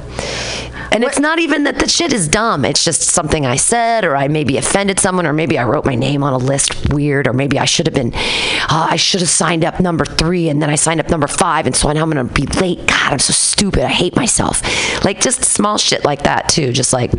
[0.93, 2.65] And it's not even that the shit is dumb.
[2.65, 5.95] It's just something I said, or I maybe offended someone, or maybe I wrote my
[5.95, 9.29] name on a list weird, or maybe I should have been, uh, I should have
[9.29, 12.09] signed up number three, and then I signed up number five, and so now I'm
[12.09, 12.87] gonna be late.
[12.87, 13.83] God, I'm so stupid.
[13.83, 14.63] I hate myself.
[15.05, 16.73] Like just small shit like that too.
[16.73, 17.13] Just like,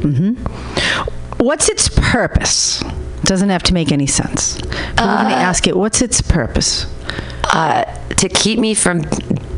[1.38, 2.84] What's its purpose?
[3.24, 4.60] Doesn't have to make any sense.
[4.62, 6.88] But we're going to ask it, what's its purpose?
[7.54, 7.84] uh,
[8.16, 9.04] to keep me from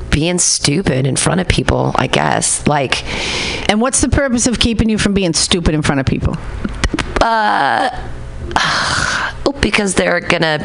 [0.09, 2.67] being stupid in front of people, I guess.
[2.67, 3.03] Like,
[3.69, 6.35] And what's the purpose of keeping you from being stupid in front of people?
[7.21, 8.09] oh,
[9.61, 10.59] because they're gonna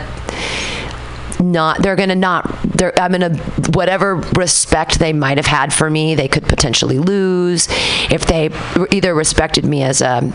[1.40, 3.36] not they're gonna not they're i'm gonna
[3.74, 7.66] whatever respect they might have had for me they could potentially lose
[8.08, 8.48] if they
[8.92, 10.32] either respected me as a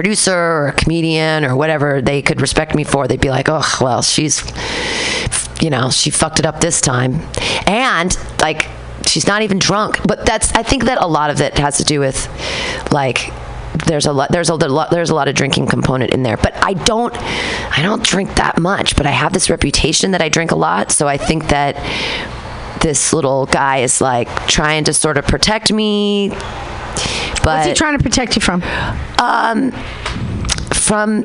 [0.00, 3.76] producer or a comedian or whatever they could respect me for they'd be like oh
[3.82, 4.42] well she's
[5.60, 7.20] you know she fucked it up this time.
[7.66, 8.66] And like
[9.06, 9.98] she's not even drunk.
[10.08, 12.18] But that's i think that a lot of it has to do with
[12.90, 13.30] like
[13.86, 16.38] there's a lot there's a lot there's a lot of drinking component in there.
[16.38, 17.14] But i don't
[17.76, 20.92] i don't drink that much but i have this reputation that i drink a lot.
[20.92, 21.76] So i think that
[22.80, 26.30] this little guy is like trying to sort of protect me
[27.42, 28.62] but What's he trying to protect you from?
[30.72, 31.24] from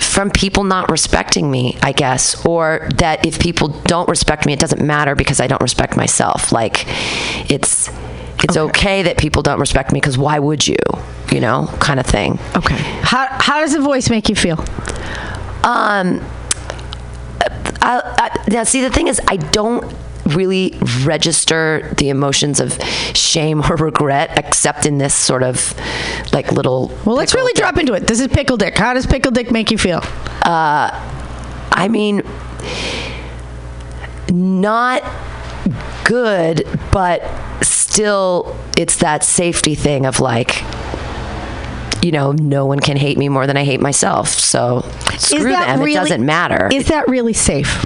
[0.00, 4.58] from people not respecting me, I guess, or that if people don't respect me, it
[4.58, 6.52] doesn't matter because I don't respect myself.
[6.52, 6.86] Like
[7.50, 7.90] it's
[8.42, 10.76] it's okay, that people don't respect me because why would you?
[11.32, 12.38] You know, kind of thing.
[12.54, 12.76] Okay.
[13.02, 14.60] How, how does the voice make you feel?
[15.64, 16.24] Um,
[17.82, 19.84] I, I, now see the thing is, I don't
[20.34, 20.74] really
[21.04, 22.72] register the emotions of
[23.14, 25.74] shame or regret except in this sort of
[26.32, 27.62] like little Well, let's really dick.
[27.62, 28.06] drop into it.
[28.06, 28.76] This is Pickle Dick.
[28.76, 30.00] How does Pickle Dick make you feel?
[30.42, 30.90] Uh,
[31.72, 32.22] I mean,
[34.30, 35.02] not
[36.04, 37.22] good, but
[37.62, 40.62] still, it's that safety thing of like,
[42.02, 44.28] you know, no one can hate me more than I hate myself.
[44.28, 44.80] So
[45.18, 45.82] screw them.
[45.82, 46.68] it doesn't matter.
[46.72, 47.84] Is that really safe?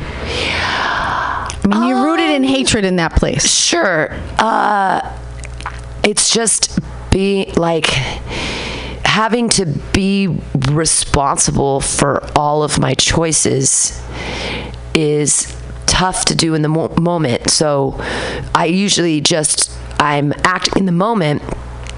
[1.71, 3.51] Mean, you're rooted in hatred in that place.
[3.51, 4.11] sure.
[4.39, 5.17] Uh,
[6.03, 6.79] it's just
[7.11, 7.87] be like
[9.05, 10.29] having to be
[10.71, 14.01] responsible for all of my choices
[14.95, 15.57] is
[15.87, 17.51] tough to do in the mo- moment.
[17.51, 17.97] So
[18.55, 21.43] I usually just I'm acting in the moment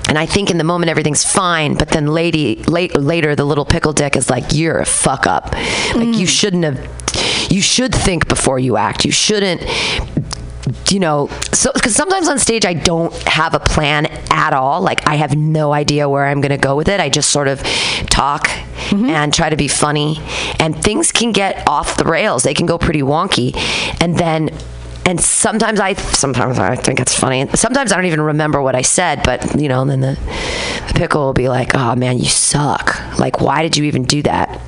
[0.09, 3.65] and I think in the moment everything's fine, but then lady, late, later the little
[3.65, 5.53] pickle dick is like, "You're a fuck up.
[5.95, 7.02] Like you shouldn't have
[7.53, 9.05] you should think before you act.
[9.05, 9.63] You shouldn't
[10.91, 14.81] you know, so because sometimes on stage I don't have a plan at all.
[14.81, 17.01] Like I have no idea where I'm going to go with it.
[17.01, 17.61] I just sort of
[18.11, 19.07] talk mm-hmm.
[19.07, 20.19] and try to be funny,
[20.61, 22.43] and things can get off the rails.
[22.43, 23.57] They can go pretty wonky,
[24.01, 24.51] and then
[25.05, 27.47] and sometimes I sometimes I think it's funny.
[27.55, 30.19] Sometimes I don't even remember what I said, but you know, and then the,
[30.89, 33.01] the pickle will be like, "Oh man, you suck!
[33.19, 34.61] Like, why did you even do that?"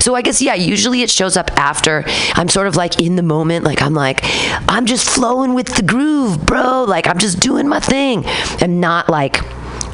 [0.00, 2.04] So I guess yeah, usually it shows up after
[2.34, 4.20] I'm sort of like in the moment, like I'm like
[4.68, 6.84] I'm just flowing with the groove, bro.
[6.84, 8.24] Like I'm just doing my thing,
[8.60, 9.40] and not like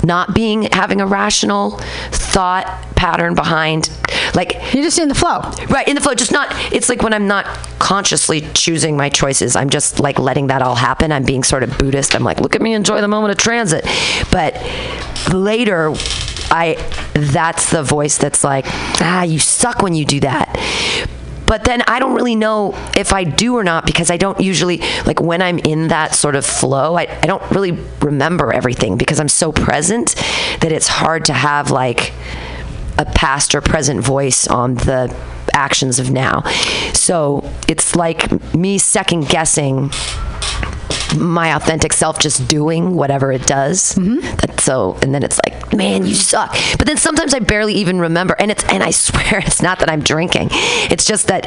[0.06, 1.72] not being having a rational
[2.10, 3.90] thought pattern behind
[4.34, 7.12] like you're just in the flow right in the flow just not it's like when
[7.12, 7.44] i'm not
[7.78, 11.76] consciously choosing my choices i'm just like letting that all happen i'm being sort of
[11.78, 13.84] buddhist i'm like look at me enjoy the moment of transit
[14.30, 14.54] but
[15.32, 15.92] later
[16.48, 16.76] I
[17.14, 18.66] that's the voice that's like,
[19.00, 20.56] ah, you suck when you do that.
[21.46, 24.78] But then I don't really know if I do or not because I don't usually,
[25.04, 29.20] like when I'm in that sort of flow, I, I don't really remember everything because
[29.20, 30.14] I'm so present
[30.60, 32.12] that it's hard to have like
[32.98, 35.14] a past or present voice on the
[35.52, 36.42] actions of now.
[36.92, 39.90] So it's like me second guessing
[41.14, 43.94] my authentic self just doing whatever it does.
[43.94, 44.36] Mm-hmm.
[44.36, 46.56] That's so, and then it's like, man, you suck.
[46.78, 49.90] But then sometimes I barely even remember, and it's, and I swear it's not that
[49.90, 50.48] I'm drinking.
[50.52, 51.46] It's just that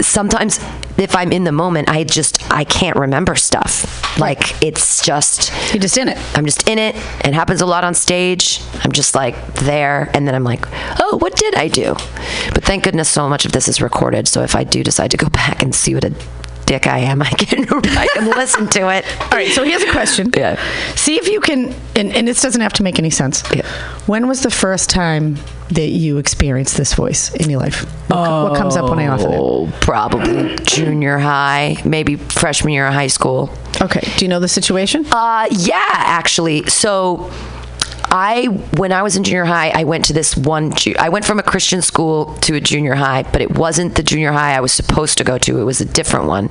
[0.00, 0.60] sometimes
[0.96, 4.18] if I'm in the moment, I just I can't remember stuff.
[4.18, 6.18] Like it's just you're just in it.
[6.36, 6.94] I'm just in it.
[7.24, 8.60] It happens a lot on stage.
[8.82, 10.66] I'm just like there, and then I'm like,
[11.00, 11.94] oh, what did I do?
[12.54, 14.28] But thank goodness so much of this is recorded.
[14.28, 16.14] So if I do decide to go back and see what a
[16.66, 19.04] dick I am, I can I can listen to it.
[19.20, 20.30] All right, so here's a question.
[20.36, 20.60] Yeah.
[20.94, 23.42] See if you can, and, and this doesn't have to make any sense.
[23.54, 23.66] Yeah.
[24.06, 25.36] When was the first time
[25.70, 27.84] that you experienced this voice in your life?
[28.08, 29.38] What, oh, what comes up when I offer it?
[29.38, 33.50] Oh, probably junior high, maybe freshman year of high school.
[33.80, 34.00] Okay.
[34.16, 35.06] Do you know the situation?
[35.10, 36.64] Uh, yeah, actually.
[36.66, 37.30] So
[38.14, 38.44] I
[38.76, 40.72] when I was in junior high, I went to this one.
[41.00, 44.30] I went from a Christian school to a junior high, but it wasn't the junior
[44.30, 45.58] high I was supposed to go to.
[45.58, 46.48] It was a different one,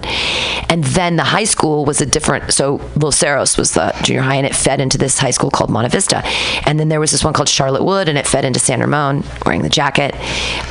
[0.68, 2.52] and then the high school was a different.
[2.52, 5.70] So Los Cerros was the junior high, and it fed into this high school called
[5.70, 6.22] Monte Vista,
[6.68, 9.24] and then there was this one called Charlotte Wood, and it fed into San Ramon.
[9.46, 10.16] Wearing the jacket.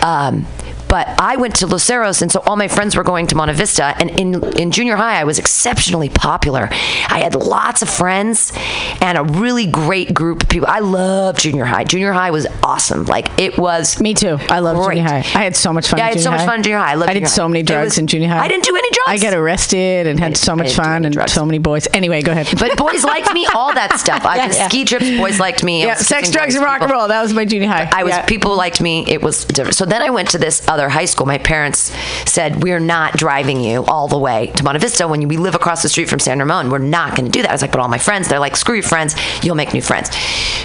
[0.05, 0.47] Um,
[0.93, 3.55] but I went to Los Cerros, and so all my friends were going to Monte
[3.55, 3.95] Vista.
[3.99, 6.68] And in, in junior high, I was exceptionally popular.
[6.70, 8.53] I had lots of friends
[9.01, 10.68] and a really great group of people.
[10.68, 11.84] I loved junior high.
[11.84, 13.05] Junior high was awesome.
[13.07, 14.03] Like it was.
[14.03, 14.36] Me too.
[14.51, 15.20] I loved junior high.
[15.20, 15.97] I had so much fun.
[15.97, 16.93] Yeah, I had so much fun in junior high.
[16.93, 18.40] I, I did so many drugs was, in junior high.
[18.40, 19.24] I didn't do any drugs.
[19.24, 21.32] I got arrested and had so much fun and drugs.
[21.32, 21.88] so many boys.
[21.95, 22.49] Anyway, go ahead.
[22.59, 23.47] But boys liked me.
[23.47, 24.26] All that stuff.
[24.26, 24.68] I yeah, yeah.
[24.68, 25.09] ski trips.
[25.16, 25.84] Boys liked me.
[25.84, 27.09] Yeah, sex, drugs, and rock and roll.
[27.09, 27.88] That was my junior high.
[27.90, 28.11] I was.
[28.11, 28.26] Yeah.
[28.26, 29.07] People liked me.
[29.09, 29.74] It was different.
[29.74, 31.26] So then I went to this other high school.
[31.26, 31.93] My parents
[32.26, 35.83] said, We're not driving you all the way to Monte Vista when we live across
[35.83, 36.70] the street from San Ramon.
[36.70, 37.51] We're not going to do that.
[37.51, 39.14] I was like, But all my friends, they're like, Screw your friends.
[39.43, 40.11] You'll make new friends.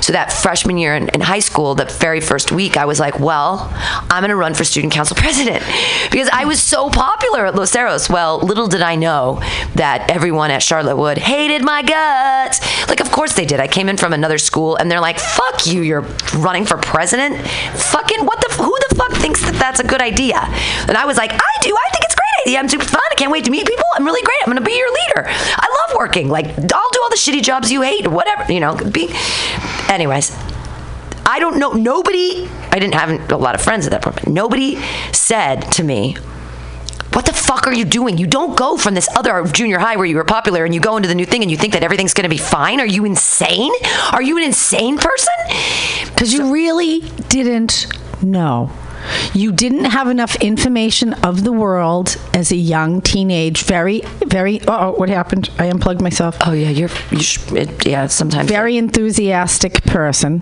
[0.01, 3.19] So that freshman year in, in high school, the very first week, I was like,
[3.19, 3.69] Well,
[4.09, 5.63] I'm going to run for student council president
[6.11, 8.09] because I was so popular at Los Cerros.
[8.09, 9.41] Well, little did I know
[9.75, 12.59] that everyone at Charlotte Wood hated my guts.
[12.87, 13.59] Like, of course they did.
[13.59, 16.05] I came in from another school and they're like, Fuck you, you're
[16.37, 17.35] running for president?
[17.47, 18.86] Fucking what the, who the
[19.27, 20.39] thinks that that's a good idea?
[20.87, 21.75] And I was like, I do.
[21.75, 22.59] I think it's a great idea.
[22.59, 23.01] I'm super fun.
[23.11, 23.85] I can't wait to meet people.
[23.95, 24.37] I'm really great.
[24.41, 25.23] I'm going to be your leader.
[25.27, 26.29] I love working.
[26.29, 28.75] Like, I'll do all the shitty jobs you hate or whatever, you know.
[28.75, 29.09] Be.
[29.89, 30.31] Anyways,
[31.25, 31.73] I don't know.
[31.73, 35.83] Nobody, I didn't have a lot of friends at that point, but nobody said to
[35.83, 36.15] me,
[37.11, 38.17] what the fuck are you doing?
[38.17, 40.97] You don't go from this other junior high where you were popular and you go
[40.97, 42.79] into the new thing and you think that everything's going to be fine.
[42.79, 43.73] Are you insane?
[44.13, 45.33] Are you an insane person?
[46.05, 47.87] Because so, you really didn't
[48.21, 48.71] know.
[49.33, 54.61] You didn't have enough information of the world as a young teenage, very, very.
[54.67, 55.49] Oh, what happened?
[55.59, 56.37] I unplugged myself.
[56.45, 56.89] Oh yeah, you're.
[57.11, 58.49] You it, yeah, sometimes.
[58.49, 60.41] Very enthusiastic person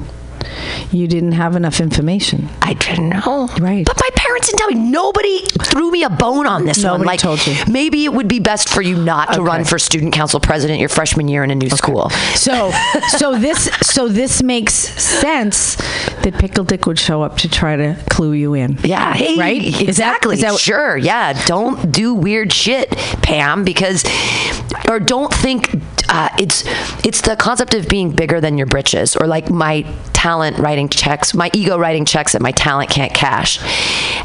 [0.92, 2.50] you didn't have enough information.
[2.62, 3.50] I didn't know.
[3.60, 3.86] Right.
[3.86, 4.90] But my parents didn't tell me.
[4.90, 7.08] Nobody threw me a bone on this Nobody one.
[7.08, 7.56] Like, told you.
[7.72, 9.48] Maybe it would be best for you not to okay.
[9.48, 11.76] run for student council president your freshman year in a new okay.
[11.76, 12.10] school.
[12.36, 12.72] So,
[13.18, 15.76] so this, so this makes sense
[16.24, 18.78] that Pickle Dick would show up to try to clue you in.
[18.84, 19.14] Yeah.
[19.14, 19.82] Hey, right.
[19.82, 20.36] Exactly.
[20.36, 20.98] Is that, is that, sure.
[20.98, 21.34] Yeah.
[21.46, 22.90] Don't do weird shit,
[23.22, 24.04] Pam, because,
[24.90, 25.76] or don't think
[26.10, 26.64] uh, it's
[27.06, 29.82] it's the concept of being bigger than your britches, or like my
[30.14, 33.60] talent writing checks, my ego writing checks that my talent can't cash.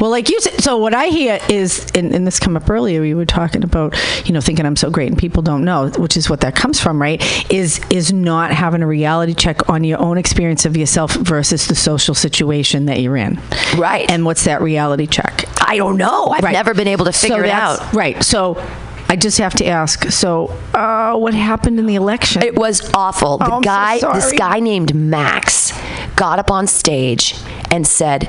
[0.01, 3.01] Well, like you said, so what I hear is, and, and this come up earlier,
[3.01, 3.95] we were talking about,
[4.27, 6.81] you know, thinking I'm so great and people don't know, which is what that comes
[6.81, 7.21] from, right?
[7.51, 11.75] Is is not having a reality check on your own experience of yourself versus the
[11.75, 13.41] social situation that you're in.
[13.77, 14.11] Right.
[14.11, 15.45] And what's that reality check?
[15.61, 16.27] I don't know.
[16.29, 16.53] I've Right.
[16.53, 17.93] never been able to So figure it out.
[17.93, 18.23] Right.
[18.25, 18.63] So
[19.09, 20.05] I just have to ask.
[20.13, 22.43] So, uh, what happened in the election?
[22.43, 23.39] It was awful.
[23.39, 25.73] The Oh, I'm so guy, this guy named Max,
[26.21, 27.35] got up on stage
[27.71, 28.29] and said,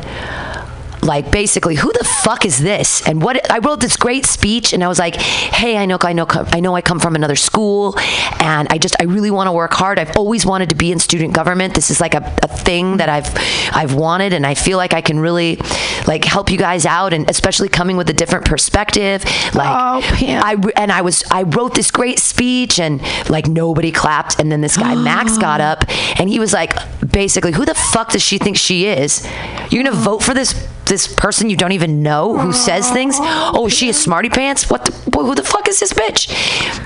[1.01, 3.05] like basically, who the fuck is this?
[3.07, 6.13] And what I wrote this great speech, and I was like, hey, I know, I
[6.13, 7.95] know, I know, I come from another school,
[8.39, 9.99] and I just, I really want to work hard.
[9.99, 11.73] I've always wanted to be in student government.
[11.73, 13.29] This is like a, a thing that I've,
[13.75, 15.59] I've wanted, and I feel like I can really,
[16.07, 19.23] like, help you guys out, and especially coming with a different perspective.
[19.55, 24.39] Like, Oh, I and I was I wrote this great speech and like nobody clapped
[24.39, 25.85] and then this guy Max got up
[26.19, 26.73] and he was like
[27.11, 29.27] basically who the fuck does she think she is?
[29.69, 30.53] You're gonna vote for this
[30.91, 33.15] this person you don't even know who says things?
[33.21, 34.69] Oh, is she a smarty pants?
[34.69, 36.29] What the who the fuck is this bitch?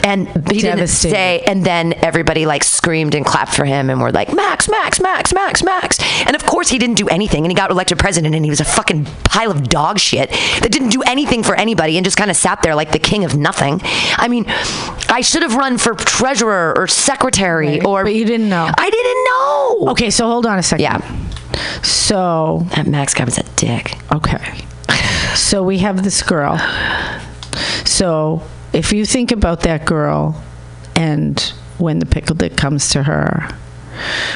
[0.06, 4.12] And he didn't say and then everybody like screamed and clapped for him and were
[4.12, 5.97] like Max Max Max Max Max
[6.28, 8.60] and of course he didn't do anything and he got elected president and he was
[8.60, 10.30] a fucking pile of dog shit
[10.62, 13.26] that didn't do anything for anybody and just kind of sat there like the king
[13.26, 13.82] of nothing.
[14.18, 14.45] I mean,
[15.10, 18.70] I should have run for treasurer or secretary Right, or but you didn't know.
[18.78, 19.91] I didn't know.
[19.93, 20.10] okay.
[20.12, 20.84] So hold on a second.
[20.84, 21.24] Yeah.
[21.82, 23.97] So That Max guy was a dick.
[24.12, 24.66] Okay.
[25.36, 26.58] So we have this girl.
[27.86, 28.41] So
[28.74, 30.41] if you think about that girl
[30.95, 31.39] and
[31.78, 33.49] when the pickle dick comes to her,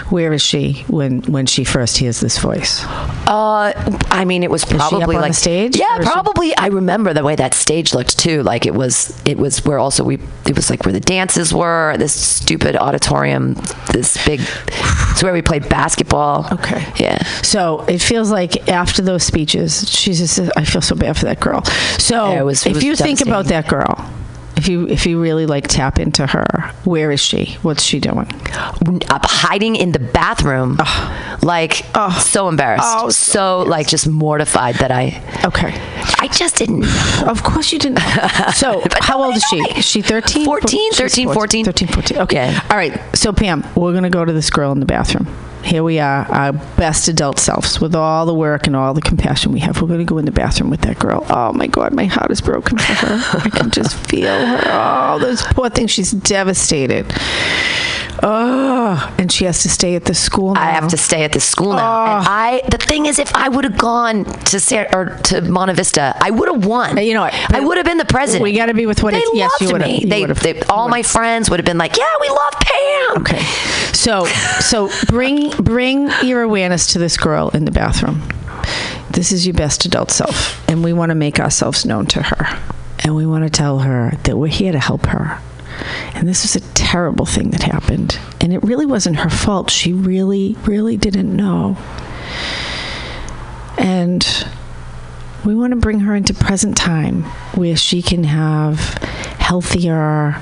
[0.09, 2.83] where is she when when she first hears this voice?
[3.27, 3.73] Uh,
[4.09, 6.55] I mean, it was probably like stage, Yeah, is she- probably.
[6.57, 8.41] I remember the way that stage looked too.
[8.43, 10.15] Like it was, it was where also we,
[10.47, 11.95] it was like where the dances were.
[11.97, 13.53] This stupid auditorium,
[13.91, 14.41] this big.
[15.11, 16.47] It's where we played basketball.
[16.51, 16.85] Okay.
[16.97, 17.23] Yeah.
[17.43, 20.39] So it feels like after those speeches, she's just.
[20.57, 21.63] I feel so bad for that girl.
[21.99, 23.95] So Yeah, it was- it if was you think about that girl,
[24.59, 26.45] if you if you really like tap into her,
[26.83, 27.57] where is she?
[27.61, 28.27] What's she doing?
[29.09, 30.77] up hiding in the bathroom,
[31.41, 31.85] like
[32.21, 35.73] so embarrassed, Oh, so like just mortified that I, Okay.
[36.21, 36.85] I just didn't.
[37.29, 37.99] Of course you didn't.
[38.55, 39.57] So, how old is she?
[39.77, 40.45] Is she 13?
[40.45, 41.65] 14, 13, 14.
[41.65, 42.17] 13, 14.
[42.19, 42.35] Okay.
[42.51, 42.65] Yeah.
[42.69, 42.99] All right.
[43.15, 45.27] So, Pam, we're going to go to this girl in the bathroom.
[45.63, 49.51] Here we are, our best adult selves, with all the work and all the compassion
[49.51, 49.81] we have.
[49.81, 51.25] We're going to go in the bathroom with that girl.
[51.29, 53.39] Oh my God, my heart is broken for her.
[53.45, 54.61] I can just feel her.
[54.65, 55.87] Oh, those poor thing.
[55.87, 57.05] She's devastated.
[58.21, 60.61] Oh, and she has to stay at the school now.
[60.61, 62.17] I have to stay at the school now.
[62.17, 62.27] And.
[62.27, 66.17] I, the thing is, if I would have gone to San, or to Monte Vista,
[66.21, 66.97] I would have won.
[66.97, 67.29] You know?
[67.31, 68.43] I would have been the president.
[68.43, 69.99] We gotta be with what they it's- yes, you loved me.
[70.01, 73.39] You They, they, all my friends would have been like, "Yeah, we love Pam." Okay.
[73.99, 74.23] So
[74.61, 78.23] so bring bring your awareness to this girl in the bathroom.
[79.11, 82.61] This is your best adult self and we want to make ourselves known to her.
[82.99, 85.41] And we want to tell her that we're here to help her.
[86.13, 88.17] And this was a terrible thing that happened.
[88.39, 89.69] And it really wasn't her fault.
[89.69, 91.75] She really really didn't know.
[93.77, 94.25] And
[95.43, 97.23] we want to bring her into present time
[97.53, 98.79] where she can have
[99.39, 100.41] healthier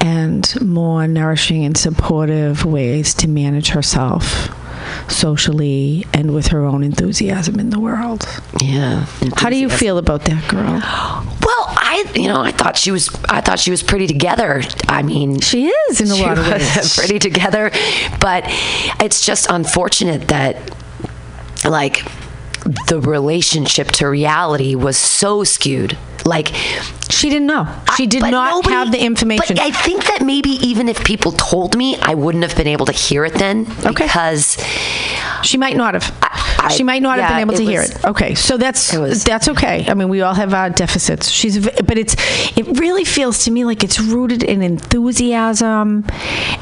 [0.00, 4.48] and more nourishing and supportive ways to manage herself
[5.08, 8.26] socially and with her own enthusiasm in the world.
[8.62, 9.06] Yeah.
[9.36, 10.64] How do you feel about that girl?
[10.64, 14.62] Well, I, you know, I thought she was, I thought she was pretty together.
[14.88, 16.96] I mean, She is in a she lot of was ways.
[16.98, 17.70] pretty together,
[18.20, 18.44] but
[19.00, 20.56] it's just unfortunate that,
[21.64, 22.04] like,
[22.88, 25.96] the relationship to reality was so skewed.
[26.24, 26.48] Like,
[27.10, 27.66] She didn't know.
[27.96, 29.56] She did but not nobody- have the information.
[29.56, 32.86] But I think that maybe even if people told me, I wouldn't have been able
[32.86, 34.04] to hear it then Okay.
[34.04, 34.56] because
[35.42, 36.12] She might not have.
[36.22, 38.04] I- she might not have been able to hear was- it.
[38.04, 39.86] Okay, so that's was- that's okay.
[39.88, 41.28] I mean, we all have our deficits.
[41.30, 42.14] She's, but it's
[42.56, 46.04] it really feels to me like it's rooted in enthusiasm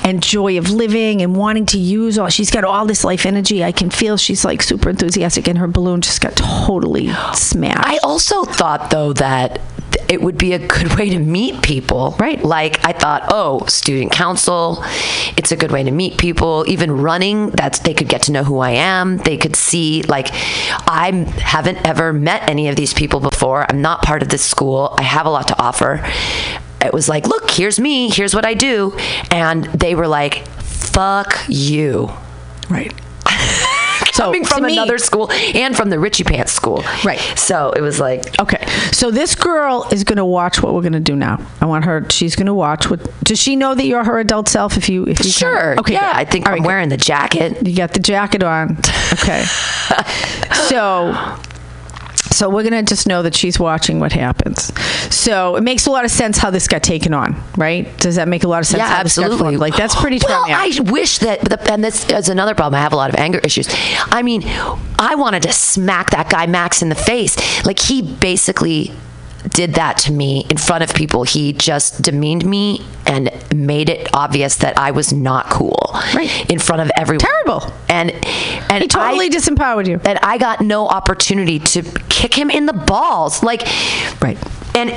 [0.04, 2.28] and joy of living and wanting to use all.
[2.28, 3.62] She's got all this life energy.
[3.64, 7.86] I can feel she's like super enthusiastic, and her balloon just got totally smashed.
[7.86, 9.60] I also thought though that
[10.08, 12.16] it would be a good way to meet people.
[12.18, 12.42] Right.
[12.42, 14.82] Like I thought, oh, student council,
[15.36, 16.64] it's a good way to meet people.
[16.68, 19.18] Even running, that's they could get to know who I am.
[19.18, 23.66] They could see like I haven't ever met any of these people before.
[23.68, 24.94] I'm not part of this school.
[24.98, 26.04] I have a lot to offer.
[26.80, 28.96] It was like, look, here's me, here's what I do.
[29.30, 32.10] And they were like, fuck you.
[32.68, 32.92] right.
[34.16, 36.82] So Coming from me- another school and from the Richie Pants school.
[37.04, 37.20] Right.
[37.36, 40.94] So it was like Okay, so this girl is going to watch what we're going
[40.94, 41.38] to do now.
[41.60, 42.06] I want her.
[42.10, 43.00] She's going to watch what.
[43.24, 44.76] Does she know that you're her adult self?
[44.78, 45.78] If you, if you Sure.
[45.78, 45.92] Okay.
[45.92, 46.16] Yeah, good.
[46.20, 46.66] I think All I'm right, good.
[46.66, 47.66] wearing the jacket.
[47.66, 48.78] You got the jacket on.
[49.12, 49.44] Okay.
[50.68, 51.12] so,
[52.36, 54.70] So we're gonna just know that she's watching what happens.
[55.14, 57.96] So it makes a lot of sense how this got taken on, right?
[57.98, 58.80] Does that make a lot of sense?
[58.80, 59.56] Yeah, how this got absolutely.
[59.56, 60.44] Like that's pretty Well.
[60.46, 62.78] I wish that, the, and this is another problem.
[62.78, 63.68] I have a lot of anger issues.
[64.10, 64.42] I mean,
[64.98, 67.64] I wanted to smack that guy Max in the face.
[67.64, 68.92] Like he basically
[69.48, 71.24] did that to me in front of people.
[71.24, 75.78] He just demeaned me and made it obvious that I was not cool
[76.14, 76.50] Right.
[76.50, 77.20] in front of everyone.
[77.20, 77.72] Terrible.
[77.88, 78.10] And
[78.70, 80.00] and he totally I, disempowered you.
[80.04, 83.42] and I got no opportunity to kick him in the balls.
[83.42, 83.62] Like,
[84.20, 84.38] Right.
[84.74, 84.94] And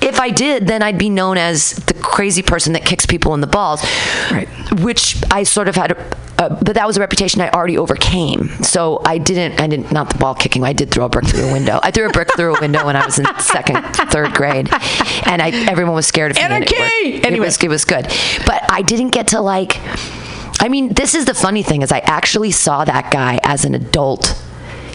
[0.00, 3.40] if I did, then I'd be known as the crazy person that kicks people in
[3.40, 3.84] the balls.
[4.30, 4.48] Right.
[4.80, 5.92] Which I sort of had,
[6.38, 8.48] uh, but that was a reputation I already overcame.
[8.62, 11.48] So I didn't, I didn't, not the ball kicking, I did throw a brick through
[11.48, 11.80] a window.
[11.82, 14.68] I threw a brick through a window when I was in second, third grade.
[15.26, 16.42] And I, everyone was scared of me.
[16.42, 17.12] and it Anarchy!
[17.14, 17.26] worked.
[17.26, 18.06] It was, it was good.
[18.46, 19.78] But I didn't get to like,
[20.60, 23.74] I mean, this is the funny thing is I actually saw that guy as an
[23.74, 24.42] adult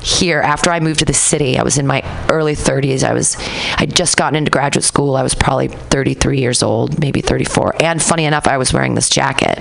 [0.03, 1.57] here after I moved to the city.
[1.57, 3.03] I was in my early 30s.
[3.03, 3.37] I was
[3.77, 5.15] I'd just gotten into graduate school.
[5.15, 7.81] I was probably 33 years old, maybe 34.
[7.81, 9.59] And funny enough, I was wearing this jacket.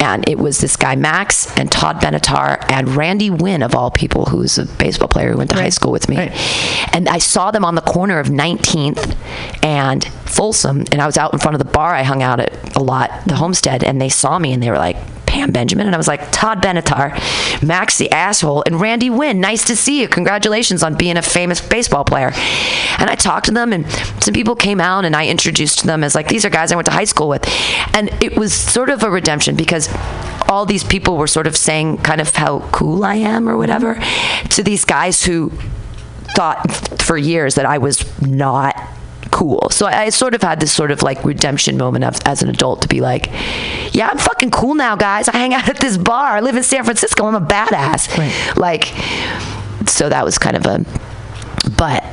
[0.00, 4.24] And it was this guy Max and Todd Benatar and Randy Winn of all people
[4.26, 6.16] who's a baseball player who went to high school with me.
[6.16, 6.94] Right.
[6.94, 9.16] And I saw them on the corner of 19th
[9.62, 12.76] and Folsom and I was out in front of the bar I hung out at
[12.76, 14.96] a lot, the Homestead, and they saw me and they were like
[15.30, 15.86] Pam Benjamin.
[15.86, 17.12] And I was like, Todd Benatar,
[17.64, 19.40] Max the asshole, and Randy Winn.
[19.40, 20.08] Nice to see you.
[20.08, 22.32] Congratulations on being a famous baseball player.
[22.98, 23.88] And I talked to them, and
[24.20, 26.86] some people came out, and I introduced them as like, these are guys I went
[26.86, 27.46] to high school with.
[27.94, 29.88] And it was sort of a redemption because
[30.48, 34.02] all these people were sort of saying kind of how cool I am or whatever
[34.50, 35.52] to these guys who
[36.34, 38.74] thought for years that I was not
[39.30, 39.68] cool.
[39.70, 42.48] So I, I sort of had this sort of like redemption moment of, as an
[42.48, 43.30] adult to be like,
[43.92, 45.28] yeah, I'm fucking cool now, guys.
[45.28, 46.36] I hang out at this bar.
[46.36, 47.26] I live in San Francisco.
[47.26, 48.16] I'm a badass.
[48.16, 48.56] Right.
[48.56, 48.84] Like,
[49.88, 50.84] so that was kind of a,
[51.76, 52.04] but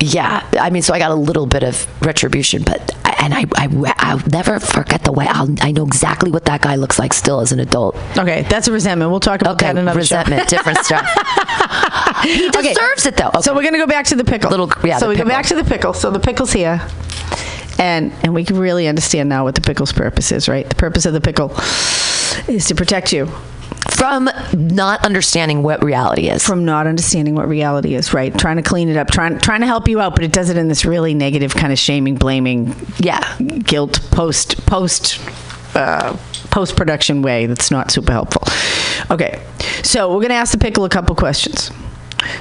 [0.00, 3.94] yeah, I mean, so I got a little bit of retribution, but and I, I
[3.98, 7.40] I'll never forget the way I'll, I know exactly what that guy looks like still
[7.40, 7.96] as an adult.
[8.16, 9.10] Okay, that's a resentment.
[9.10, 10.22] We'll talk about Okay, that in another show.
[10.24, 11.04] different stuff.
[12.22, 12.74] he Okay.
[12.74, 13.28] deserves it though.
[13.28, 13.40] Okay.
[13.42, 14.50] So we're gonna go back to the pickle.
[14.50, 15.28] Little- yeah, So we pickle.
[15.28, 15.92] go back to the pickle.
[15.94, 16.80] So the pickle's here,
[17.78, 20.68] and and we can really understand now what the pickle's purpose is, right?
[20.68, 21.50] The purpose of the pickle
[22.46, 23.28] is to protect you
[23.98, 26.46] from not understanding what reality is.
[26.46, 28.36] from not understanding what reality is, right?
[28.38, 30.56] Trying to clean it up, trying trying to help you out, but it does it
[30.56, 33.36] in this really negative kind of shaming, blaming, yeah.
[33.64, 35.20] guilt post post
[35.74, 36.16] uh,
[36.50, 38.42] post production way that's not super helpful.
[39.10, 39.42] Okay,
[39.82, 41.70] so we're gonna ask the pickle a couple questions.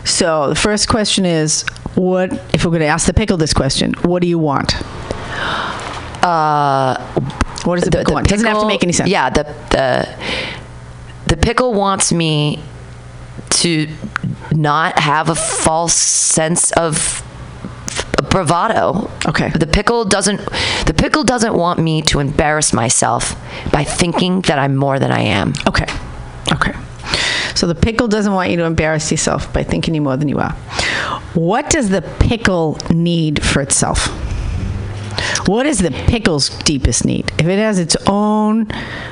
[0.06, 1.64] So the first question is,
[1.96, 3.94] what if we're gonna ask the pickle this question?
[4.04, 4.76] What do you want?
[6.24, 6.98] Uh,
[7.64, 8.28] What does the, pickle want?
[8.28, 9.10] It doesn't have to make any sense.
[9.10, 10.08] Yeah, the the
[11.28, 12.62] the pickle wants me
[13.50, 13.88] to
[14.52, 17.24] not have a false sense of
[18.30, 19.10] bravado.
[19.28, 19.50] Okay.
[19.50, 20.40] The pickle doesn't
[20.86, 23.36] the pickle doesn't want me to embarrass myself
[23.72, 25.54] by thinking that I'm more than I am.
[25.68, 25.86] Okay.
[26.54, 26.74] Okay.
[27.56, 30.40] So the pickle doesn't want you to embarrass yourself by thinking you're more than you
[30.40, 30.52] are.
[31.34, 34.08] What does the pickle need for itself?
[35.48, 37.32] What is the pickle's deepest need?
[37.40, 38.68] If it has its own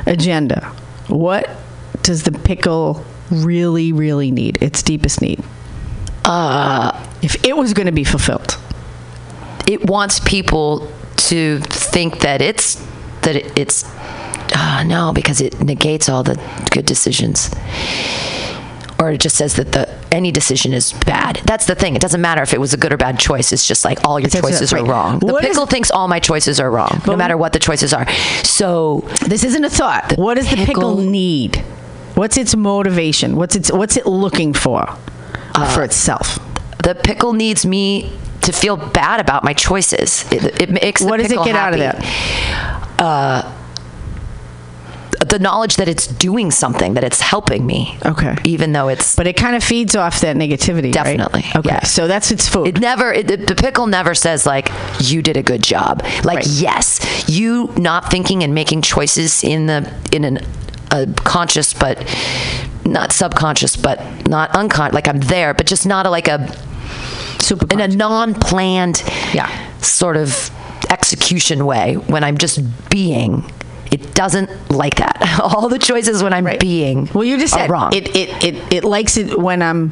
[0.05, 0.65] agenda,
[1.07, 1.49] what
[2.05, 4.61] does the pickle really, really need?
[4.61, 5.43] Its deepest need?
[6.23, 6.91] Uh,
[7.21, 8.57] If it was going to be fulfilled.
[9.67, 10.87] it wants people
[11.17, 11.59] to
[11.91, 12.75] think that it's
[13.21, 13.83] that it, it's
[14.55, 16.35] uh, no because it negates all the
[16.71, 17.49] good decisions
[18.99, 22.21] or it just says that the any decision is bad that's the thing it doesn't
[22.21, 24.45] matter if it was a good or bad choice it's just like all your That's
[24.45, 27.53] choices are wrong the What pickle thinks all my choices are wrong no matter what
[27.53, 28.07] the choices are
[28.43, 30.13] so This isn't a thought.
[30.17, 31.63] what does the pickle pickle- need?
[32.15, 33.35] What's its motivation?
[33.35, 34.87] What's its what's it looking for
[35.73, 36.39] for itself?
[36.83, 38.11] the pickle needs me
[38.41, 41.73] to feel bad about my choices it, it makes the What does it get out
[41.73, 41.95] of that?
[42.99, 43.51] uh,
[45.27, 48.35] the knowledge that it's doing something that it's helping me Okay.
[48.43, 51.17] even though it's But it kind of feeds off that negativity, right?
[51.17, 51.83] Definitely, Okay, yeah.
[51.83, 52.67] so that's its food.
[52.67, 56.37] it never it, the, the pickle never says like you did a good job like
[56.37, 56.47] Right.
[56.47, 60.39] yes you not thinking and making choices in the in an
[60.91, 61.97] a conscious but
[62.85, 66.55] not subconscious but not unconscious like i'm there but just not a, like a
[67.39, 69.49] Super in a non-planned Yeah.
[69.81, 70.49] sort of
[70.89, 72.59] execution way when i'm just
[72.89, 73.43] being
[73.91, 76.59] it doesn't like that all the choices when i'm Right.
[76.59, 79.91] being Well, you just said wrong It, it it it likes it when I'm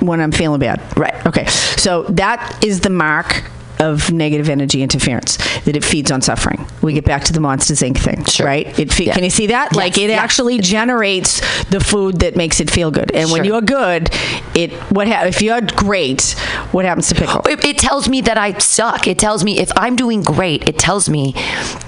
[0.00, 0.80] when I'm feeling bad.
[0.96, 1.14] Right.
[1.26, 1.46] Okay.
[1.46, 3.44] So that is the mark
[3.82, 6.64] of negative energy interference that it feeds on suffering.
[6.80, 7.98] We get back to the Monsters Inc.
[7.98, 8.46] thing, Sure.
[8.46, 8.66] right?
[8.78, 9.14] It fe- Yeah.
[9.14, 9.68] Can you see that?
[9.72, 9.76] Yes.
[9.76, 10.22] Like it Yeah.
[10.22, 13.10] actually generates the food that makes it feel good.
[13.12, 14.10] And when you're good,
[14.54, 16.34] it what ha- if you're great,
[16.72, 17.42] What happens to pickle?
[17.46, 19.06] It, it tells me that I suck.
[19.06, 21.34] It tells me if I'm doing great, it tells me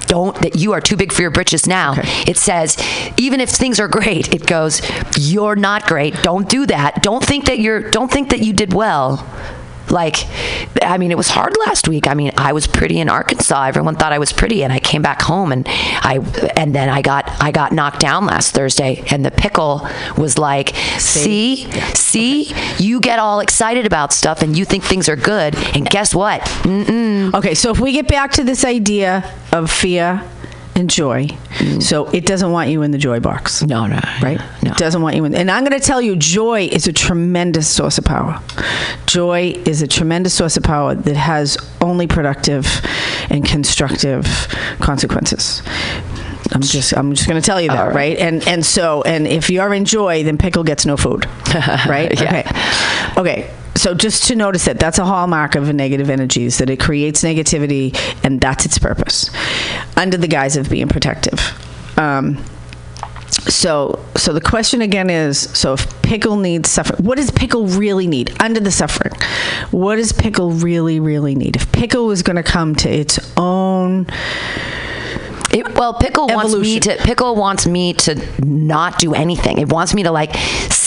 [0.07, 1.95] don't that you are too big for your britches now.
[2.27, 2.77] It says
[3.17, 4.83] even if things are great, it goes
[5.17, 6.23] you're not great.
[6.23, 7.03] Don't do that.
[7.03, 9.25] Don't think that you're don't think that you did well.
[9.95, 10.27] Like,
[10.83, 12.09] I mean, it was hard last week.
[12.09, 13.65] I mean, I was pretty in Arkansas.
[13.65, 16.19] Everyone thought I was pretty, and I came back home, and I
[16.57, 19.89] and then I got I got knocked down last Thursday, and the pickle
[20.19, 25.17] was like, see, see, you get all excited about stuff, and you think things are
[25.17, 26.43] good, and guess what?
[26.65, 27.33] Mm-mm.
[27.33, 30.29] Okay, so if we get back to this idea of fear
[30.75, 31.29] and joy,
[31.81, 33.63] so it doesn't want you in the joy box.
[33.63, 34.41] No, no, Right?
[34.63, 34.73] No.
[34.73, 35.35] It doesn't want you in.
[35.35, 38.41] And I'm going to tell you, joy is a tremendous source of power.
[39.07, 42.67] Joy is a tremendous source of power that has only productive
[43.31, 44.25] and constructive
[44.81, 45.63] consequences.
[46.53, 47.95] I'm just I'm just going to tell you that, right.
[47.95, 48.19] right?
[48.19, 52.21] And and so and if you're in joy, then pickle gets no food, right?
[52.21, 52.41] Yeah.
[53.17, 53.21] Okay.
[53.21, 53.55] Okay.
[53.85, 56.81] So just to notice that that's a hallmark of a negative energy is that it
[56.81, 59.29] creates negativity and that's its purpose,
[59.95, 61.39] under the guise of being protective.
[61.99, 62.43] Um,
[63.29, 68.07] so so the question again is so if pickle needs suffering what does pickle really
[68.07, 69.13] need under the suffering
[69.71, 74.07] what does pickle really really need if pickle was going to come to its own
[75.53, 79.59] It, well, pickle wants me to pickle wants me to not do anything.
[79.59, 80.35] It wants me to like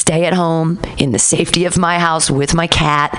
[0.07, 3.11] stay at home in the safety of my house with my cat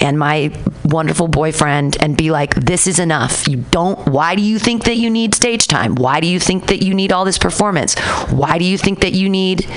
[0.00, 0.50] and my
[0.84, 3.46] wonderful boyfriend and be like, this is enough.
[3.46, 4.08] You don't.
[4.08, 5.94] Why do you think that you need stage time?
[5.94, 7.96] Why do you think that you need all this performance?
[8.30, 9.68] Why do you think that you need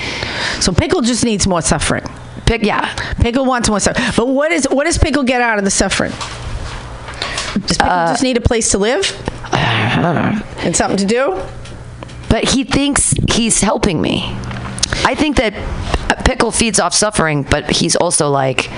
[0.58, 2.04] so pickle just needs more suffering
[2.44, 2.64] pick?
[2.64, 5.70] Yeah, pickle wants more suffering but what is what does pickle get out of the
[5.70, 9.04] suffering does pickle Uh, just need a place to live
[9.52, 11.40] and something to do
[12.28, 14.36] but he thinks he's helping me.
[15.04, 15.54] I think that
[16.24, 18.70] Pickle feeds off suffering, but he's also like,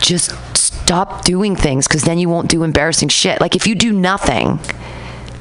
[0.00, 3.40] just stop doing things because then you won't do embarrassing shit.
[3.40, 4.58] Like if you do nothing,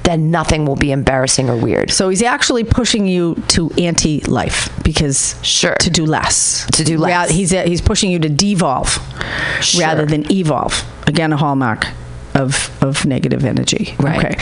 [0.04, 1.92] then nothing will be embarrassing or weird.
[1.92, 5.76] so he's actually pushing you to anti-life because Sure.
[5.76, 7.30] to do less To do less.
[7.30, 8.98] Ra- he's he's pushing you to devolve
[9.62, 9.82] Sure.
[9.82, 10.84] rather than evolve.
[11.08, 11.86] Again, a hallmark
[12.34, 13.94] of of negative energy.
[14.00, 14.26] Right.
[14.26, 14.38] Okay.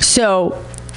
[0.00, 0.56] So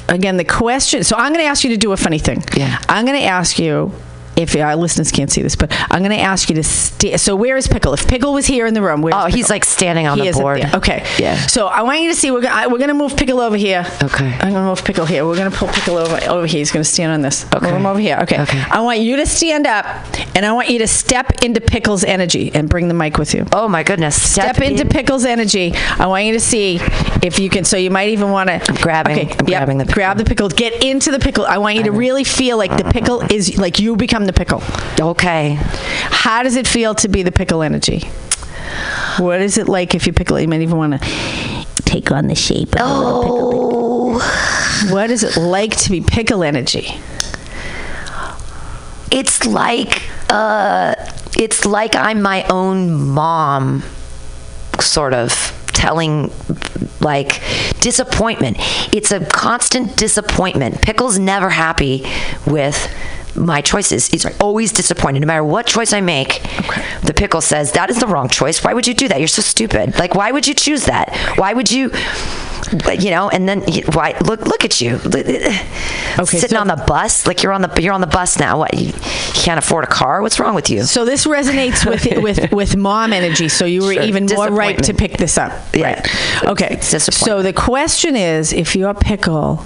[0.09, 1.03] again, the question.
[1.03, 2.43] So I'm going to ask you to do a funny thing.
[2.55, 2.79] Yeah.
[2.89, 3.91] I'm going to ask you.
[4.35, 7.15] If our listeners can't see this, but I'm going to ask you to stay.
[7.17, 7.93] So where is Pickle?
[7.93, 9.13] If Pickle was here in the room, where?
[9.15, 10.61] Oh, he's like standing on he the board.
[10.75, 11.05] Okay.
[11.17, 11.37] Yeah.
[11.47, 12.31] So I want you to see.
[12.31, 13.85] We're gonna, I, we're going to move Pickle over here.
[14.03, 14.25] Okay.
[14.33, 15.25] I'm going to move Pickle here.
[15.25, 16.59] We're going to pull Pickle over over here.
[16.59, 17.45] He's going to stand on this.
[17.53, 17.65] Okay.
[17.67, 18.17] Move him over here.
[18.23, 18.41] Okay.
[18.41, 18.61] Okay.
[18.69, 19.85] I want you to stand up,
[20.35, 23.45] and I want you to step into Pickle's energy and bring the mic with you.
[23.53, 24.21] Oh my goodness.
[24.21, 24.89] Step, into in.
[24.89, 25.73] Pickle's energy.
[25.97, 26.79] I want you to see
[27.23, 27.63] if you can.
[27.63, 28.61] So you might even want to.
[28.67, 29.93] I'm grabbing- I'm grabbing the pickle.
[29.95, 30.49] Grab the pickle.
[30.49, 31.45] Get into the pickle.
[31.45, 34.61] I want you to really feel like the pickle is like you become the pickle.
[34.99, 35.57] Okay.
[35.59, 37.99] How does it feel to be the pickle energy?
[39.17, 40.39] What is it like if you pickle?
[40.39, 44.19] You might even want to take on the shape of a pickle.
[44.21, 46.95] Oh, What is it like to be pickle energy?
[49.11, 50.95] it's like uh,
[51.37, 53.83] it's like I'm my own mom,
[54.79, 55.31] sort of
[55.67, 56.31] telling
[56.99, 57.41] like
[57.79, 58.57] disappointment.
[58.93, 60.81] It's a constant disappointment.
[60.81, 62.05] Pickle's never happy
[62.47, 62.75] with
[63.35, 64.07] my choices.
[64.07, 65.19] He's always disappointed.
[65.21, 66.41] No matter what choice I make,
[67.03, 68.63] the pickle says, That is the wrong choice.
[68.63, 69.19] Why would you do that?
[69.19, 69.97] You're so stupid.
[69.97, 71.15] Like, why would you choose that?
[71.37, 71.91] Why would you,
[72.99, 73.61] you know, and then
[73.93, 74.95] why look look at you.
[74.95, 78.59] Okay, Sitting so- on the bus, like you're on the you're on the bus now.
[78.59, 78.93] What you, you
[79.33, 80.21] can't afford a car?
[80.21, 80.83] What's wrong with you?
[80.83, 83.49] So this resonates with with with mom energy.
[83.49, 84.03] So you were Sure.
[84.03, 85.51] even more ripe to pick this up.
[85.73, 85.93] Yeah.
[85.93, 86.45] Right.
[86.45, 86.79] Okay.
[86.81, 89.57] So the question is, if you're pickle,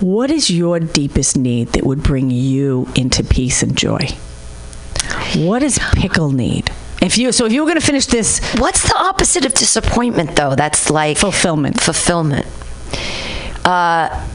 [0.00, 4.08] what is your deepest need that would bring you into peace and joy?
[5.36, 6.70] What does pickle need?
[7.00, 10.36] If you so if you were going to finish this What's the opposite of disappointment,
[10.36, 10.54] though?
[10.54, 11.80] That's like fulfillment.
[11.80, 12.46] fulfillment.
[13.64, 14.26] Uh,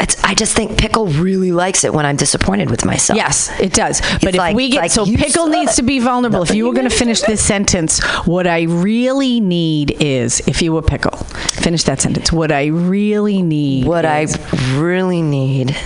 [0.00, 3.16] it's, I just think Pickle really likes it when I'm disappointed with myself.
[3.16, 4.00] Yes, it does.
[4.22, 5.76] But if like- we get like so pickle needs it.
[5.76, 6.42] to be vulnerable.
[6.42, 10.72] if you were going to finish this sentence, what I really need is if you
[10.72, 11.16] were pickle.
[11.16, 12.32] Finish that sentence.
[12.32, 13.86] What I really need.
[13.86, 14.26] What I
[14.74, 15.76] really need.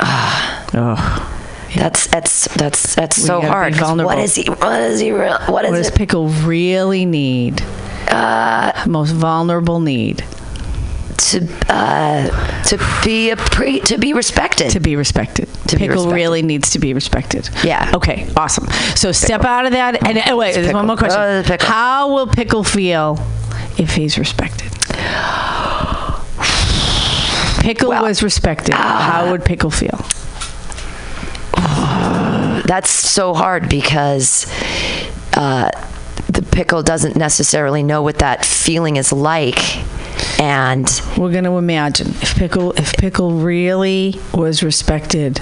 [0.00, 1.41] oh,
[1.74, 3.78] That's that's that's that's so hard.
[3.80, 4.44] What is he?
[4.44, 5.10] What is he?
[5.12, 5.94] Real, what what is does it?
[5.94, 7.62] pickle really need?
[8.08, 10.24] Uh, Most vulnerable need
[11.16, 14.70] to uh, to be a pre, to be respected.
[14.70, 15.48] to be respected.
[15.68, 16.14] To be pickle respected.
[16.14, 17.48] really needs to be respected.
[17.64, 17.90] Yeah.
[17.94, 18.28] Okay.
[18.36, 18.66] Awesome.
[18.96, 20.06] So step out of that.
[20.06, 21.20] And oh, wait, there's one more question.
[21.20, 21.66] Oh, pickle.
[21.66, 23.18] How will pickle feel
[23.78, 24.70] if he's respected?
[27.62, 28.74] Pickle Well, was respected.
[28.74, 30.04] How would pickle feel?
[31.52, 34.46] That's so hard because
[35.34, 35.70] uh,
[36.28, 39.58] the pickle doesn't necessarily know what that feeling is like,
[40.40, 45.40] and We're going to imagine if Pickle if Pickle really was respected,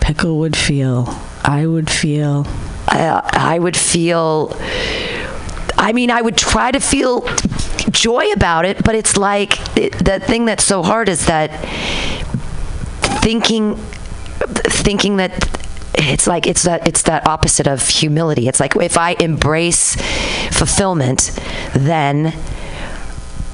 [0.00, 1.08] Pickle would feel.
[1.42, 2.46] I would feel.
[2.86, 4.56] I, I would feel.
[5.76, 7.26] I mean, I would try to feel
[7.90, 11.48] joy about it, but it's like it, the thing that's so hard is that
[13.22, 13.76] thinking,
[14.48, 15.48] thinking that
[15.94, 18.48] it's like it's that it's that opposite of humility.
[18.48, 19.96] It's like if I embrace
[20.50, 21.38] fulfillment,
[21.74, 22.34] then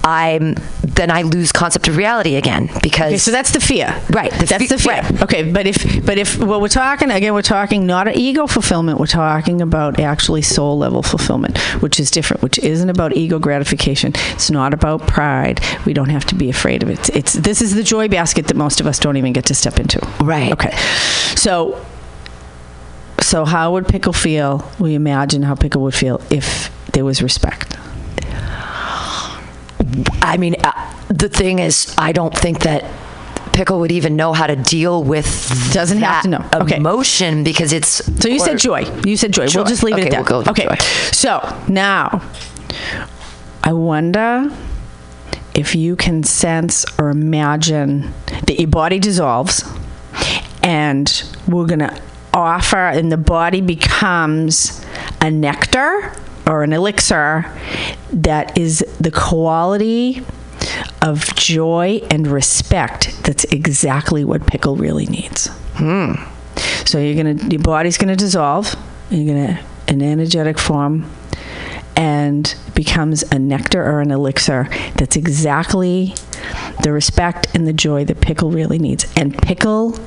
[0.06, 3.88] I'm then I lose concept of reality again because Okay, so that's the fear.
[4.10, 5.02] Right, the that's fe- the fear.
[5.02, 5.22] right.
[5.22, 8.98] Okay, but if but if what we're talking again, we're talking not an ego fulfillment.
[9.00, 12.42] We're talking about actually soul level fulfillment, which is different.
[12.42, 14.12] Which isn't about ego gratification.
[14.32, 15.60] It's not about pride.
[15.84, 17.10] We don't have to be afraid of it.
[17.14, 19.78] It's this is the joy basket that most of us don't even get to step
[19.80, 19.98] into.
[20.22, 20.52] Right.
[20.52, 20.74] Okay.
[21.34, 21.84] So.
[23.20, 24.70] So how would Pickle feel?
[24.78, 27.76] We imagine how Pickle would feel if there was respect.
[30.22, 32.84] I mean, uh, the thing is, I don't think that
[33.52, 35.26] Pickle would even know how to deal with
[35.72, 36.44] Doesn't have to know.
[36.54, 36.76] Okay.
[36.76, 38.04] emotion because it's.
[38.22, 38.84] So you or- said joy.
[39.06, 39.46] You said joy.
[39.46, 39.60] Joy.
[39.60, 40.30] We'll just leave it Okay, at that.
[40.30, 40.64] we'll with okay.
[40.64, 40.76] joy.
[41.12, 42.20] So now,
[43.64, 44.50] I wonder
[45.54, 48.12] if you can sense or imagine
[48.46, 49.64] that your body dissolves,
[50.62, 51.98] and we're gonna
[52.34, 54.84] offer, and the body becomes
[55.22, 56.12] a nectar
[56.46, 57.44] or an elixir
[58.12, 60.24] that is the quality
[61.02, 63.22] of joy and respect.
[63.24, 65.48] That's exactly what pickle really needs.
[65.74, 66.14] Hmm.
[66.86, 68.74] So you're gonna, your body's gonna dissolve.
[69.10, 71.10] You're gonna, an energetic form,
[71.96, 74.68] and becomes a nectar or an elixir.
[74.96, 76.14] That's exactly
[76.82, 79.06] the respect and the joy that pickle really needs.
[79.16, 79.98] And pickle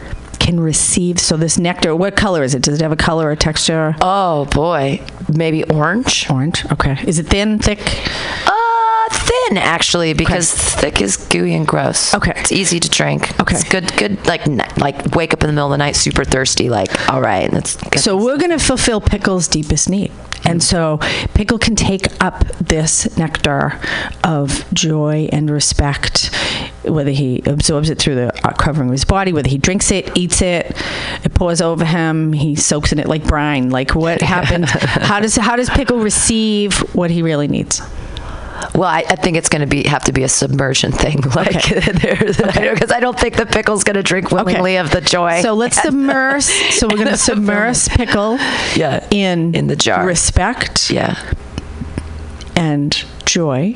[0.50, 1.20] can receive.
[1.20, 2.64] So this nectar, what color is it?
[2.64, 3.96] Does it have a color or texture?
[4.02, 5.02] Oh boy,
[5.32, 6.30] maybe orange.
[6.30, 6.66] Orange.
[6.72, 6.98] Okay.
[7.06, 7.80] Is it thin, thick?
[7.80, 12.16] Uh, thin actually, because thick is gooey and gross.
[12.16, 12.34] Okay.
[12.36, 13.40] it's easy to drink.
[13.40, 13.56] Okay.
[13.56, 13.96] it's good.
[13.96, 14.48] Good, like
[14.78, 16.70] like wake up in the middle of the night super thirsty.
[16.70, 18.00] Like all right, that's good.
[18.00, 20.12] So we're to fulfill Pickle's deepest need.
[20.46, 20.98] And so
[21.34, 23.80] Pickle can take up this nectar
[24.24, 26.32] of joy and respect,
[26.84, 30.16] whether he absorbs it through the uh, covering of his body, whether he drinks it,
[30.18, 30.76] eats it,
[31.24, 33.70] it pours over him, he soaks in it like brine.
[33.70, 34.70] Like what happens?
[34.72, 37.82] how does how does Pickle receive what he really needs?
[38.76, 41.64] Well, I, I think it's going to be have to be a submersion thing, like
[41.64, 45.42] because I don't think the pickle's going to drink willingly of the joy.
[45.42, 46.44] So let's submerge.
[46.44, 48.36] So we're going to submerge Pickle
[48.76, 49.08] Yeah.
[49.12, 50.06] in In the jar.
[50.06, 50.92] respect.
[50.92, 51.16] yeah,
[52.56, 52.94] and
[53.26, 53.76] joy.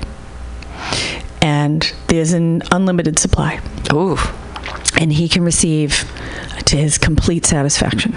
[1.44, 3.60] And there's an unlimited supply.
[3.92, 4.18] ooh,
[4.98, 6.10] And he can receive
[6.66, 8.16] to his complete satisfaction.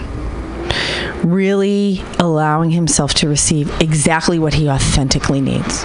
[1.24, 5.82] Really allowing himself to receive exactly what he authentically needs.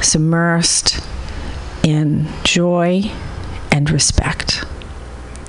[0.00, 1.02] Submersed
[1.82, 3.10] in joy
[3.72, 4.64] and respect.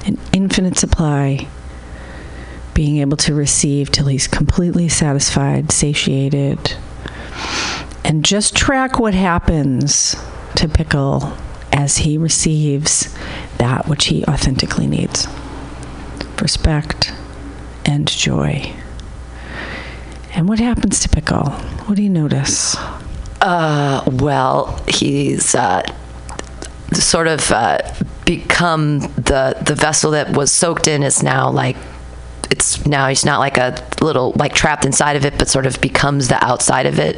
[0.06, 1.46] An infinite supply
[2.74, 6.78] being able to receive till he's completely satisfied, satiated,
[8.06, 10.16] and just track what happens
[10.56, 11.34] to Pickle
[11.72, 13.16] as he receives
[13.58, 15.28] that which he authentically needs
[16.42, 17.14] respect
[17.86, 18.74] and joy.
[20.34, 21.50] And what happens to Pickle?
[21.86, 22.76] What do you notice?
[23.42, 25.82] Uh, well, he's uh,
[26.94, 27.80] sort of uh,
[28.26, 31.78] become the the vessel that was soaked in is now like
[32.52, 35.80] it's now he's not like a little like trapped inside of it, but sort of
[35.82, 37.18] becomes the outside of it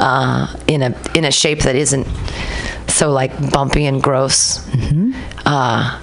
[0.00, 2.06] uh, in a in a shape that isn't
[2.88, 4.60] so like bumpy and gross.
[5.46, 5.98] Uh,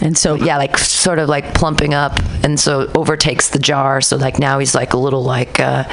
[0.00, 4.00] And so, yeah, like sort of like plumping up, and so overtakes the jar.
[4.00, 5.84] So like now he's like a little like uh,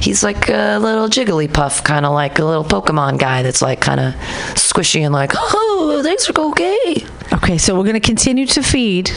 [0.00, 4.00] he's like a little jigglypuff, kind of like a little Pokemon guy that's like kind
[4.00, 4.14] of
[4.54, 7.06] squishy and like oh things are okay.
[7.32, 9.10] okay, so we're to continue to feed,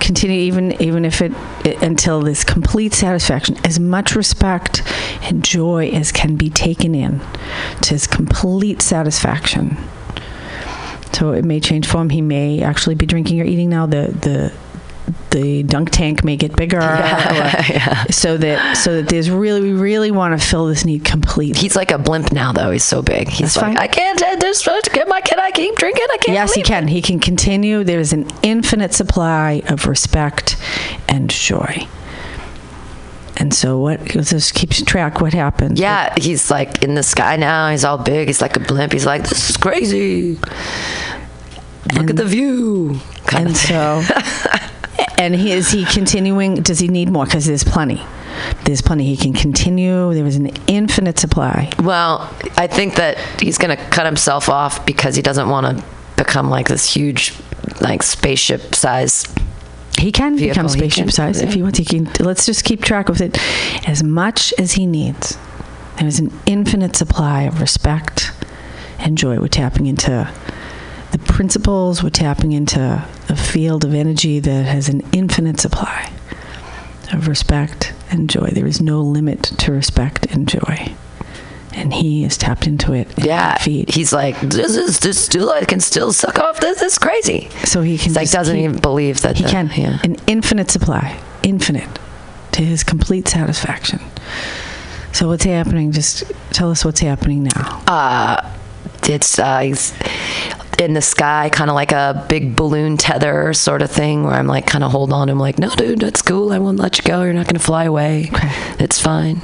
[0.00, 1.32] continue even even if it,
[1.64, 4.82] it until this complete satisfaction, as much respect
[5.22, 7.20] and joy as can be taken in,
[7.82, 9.76] to his complete satisfaction.
[11.18, 12.10] So it may change form.
[12.10, 13.86] He may actually be drinking or eating now.
[13.86, 14.52] The the
[15.30, 20.10] the dunk tank may get bigger, or- so that so that there's really we really
[20.10, 21.58] want to fill this need completely.
[21.60, 22.70] He's like a blimp now though.
[22.70, 23.28] He's so big.
[23.28, 23.76] He's That's like fine.
[23.78, 24.22] I can't.
[24.22, 26.06] uh, There's can I can I keep drinking?
[26.12, 26.34] I can't.
[26.34, 26.88] Yes, he leave." can.
[26.88, 27.84] He can continue.
[27.84, 30.56] There's an infinite supply of respect
[31.08, 31.86] and joy.
[33.38, 34.14] And so, what?
[34.14, 35.20] Let's just keep track.
[35.20, 35.78] What happens?
[35.78, 37.70] Yeah, he's like in the sky now.
[37.70, 38.28] He's all big.
[38.28, 38.92] He's like a blimp.
[38.92, 40.34] He's like, this is crazy.
[41.94, 43.00] Look at the view.
[43.26, 44.02] Kind And so,
[45.18, 46.54] And he, is he continuing?
[46.56, 47.24] Does he need more?
[47.24, 48.00] Because there's plenty.
[48.64, 49.04] There's plenty.
[49.04, 50.14] He can continue.
[50.14, 51.72] There is an infinite supply.
[51.82, 55.84] Well, I think that he's going to cut himself off because he doesn't want to
[56.16, 57.34] become like this huge,
[57.80, 59.24] like spaceship size.
[59.98, 61.78] He can Vehicle, become spaceship size if he wants.
[61.78, 62.08] He can.
[62.20, 63.38] Let's just keep track of it
[63.88, 65.36] as much as he needs.
[65.98, 68.32] There's an infinite supply of respect
[68.98, 69.38] and joy.
[69.40, 70.32] We're tapping into
[71.10, 72.02] the principles.
[72.02, 76.12] We're tapping into a field of energy that has an infinite supply
[77.12, 78.50] of respect and joy.
[78.52, 80.94] There is no limit to respect and joy,
[81.74, 83.16] and he is tapped into it.
[83.18, 83.94] in Yeah, feet.
[83.94, 85.50] he's like, this is this still.
[85.50, 86.80] I can still suck off this.
[86.80, 87.48] This is crazy.
[87.64, 88.06] so he can.
[88.08, 89.70] He's like doesn't keep- even believe that He the- can.
[89.76, 89.98] Yeah.
[90.02, 91.98] An infinite supply, infinite,
[92.52, 94.00] to his complete satisfaction.
[95.12, 95.92] So what's happening?
[95.92, 97.82] Just tell us what's happening now.
[97.86, 98.50] Uh,
[99.04, 99.92] it's uh, he's
[100.78, 104.46] in the sky, kind of like a big balloon tether sort of thing, where I'm
[104.46, 106.52] like kind of hold on I'm like, no, dude, that's cool.
[106.52, 107.22] I won't let you go.
[107.22, 108.30] You're not going to fly away.
[108.80, 109.42] It's fine.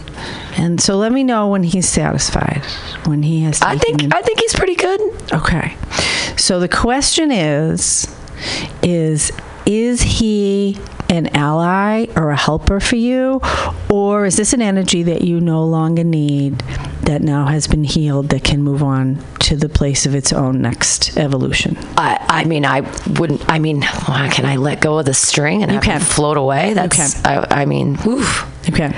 [0.56, 2.62] And so let me know when he's satisfied.
[3.06, 3.60] When he has.
[3.62, 5.00] I think I think he's pretty good.
[5.32, 5.76] Okay.
[6.36, 8.14] So the question is
[8.82, 9.32] is
[9.66, 10.78] is he
[11.08, 13.40] an ally or a helper for you
[13.90, 16.62] or is this an energy that you no longer need
[17.06, 20.60] that now has been healed that can move on to the place of its own
[20.62, 21.76] next evolution?
[21.96, 22.80] I, I mean, I
[23.18, 23.42] wouldn't.
[23.48, 26.00] I mean, why can I let go of the string and You have can.
[26.00, 26.74] it float away?
[26.74, 27.24] That's.
[27.24, 28.92] I, I mean, oof, Okay.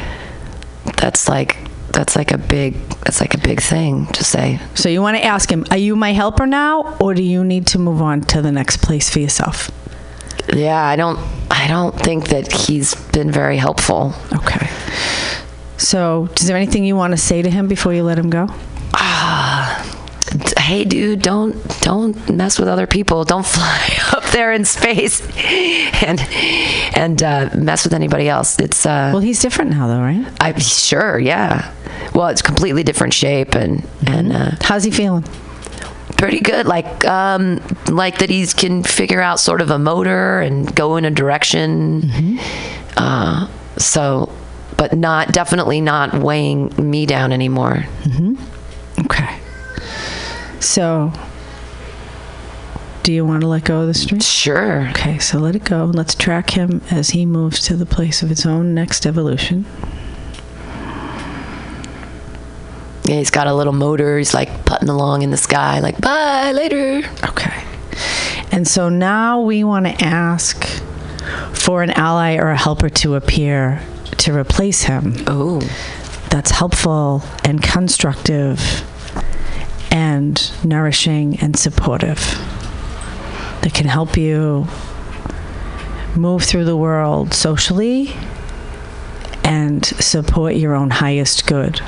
[0.96, 1.56] that's like
[1.92, 2.74] that's like a big
[3.04, 4.60] that's like a big thing to say.
[4.74, 7.66] So you want to ask him, are you my helper now or do you need
[7.68, 9.70] to move on to the next place for yourself?
[10.54, 11.18] Yeah, I don't.
[11.50, 14.12] I don't think that he's been very helpful.
[14.32, 14.68] Okay.
[15.78, 18.46] So, is there anything you want to say to him before you let him go?
[18.94, 19.82] Ah,
[20.58, 25.20] hey dude don't don't mess with other people don't fly up there in space
[26.04, 26.20] and
[26.96, 30.26] and uh, mess with anybody else it's uh Well, he's different now, though, right?
[30.40, 31.72] i sure yeah
[32.14, 35.24] well it's completely different shape and and uh How's he feeling?
[36.18, 40.74] pretty good like um like that he can figure out sort of a motor and
[40.74, 42.36] go in a direction Hmm.
[42.96, 43.48] uh
[43.78, 44.32] so
[44.76, 48.34] but not definitely not weighing me down anymore mm-hmm.
[49.04, 49.38] Okay.
[50.60, 51.12] So,
[53.02, 54.20] do you want to let go of the string?
[54.20, 55.84] sure Okay, so let it go.
[55.84, 59.64] Let's track him as he moves to the place of its own next evolution.
[63.04, 64.18] Yeah, he's got a little motor.
[64.18, 67.08] He's like putting along in the sky, like, bye, later.
[67.28, 67.64] Okay.
[68.50, 70.64] And so now we want to ask
[71.52, 73.80] for an ally or a helper to appear
[74.18, 75.14] to replace him.
[75.26, 75.60] Oh.
[76.30, 78.84] that's helpful and constructive
[79.90, 82.18] and nourishing and supportive
[83.62, 84.66] that can help you
[86.14, 88.12] move through the world socially
[89.44, 91.80] and support your own highest good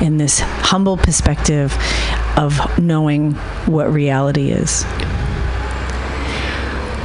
[0.00, 1.76] in this humble perspective
[2.36, 3.32] of knowing
[3.66, 4.84] what reality is.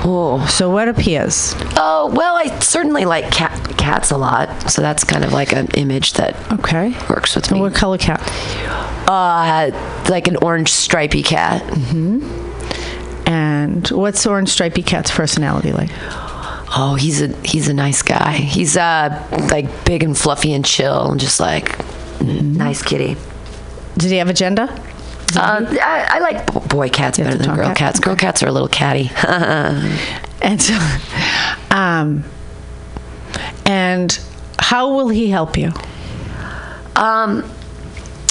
[0.08, 0.46] Oh.
[0.48, 1.56] So, what appears?
[1.78, 4.70] Oh, well, I certainly like cat, cats a lot.
[4.72, 6.96] So that's kind of like an image that Okay.
[7.10, 7.62] works with And me.
[7.62, 8.22] what color cat?
[9.08, 9.72] Uh,
[10.10, 11.64] like an orange stripy cat.
[13.28, 15.90] And what's Orange Stripey Cat's personality like?
[16.78, 18.34] Oh, he's a he's a nice guy.
[18.34, 21.76] He's uh like big and fluffy and chill and just like
[22.22, 23.16] nice kitty.
[23.98, 24.68] Did he have a gender?
[25.36, 27.78] Uh, I, I like boy cats better than girl tomcat?
[27.78, 28.00] cats.
[28.00, 29.12] Girl cats are a little catty.
[30.42, 30.78] And so,
[31.72, 32.24] um,
[33.66, 34.20] and
[34.60, 35.72] how will he help you?
[36.96, 37.50] Um,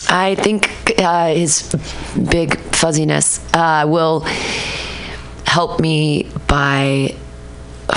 [0.09, 1.75] I think uh, his
[2.31, 4.21] big fuzziness uh, will
[5.45, 7.17] help me by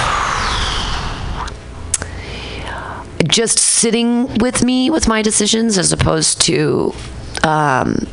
[3.28, 6.94] just sitting with me with my decisions as opposed to
[7.44, 8.08] um,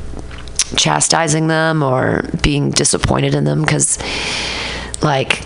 [0.77, 3.99] chastising them or being disappointed in them because
[5.03, 5.43] like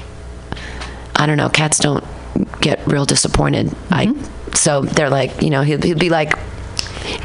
[1.16, 2.04] I don't know, cats don't
[2.60, 3.74] get real disappointed.
[3.90, 4.14] I
[4.54, 6.32] so they're like, you know, he'll, he'll be like,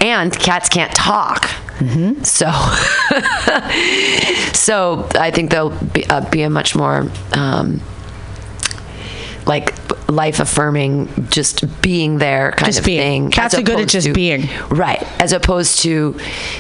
[0.02, 1.50] and cats can't talk.
[2.24, 2.46] So,
[4.54, 7.82] so I think they'll be, uh, be a much more um,
[9.46, 9.74] like
[10.10, 13.00] life affirming, just being there kind Just of being.
[13.24, 13.32] thing.
[13.32, 14.48] Cats are good at just to- being.
[14.70, 15.02] right?
[15.22, 16.20] As opposed to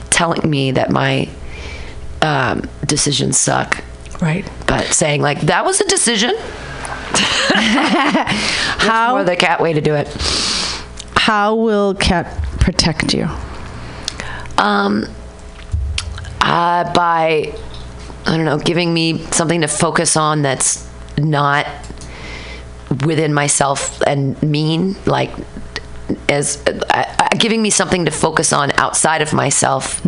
[0.10, 1.30] telling me that my
[2.22, 3.84] um, decisions suck
[4.22, 4.50] Right.
[4.68, 6.34] but saying like that was a decision.
[7.56, 10.08] How Or the cat way to do it.
[11.16, 13.28] how will cat protect you?
[14.58, 15.06] Um,
[16.42, 17.54] uh, by
[18.26, 20.88] I don't know, giving me something to focus on that's
[21.18, 21.68] not
[23.06, 25.32] within myself and mean, like
[26.30, 30.02] as uh, uh, giving me something to focus on outside of myself,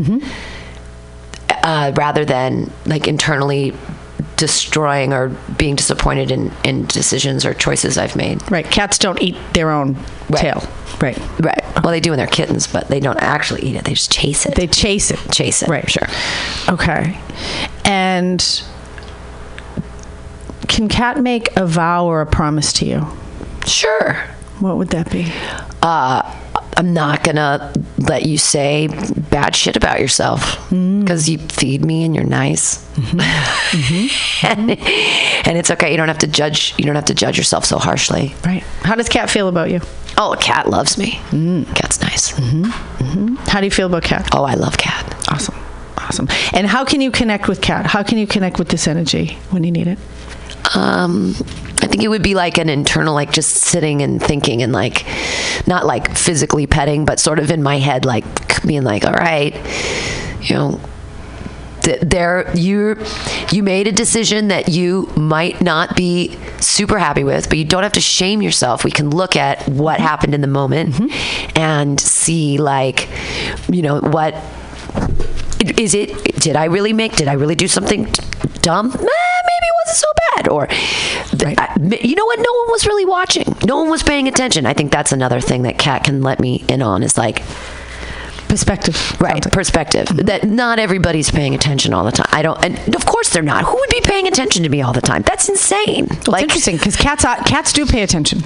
[1.63, 3.73] uh, rather than like internally
[4.37, 8.39] destroying or being disappointed in, in decisions or choices I've made.
[8.51, 8.69] Right.
[8.69, 9.95] Cats don't eat their own
[10.29, 10.41] Right.
[10.41, 10.63] tail.
[11.01, 11.17] Right.
[11.39, 11.63] Right.
[11.83, 13.85] Well, they do when they're kittens, but they don't actually eat it.
[13.85, 14.55] They just chase it.
[14.55, 15.19] They chase it.
[15.31, 15.69] chase it.
[15.69, 15.89] Right.
[15.89, 16.07] Sure.
[16.69, 17.17] Okay.
[17.85, 18.63] And
[20.67, 23.07] can cat make a vow or a promise to you?
[23.65, 24.13] Sure.
[24.59, 25.31] What would that be?
[25.81, 26.41] uh,
[26.77, 28.87] I'm not gonna let you say
[29.29, 30.99] bad shit about yourself mm.
[30.99, 33.19] because you feed me and you're nice, mm-hmm.
[33.19, 34.45] mm-hmm.
[34.45, 34.71] and,
[35.47, 35.91] and it's okay.
[35.91, 36.73] You don't have to judge.
[36.77, 38.35] You don't have to judge yourself so harshly.
[38.45, 38.63] Right.
[38.81, 39.79] How does cat feel about you?
[40.17, 41.13] Oh, cat loves me.
[41.29, 41.73] Mm.
[41.75, 42.33] Cat's nice.
[42.33, 43.35] Mm-hmm.
[43.35, 44.29] How do you feel about cat?
[44.33, 45.13] Oh, I love cat.
[45.31, 45.55] Awesome.
[45.97, 46.27] Awesome.
[46.53, 47.85] And how can you connect with cat?
[47.85, 49.97] How can you connect with this energy when you need it?
[50.73, 51.35] Um,
[51.81, 55.05] I think it would be like an internal, like just sitting and thinking and like,
[55.67, 58.25] not like physically petting, but sort of in my head, like
[58.65, 59.55] being like, all right,
[60.41, 60.79] you know,
[61.85, 62.97] th- there you
[63.51, 67.83] you made a decision that you might not be super happy with but you don't
[67.83, 68.83] have to shame yourself.
[68.83, 71.13] We can look at what happened in the moment
[71.55, 73.07] and see like
[73.69, 74.35] you know what
[75.77, 76.09] is it
[76.39, 78.07] did i really make did i really do something
[78.61, 78.93] dumb
[79.65, 82.39] maybe it wasn't so bad or th- I- you know what?
[82.39, 83.55] No one was really watching.
[83.65, 84.65] No one was paying attention.
[84.65, 87.41] I think that's another thing that cat can let me in on is like
[88.47, 89.19] Perspective.
[89.19, 90.07] right like- perspective.
[90.07, 90.25] Mm-hmm.
[90.27, 93.65] That not everybody's paying attention all the time i don't and of course they're not.
[93.65, 95.23] Who would be paying attention to me all the time?
[95.23, 96.07] That's insane.
[96.27, 98.43] Well, It's interesting because cats are- cats do pay attention.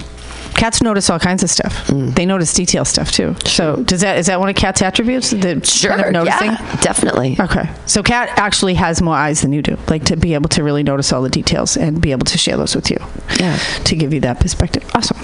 [0.54, 1.86] Cats notice all kinds of stuff.
[1.88, 2.14] Mm.
[2.14, 3.34] They notice detail stuff too.
[3.44, 5.30] So does that is that one of cat's attributes?
[5.30, 6.52] The sure kind of noticing.
[6.52, 7.68] yeah definitely Okay.
[7.86, 10.82] So cat actually has more eyes than you do, like to be able to really
[10.82, 12.98] notice all the details and be able to share those with you.
[13.38, 13.56] Yeah.
[13.84, 14.88] To give you that perspective.
[14.94, 15.18] Awesome.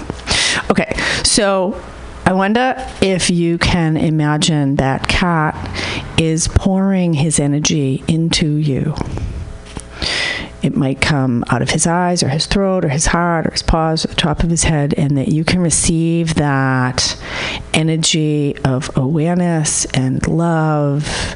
[0.71, 0.95] Okay.
[1.23, 1.81] So
[2.25, 5.55] I wonder if you can imagine that cat
[6.17, 8.95] is pouring his energy into you.
[10.63, 13.61] It might come out of his eyes or his throat or his heart or his
[13.61, 17.15] paws or the top of his head, and that you can receive that
[17.73, 21.35] energy of awareness and love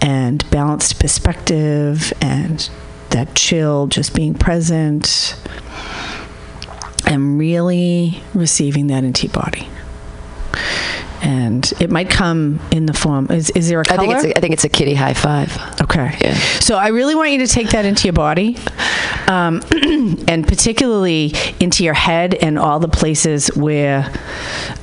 [0.00, 2.70] and balanced perspective and
[3.10, 5.36] that chill, just being present,
[7.06, 9.68] and really receiving that into your body.
[11.22, 13.30] And it might come in the form.
[13.30, 14.06] Is, is there a i color?
[14.06, 16.16] think it's a, i think it's a kitty high five Okay.
[16.20, 16.34] Yeah.
[16.60, 18.56] So I really want you to take that into your body,
[19.28, 19.62] um,
[20.28, 24.12] and particularly into your head and all the places where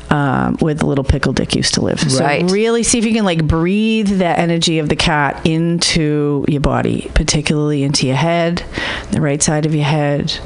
[0.09, 1.99] um, where the little pickle dick used to live.
[1.99, 2.49] So Right.
[2.51, 7.09] really see if you can like breathe that energy of the cat into your body,
[7.15, 8.63] particularly into your head,
[9.11, 10.39] the right side of your head,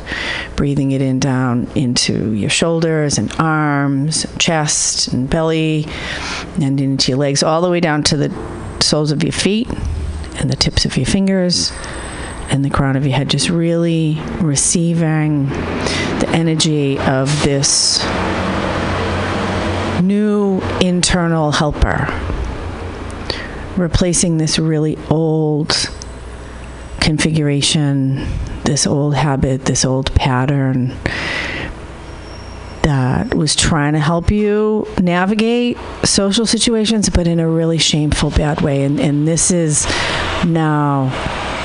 [0.56, 5.86] breathing it in down into your shoulders and arms, chest and belly,
[6.62, 8.34] and into your legs, all the way down to the
[8.80, 9.68] soles of your feet
[10.40, 11.74] and the tips of your fingers
[12.50, 18.04] and the crown of your head, just really receiving the energy of this
[20.02, 22.08] new internal helper,
[23.76, 25.90] replacing this really old
[27.02, 28.26] configuration,
[28.64, 30.96] this old habit, this old pattern
[32.82, 38.62] that was trying to help you navigate social situations, but in a really shameful, bad
[38.62, 38.84] way.
[38.84, 39.86] And, and this is
[40.46, 41.12] now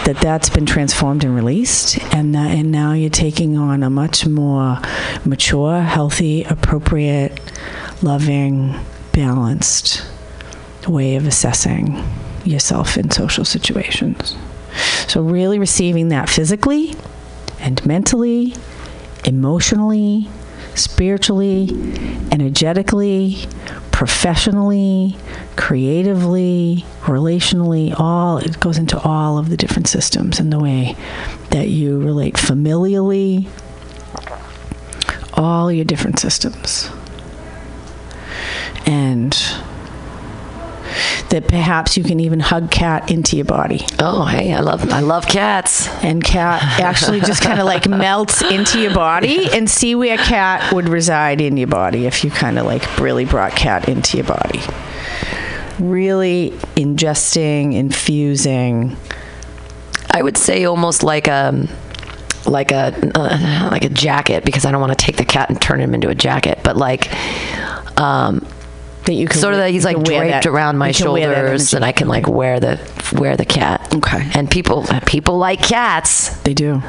[0.05, 4.27] that that's been transformed and released, and that, and now you're taking on a much
[4.27, 4.79] more
[5.25, 7.41] mature, healthy, appropriate,
[8.03, 8.75] loving,
[9.13, 10.05] balanced
[10.89, 12.03] way of assessing
[12.45, 14.37] yourself in social situations.
[15.07, 16.95] So, really receiving that physically
[17.61, 18.55] and mentally,
[19.25, 20.29] emotionally,
[20.75, 21.69] spiritually,
[22.33, 23.47] energetically,
[24.03, 25.17] professionally,
[25.55, 30.97] creatively, relationally, all it goes into all of the different systems and the way
[31.51, 33.47] that you relate familially,
[35.35, 36.91] all your different systems.
[38.87, 39.41] And
[41.33, 43.87] that perhaps you can even hug cat into your body.
[43.99, 45.89] Oh hey i love i love cats.
[46.05, 50.73] And cat actually just kind of like melts into your body and see where cat
[50.75, 54.27] would reside in your body if you kind of like really brought cat into your
[54.27, 54.61] body.
[55.79, 58.97] Really ingesting infusing.
[60.11, 61.67] I would say almost like a
[62.45, 65.61] like a uh, like a jacket because I don't want to take the cat and
[65.61, 67.11] turn him into a jacket, but like
[67.99, 68.47] um,
[69.05, 71.13] That you can sort of wear- that he's like draped that- around my you can
[71.13, 72.79] wear that shoulders, and I can like wear the
[73.13, 73.93] wear the cat.
[73.95, 74.29] Okay.
[74.35, 76.29] And people people like cats.
[76.45, 76.81] They do.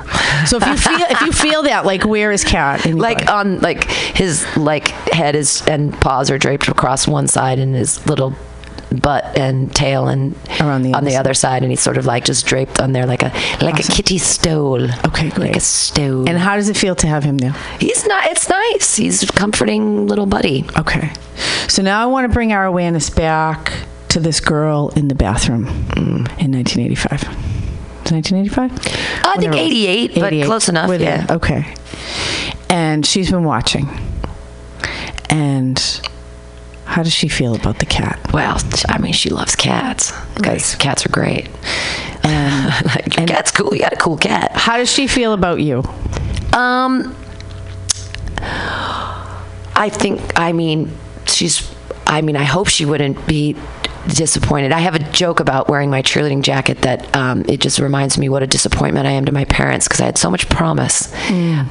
[0.46, 2.86] So if you feel if you feel that, like where is cat?
[2.86, 7.74] Like on like his like head is and paws are draped across one side, and
[7.76, 8.34] his little
[9.02, 12.26] butt and tail and Around the on the other side, and he's sort of like
[12.26, 14.84] just draped on there like a like a kitty stole.
[15.06, 15.48] Okay, great.
[15.48, 16.28] Like a stole.
[16.28, 17.54] and how does it feel to have him there?
[17.80, 18.26] he's not.
[18.28, 18.96] It's nice.
[18.96, 20.66] He's a comforting little buddy.
[20.78, 21.12] Okay.
[21.68, 23.74] So now I want to bring our awareness back
[24.10, 26.28] to this girl in the bathroom mm.
[26.40, 27.54] in 1985.
[28.12, 28.72] 1985?
[29.26, 31.00] I think 88, but close enough, there.
[31.00, 31.26] yeah.
[31.30, 31.74] Okay.
[32.70, 33.88] And she's been watching.
[35.30, 35.80] And
[36.94, 38.20] how does she feel about the cat?
[38.32, 41.50] Well, I mean, she loves cats because cats are great.
[42.26, 43.74] And like, your cat's cool.
[43.74, 44.52] You got a cool cat.
[44.54, 45.84] how does she feel about you?
[46.54, 47.14] Um,
[49.76, 50.22] I think.
[50.40, 50.90] I mean,
[51.26, 51.70] she's.
[52.08, 53.58] I mean, I hope she wouldn't be
[54.08, 54.72] disappointed.
[54.72, 58.30] I have a joke about wearing my cheerleading jacket that um, it just reminds me
[58.30, 61.14] what a disappointment I am to my parents because I had so much promise.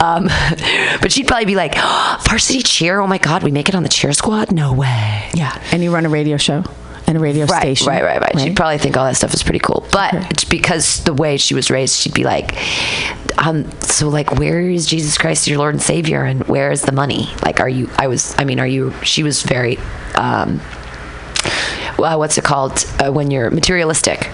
[0.00, 0.28] Um,
[1.00, 3.00] but she'd probably be like, "Varsity cheer!
[3.00, 4.52] Oh my God, we make it on the cheer squad?
[4.52, 5.60] No way!" Yeah.
[5.72, 6.64] And you run a radio show
[7.06, 7.88] and a radio Right, station.
[7.88, 9.86] right, right, right, She'd probably think all that stuff is pretty cool.
[9.92, 10.26] But Okay.
[10.30, 12.54] it's because the way she was raised, she'd be like,
[13.44, 16.92] um, so like, where is Jesus Christ, your Lord and Savior, and where is the
[16.92, 17.28] money?
[17.44, 17.90] Like, are you?
[17.98, 18.34] I was.
[18.38, 18.92] I mean, are you?
[19.02, 19.78] She was very.
[20.14, 20.60] Um,
[21.98, 24.30] well, what's it called uh, when you're materialistic?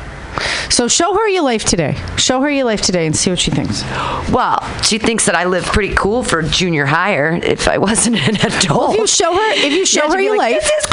[0.71, 1.97] So show her your life today.
[2.17, 3.83] Show her your life today and see what she thinks.
[4.31, 7.33] Well, she thinks that I live pretty cool for junior higher.
[7.43, 10.37] If I wasn't an adult, If you show her, if you show she'd her your
[10.37, 10.87] like, life, this is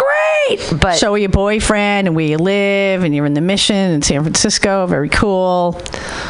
[0.69, 0.79] great.
[0.81, 4.01] But show her your boyfriend and where you live, and you're in the mission in
[4.01, 4.87] San Francisco.
[4.87, 5.79] Very cool.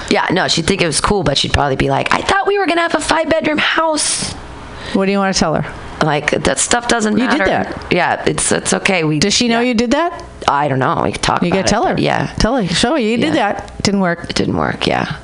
[0.10, 2.58] yeah, no, she'd think it was cool, but she'd probably be like, I thought we
[2.58, 4.34] were gonna have a five bedroom house.
[4.96, 6.06] What do you want to tell her?
[6.06, 7.46] Like that stuff doesn't You did matter.
[7.46, 7.92] that.
[7.92, 9.04] Yeah, it's it's okay.
[9.04, 9.68] We Does she know yeah.
[9.68, 10.24] you did that?
[10.48, 11.02] I don't know.
[11.04, 11.42] We could talk.
[11.44, 11.96] You gotta tell her.
[12.00, 12.68] Yeah, Tell her.
[12.68, 13.82] Show her you did that.
[13.84, 14.30] Didn't work.
[14.30, 14.86] it didn't work.
[14.88, 15.20] Yeah,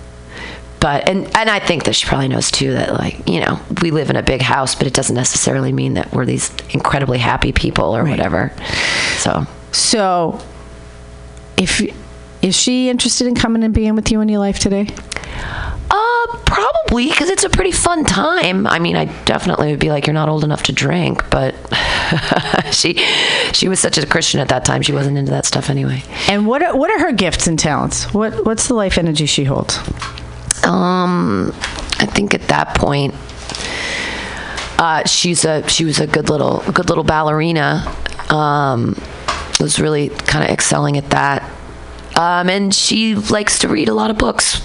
[0.80, 3.91] but and and I think that she probably knows too that like you know we
[3.91, 7.52] live in a big house, but it doesn't necessarily mean that we're these incredibly happy
[7.52, 8.52] people or whatever.
[9.18, 10.39] So So,
[11.57, 11.81] if
[12.41, 14.88] is she interested in coming and being with you in your life today?
[15.94, 18.66] Uh, probably because it's a pretty fun time.
[18.66, 21.54] I mean, I definitely would be like, you're not old enough to drink, but
[22.72, 22.94] she,
[23.52, 24.82] she was such a Christian at that time.
[24.82, 26.02] She wasn't into that stuff anyway.
[26.30, 28.14] And what are, what are her gifts and talents?
[28.14, 29.78] What what's the life energy she holds?
[30.64, 31.52] Um,
[32.00, 33.14] I think at that point,
[34.80, 37.84] uh, she's a she was a good little good little ballerina.
[38.30, 38.96] Um,
[39.62, 41.44] was really kind of excelling at that.
[42.16, 44.62] Um, and she likes to read a lot of books.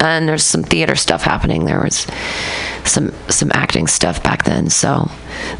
[0.00, 1.64] And there's some theater stuff happening.
[1.64, 2.06] There was
[2.84, 4.70] some some acting stuff back then.
[4.70, 5.10] So,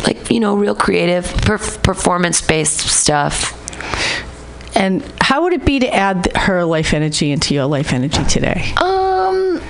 [0.06, 3.54] like you know, real creative, perf- performance based stuff.
[4.76, 8.72] And how would it be to add her life energy into your life energy today?
[8.76, 9.62] Um,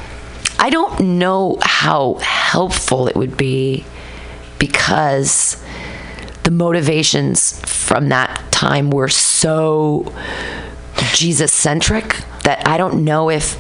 [0.59, 3.85] I don't know how helpful it would be
[4.59, 5.63] because
[6.43, 10.13] the motivations from that time were so
[11.13, 13.57] Jesus centric that I don't know if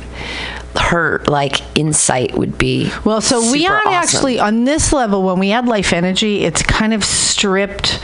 [0.79, 3.95] her like insight would be Well, so we aren't awesome.
[4.17, 5.23] actually on this level.
[5.23, 8.01] When we add life energy, it's kind of stripped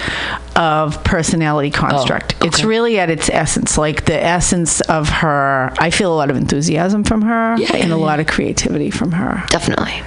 [0.57, 2.35] of personality construct.
[2.45, 2.67] It's okay.
[2.67, 5.73] really at its essence, like the essence of her.
[5.79, 8.05] I feel a lot of enthusiasm from her Yeah, and yeah, a yeah.
[8.05, 9.45] lot of creativity from her.
[9.49, 10.03] definitely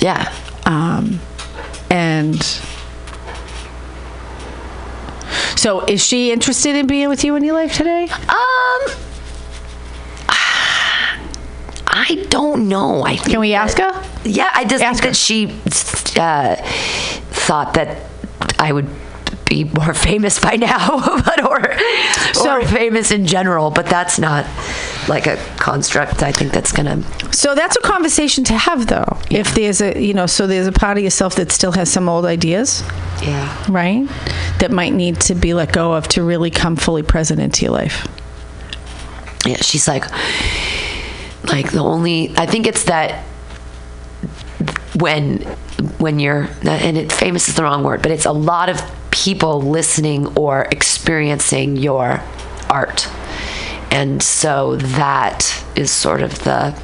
[0.00, 0.32] yeah
[0.66, 1.20] Um,
[1.90, 2.40] and
[5.56, 8.08] so, is she interested in being with you in your life today?
[8.28, 8.80] um
[11.94, 13.92] I don't know I think Can we ask her?
[14.24, 15.10] Yeah, I just Ask think her.
[15.10, 15.46] that she
[16.20, 16.56] uh,
[17.34, 18.08] thought that
[18.58, 18.88] I would
[19.44, 21.76] be more famous by now, but or
[22.32, 23.70] So- or famous in general.
[23.70, 24.46] But that's not
[25.08, 26.22] like a construct.
[26.22, 27.02] I think that's gonna.
[27.32, 29.18] So that's a conversation to have, though.
[29.30, 32.08] If there's a, you know, so there's a part of yourself that still has some
[32.08, 32.82] old ideas,
[33.22, 33.64] Yeah.
[33.68, 34.06] right?
[34.60, 37.72] That might need to be let go of to really come fully present into your
[37.74, 38.06] life.
[39.44, 39.56] Yeah.
[39.56, 40.04] She's like,
[41.44, 42.32] like the only.
[42.36, 43.24] I think it's that
[44.98, 45.38] when
[45.98, 49.60] when you're and it famous is the wrong word, but it's a lot of people
[49.62, 52.22] listening or experiencing your
[52.70, 53.08] art.
[53.90, 56.74] And so that is sort of the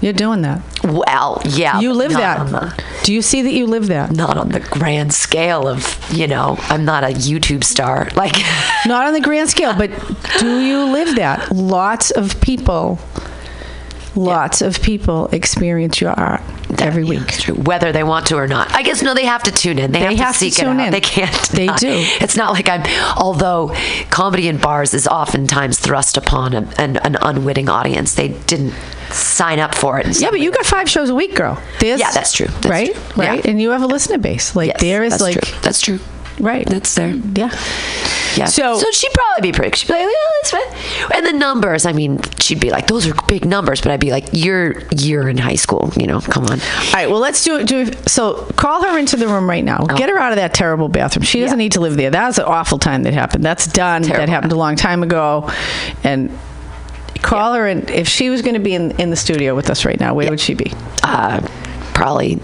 [0.00, 0.62] You're doing that.
[0.82, 1.80] well, yeah.
[1.80, 2.48] You live that.
[2.50, 4.10] the- Do you see that you live that?
[4.12, 8.08] not on the grand scale of, you know, I'm not a YouTube star.
[8.16, 8.36] Like
[8.86, 9.90] Not on the grand scale, but
[10.38, 11.52] do you live that?
[11.52, 12.98] Lots of people,
[14.16, 16.40] lots of people experience your art.
[16.80, 17.44] every Yeah, week.
[17.66, 18.72] whether they want to or not.
[18.74, 19.92] I guess no, they have to tune in.
[19.92, 20.86] They, They have, have to to seek tune it out.
[20.86, 20.92] in.
[20.92, 21.48] They can't.
[21.50, 21.78] They not.
[21.78, 21.90] do.
[22.20, 22.82] It's not like I'm.
[23.16, 23.74] Although
[24.10, 28.72] comedy in bars is oftentimes thrust upon a, an, an unwitting audience, they didn't
[29.10, 30.20] sign up for it.
[30.20, 31.60] Yeah, but you got five shows a week, girl.
[31.78, 32.46] There's, Yeah, that's true.
[32.46, 33.22] That's right, true.
[33.24, 33.50] right, Yeah.
[33.50, 34.56] and you have a listener base.
[34.56, 35.58] Like Yes, there is that's like true.
[35.62, 35.98] that's true.
[36.40, 36.66] Right.
[36.66, 37.14] That's there.
[37.14, 37.50] yeah.
[38.36, 38.46] Yeah.
[38.46, 39.76] So- so she'd probably be pretty.
[39.76, 40.08] She'd be like, yeah,
[40.42, 41.16] that's fine.
[41.16, 43.80] And the numbers, I mean, she'd be like, those are big numbers.
[43.80, 45.92] But I'd be like, you're you're in high school.
[45.96, 46.60] You know, come on.
[46.60, 47.08] All right.
[47.08, 47.68] Well, let's do it.
[47.68, 48.44] Do so.
[48.56, 49.84] Call her into the room right now.
[49.86, 51.22] Get her out of that terrible bathroom.
[51.24, 51.60] She doesn't Oh.
[51.60, 51.64] Yeah.
[51.64, 52.10] need to live there.
[52.10, 53.44] That was an awful time that happened.
[53.44, 54.02] That's done.
[54.02, 55.48] That happened a long time ago.
[56.02, 56.36] And
[57.22, 57.68] call her.
[57.68, 60.12] And if she was going to be in in the studio with us right now,
[60.14, 60.72] where would she be?
[61.04, 61.40] Uh,
[61.94, 62.40] probably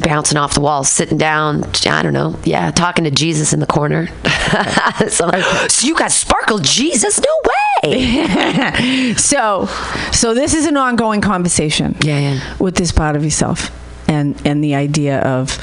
[0.00, 1.64] bouncing off the walls, sitting down.
[1.86, 2.38] I don't know.
[2.44, 4.06] Yeah, talking to Jesus in the corner.
[5.08, 5.30] so,
[5.68, 7.20] so you got sparkle Jesus?
[7.20, 9.14] No way.
[9.16, 9.66] so,
[10.12, 11.96] so this is an ongoing conversation.
[12.02, 12.56] Yeah, yeah.
[12.58, 13.70] With this part of yourself,
[14.08, 15.58] and and the idea of.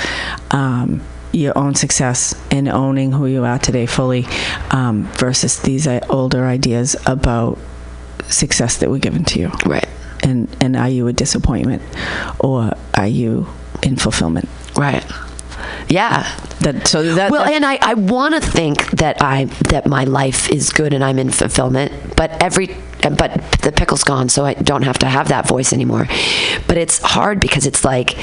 [0.51, 1.01] Um,
[1.31, 4.25] your own success and owning who you are today fully
[4.71, 7.59] um, versus these uh, older ideas about
[8.27, 9.87] success that were given to you right.
[10.23, 11.83] and and are you a disappointment
[12.39, 13.47] or are you
[13.83, 15.03] in fulfillment Right.
[15.89, 16.23] Yeah.
[16.61, 20.49] that so that Well, and I, I want to think that I that my life
[20.49, 24.83] is good and I'm in fulfillment, but every but the pickle's gone, so I don't
[24.83, 26.07] have to have that voice anymore.
[26.67, 28.17] But it's hard because it's like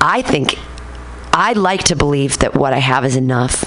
[0.00, 0.58] I think
[1.32, 3.64] I like to believe that what I have is enough,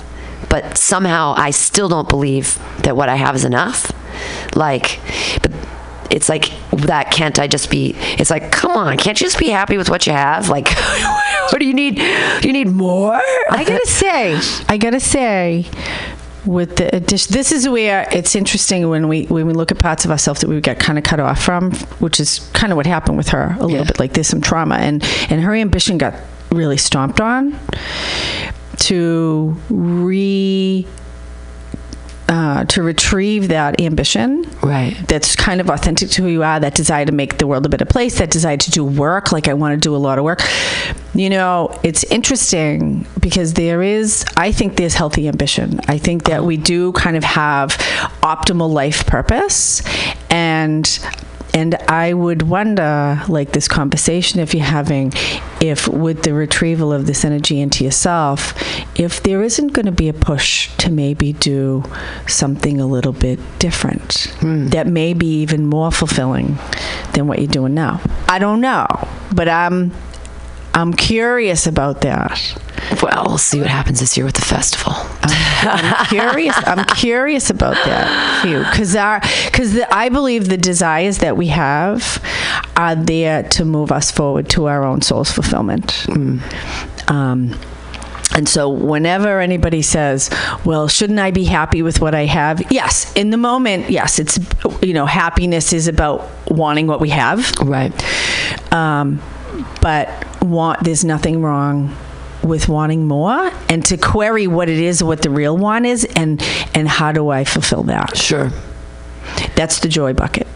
[0.49, 3.91] but somehow I still don't believe that what I have is enough.
[4.56, 4.99] Like,
[5.41, 5.52] but
[6.12, 9.50] it's like that can't I just be it's like come on can't you just be
[9.50, 10.70] happy with what you have like
[11.50, 11.98] what do you need
[12.44, 13.20] you need more
[13.50, 15.66] I gotta say, I gotta say,
[16.46, 20.06] with the addition, this is where it's interesting when we when we look at parts
[20.06, 22.86] of ourselves that we get kind of cut off from, which is kind of what
[22.86, 23.84] happened with her a little Yeah.
[23.86, 24.00] bit.
[24.00, 26.14] Like there's some trauma, and and her ambition got
[26.52, 27.58] really stomped on
[28.80, 30.86] to re.
[32.30, 34.98] Uh, to retrieve that ambition Right.
[35.08, 37.70] that's kind of authentic to who you are, that desire to make the world a
[37.70, 40.26] better place, that desire to do work, like I want to do a lot of
[40.26, 40.41] work.
[41.16, 45.80] You know, it's interesting because there is, I think there's healthy ambition.
[45.88, 47.70] I think that we do kind of have
[48.22, 49.82] optimal life purpose.
[50.30, 50.86] And
[51.53, 55.14] and I would wonder, like this conversation, if you're having,
[55.61, 58.53] if with the retrieval of this energy into yourself,
[58.99, 61.84] if there isn't going to be a push to maybe do
[62.28, 64.68] something a little bit different hmm.
[64.68, 66.57] that may be even more fulfilling
[67.14, 68.02] than what you're doing now.
[68.28, 68.88] I don't know,
[69.34, 69.91] but I'm
[70.73, 72.39] I'm curious about that.
[73.02, 74.94] Well, we'll see what happens this year with the festival.
[75.23, 76.56] I'm curious.
[76.68, 82.23] I'm curious about that you because our because I believe the desires that we have
[82.76, 86.06] are there to move us forward to our own soul's fulfillment.
[87.07, 87.57] Um,
[88.35, 90.30] and so, whenever anybody says,
[90.64, 94.38] "Well, shouldn't I be happy with what I have?" Yes, in the moment, yes, it's
[94.84, 97.91] you know, happiness is about wanting what we have Right.
[98.73, 99.22] um,
[99.81, 100.10] but
[100.41, 101.95] want there's nothing wrong
[102.43, 106.41] with wanting more and to query what it is what the real want is and
[106.76, 108.51] and how do i fulfill that Sure.
[109.55, 110.47] that's the joy bucket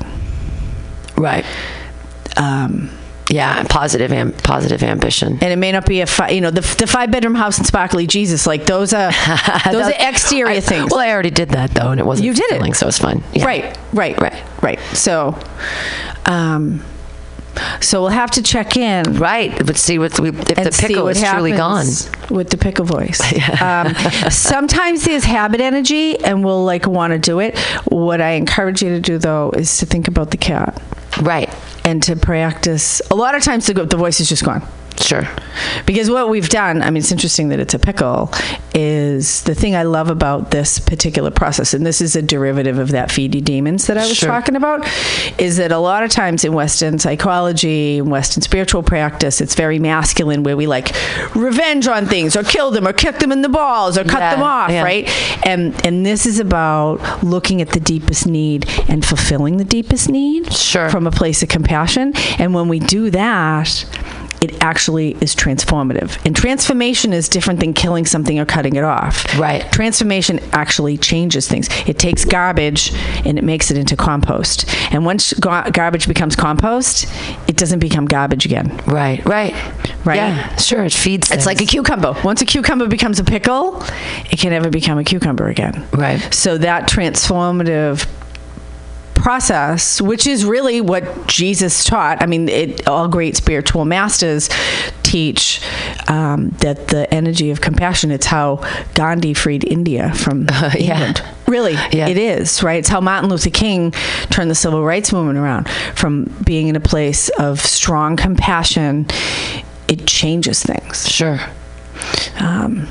[1.18, 1.46] Right.
[2.38, 2.90] um,
[3.30, 3.64] Yeah.
[3.70, 4.12] Positive.
[4.12, 5.34] Am- positive ambition.
[5.42, 7.68] and it may not be a fi- you know the, the five bedroom house and
[7.68, 9.12] sparkly jesus like those are
[9.72, 12.34] those are exterior I- things Well, I already did that though, and it wasn't You
[12.34, 12.76] did it.
[12.76, 13.24] so it's fine.
[13.34, 13.46] Yeah.
[13.46, 14.44] right right Right.
[14.62, 15.38] right so
[16.26, 16.84] um
[17.82, 19.52] so we'll have to check in Right.
[19.66, 21.86] But see what we, if the pickle is truly gone.
[22.30, 23.22] with the pickle voice.
[23.62, 23.94] um,
[24.30, 27.58] sometimes there's habit energy, and we'll like want to do it.
[27.86, 30.82] What I encourage you to do though is to think about the cat
[31.22, 31.54] Right.
[31.86, 33.02] and to practice.
[33.12, 34.62] A lot of times the, the voice is just gone.
[35.00, 35.28] Sure.
[35.86, 38.32] Because what we've done, I mean, it's interesting that it's a pickle,
[38.74, 42.92] is the thing I love about this particular process, and this is a derivative of
[42.92, 44.30] that feed demons that I was Sure.
[44.30, 44.88] talking about,
[45.40, 50.44] is that a lot of times in Western psychology, Western spiritual practice, it's very masculine
[50.44, 50.92] where we like
[51.36, 54.36] revenge on things or kill them or kick them in the balls or cut Yeah,
[54.36, 54.84] them off, yeah.
[54.84, 55.10] right?
[55.46, 60.52] And and this is about looking at the deepest need and fulfilling the deepest need
[60.54, 60.90] Sure.
[60.90, 62.14] from a place of compassion.
[62.40, 63.86] And when we do that,
[64.42, 66.18] it actually is transformative.
[66.26, 69.24] And transformation is different than killing something or cutting it off.
[69.38, 69.72] Right.
[69.72, 71.70] Transformation actually changes things.
[71.88, 72.92] It takes garbage
[73.26, 74.68] and it makes it into compost.
[74.92, 77.08] And once gar- garbage becomes compost,
[77.48, 78.76] it doesn't become garbage again.
[78.88, 79.24] Right.
[79.26, 79.54] Right.
[80.04, 80.16] Right.
[80.16, 80.56] Yeah.
[80.56, 80.84] Sure.
[80.86, 81.30] It feeds.
[81.30, 82.16] It's like a cucumber.
[82.24, 83.84] Once a cucumber becomes a pickle,
[84.32, 85.88] it can never become a cucumber again.
[85.94, 86.20] Right.
[86.34, 88.08] So that transformative
[89.22, 92.22] process, which is really what Jesus taught.
[92.22, 94.50] I mean, it, all great spiritual masters
[95.04, 95.62] teach
[96.08, 98.12] um, that the energy of compassion.
[98.12, 98.64] It's how
[98.96, 100.76] Gandhi freed India from yeah.
[101.08, 101.24] England.
[101.48, 102.08] Really, Yeah.
[102.08, 102.80] it is right.
[102.80, 103.92] It's how Martin Luther King
[104.30, 109.06] turned the civil rights movement around from being in a place of strong compassion.
[109.88, 111.08] It changes things.
[111.10, 111.40] Sure.
[112.40, 112.88] Um,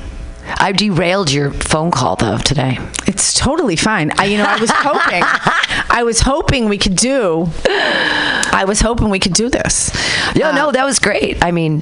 [0.59, 2.77] I derailed your phone call though today.
[3.07, 4.11] It's totally fine.
[4.17, 5.23] I, you know, I was hoping,
[5.89, 9.91] I was hoping we could do, I was hoping we could do this.
[10.35, 11.43] Yeah, no, um, that was great.
[11.43, 11.79] I mean,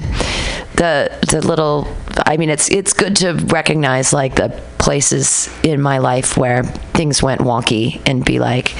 [0.76, 1.88] the the little.
[2.26, 4.48] I mean, it's it's good to recognize like the
[4.78, 8.74] places in my life where things went wonky and be like,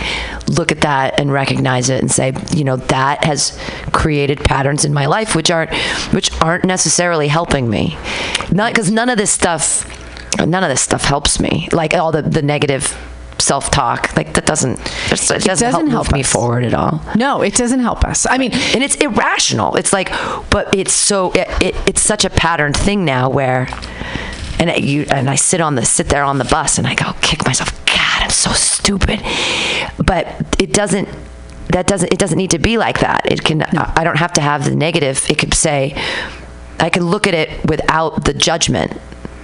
[0.48, 3.58] look at that and recognize it and say, you know, that has
[3.92, 5.72] created patterns in my life which aren't
[6.12, 7.96] which aren't necessarily helping me.
[8.50, 9.86] Not because none of this stuff,
[10.38, 11.68] none of this stuff helps me.
[11.72, 12.96] Like all the the negative
[13.50, 17.42] self-talk like that doesn't it doesn't, help, doesn't move help me forward at all No,
[17.42, 18.26] it doesn't help us.
[18.26, 19.76] I mean, and it's irrational.
[19.76, 20.08] It's like,
[20.50, 23.68] but it's so it, it, it's such a pattern thing now where,
[24.58, 26.94] and it, you and I sit on the sit there on the bus and I
[26.94, 27.70] go kick myself.
[27.86, 29.20] God, I'm so stupid.
[30.04, 30.24] But
[30.58, 31.08] it doesn't.
[31.68, 32.12] That doesn't.
[32.12, 33.30] It doesn't need to be like that.
[33.30, 33.62] It can.
[33.62, 35.26] I don't have to have the negative.
[35.28, 35.94] It could say,
[36.78, 38.92] I can look at it without the judgment.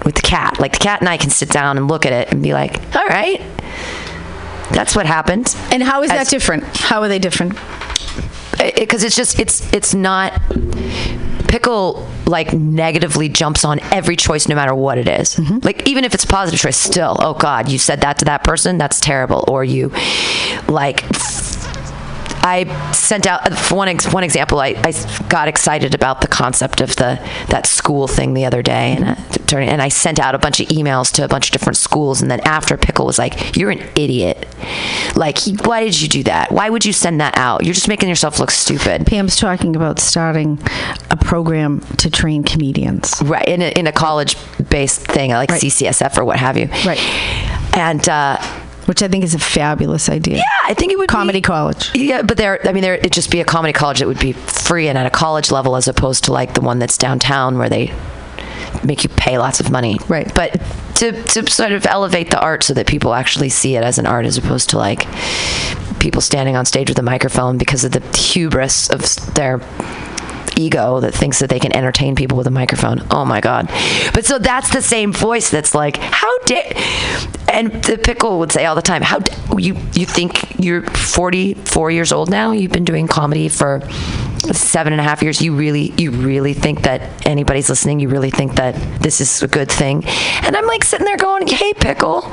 [0.07, 2.33] With the cat, like the cat and I can sit down and look at it
[2.33, 3.43] and be like, all right,
[4.71, 6.65] that's what happened and how is that different?
[6.77, 7.59] How are they different?
[8.75, 10.33] because it's just it's it's not
[11.49, 15.37] pickle like negatively jumps on every choice no matter what it is.
[15.37, 15.59] Mm-hmm.
[15.63, 18.45] like even if it's a positive choice still oh god you said that to that
[18.45, 19.93] person that's terrible or you
[20.69, 21.05] like
[22.47, 24.61] I sent out for one ex, one example.
[24.61, 24.93] I, I
[25.29, 27.19] got excited about the concept of the
[27.49, 30.69] that school thing the other day, and I, and I sent out a bunch of
[30.69, 32.23] emails to a bunch of different schools.
[32.23, 34.47] And then after Pickle was like, "You're an idiot!
[35.17, 36.53] Like, why did you do that?
[36.53, 37.65] Why would you send that out?
[37.65, 40.61] You're just making yourself look stupid." Pam's talking about starting
[41.11, 43.21] a program to train comedians.
[43.25, 44.37] Right in a, in a college
[44.69, 45.61] based thing like Right.
[45.61, 46.67] CCSF or what have you.
[46.85, 47.01] Right.
[47.77, 48.39] And uh,
[48.87, 50.37] Which I think is a fabulous idea.
[50.37, 51.91] yeah, I think it would Comedy be, college.
[51.95, 54.33] Yeah, but there, I mean, there it'd just be a comedy college that would be
[54.33, 57.69] free and at a college level, as opposed to like the one that's downtown where
[57.69, 57.93] they
[58.85, 59.99] make you pay lots of money.
[60.09, 60.33] Right.
[60.35, 60.63] But
[60.97, 64.07] to to sort of elevate the art so that people actually see it as an
[64.07, 65.07] art, as opposed to like
[65.99, 69.01] people standing on stage with a microphone because of the hubris of
[69.35, 69.59] their
[70.57, 73.07] ego that thinks that they can entertain people with a microphone.
[73.11, 73.69] Oh my god.
[74.13, 76.73] But so that's the same voice that's like, how dare
[77.49, 81.91] and the pickle would say all the time, how d- you you think you're 44
[81.91, 82.53] years old now?
[82.53, 83.81] You've been doing comedy for
[84.53, 85.41] seven and a half years.
[85.41, 88.01] You really you really think that anybody's listening?
[88.01, 90.05] You really think that this is a good thing?
[90.43, 92.25] And I'm like sitting there going, hey pickle,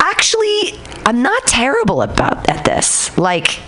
[0.00, 3.16] actually I'm not terrible about at this.
[3.16, 3.60] Like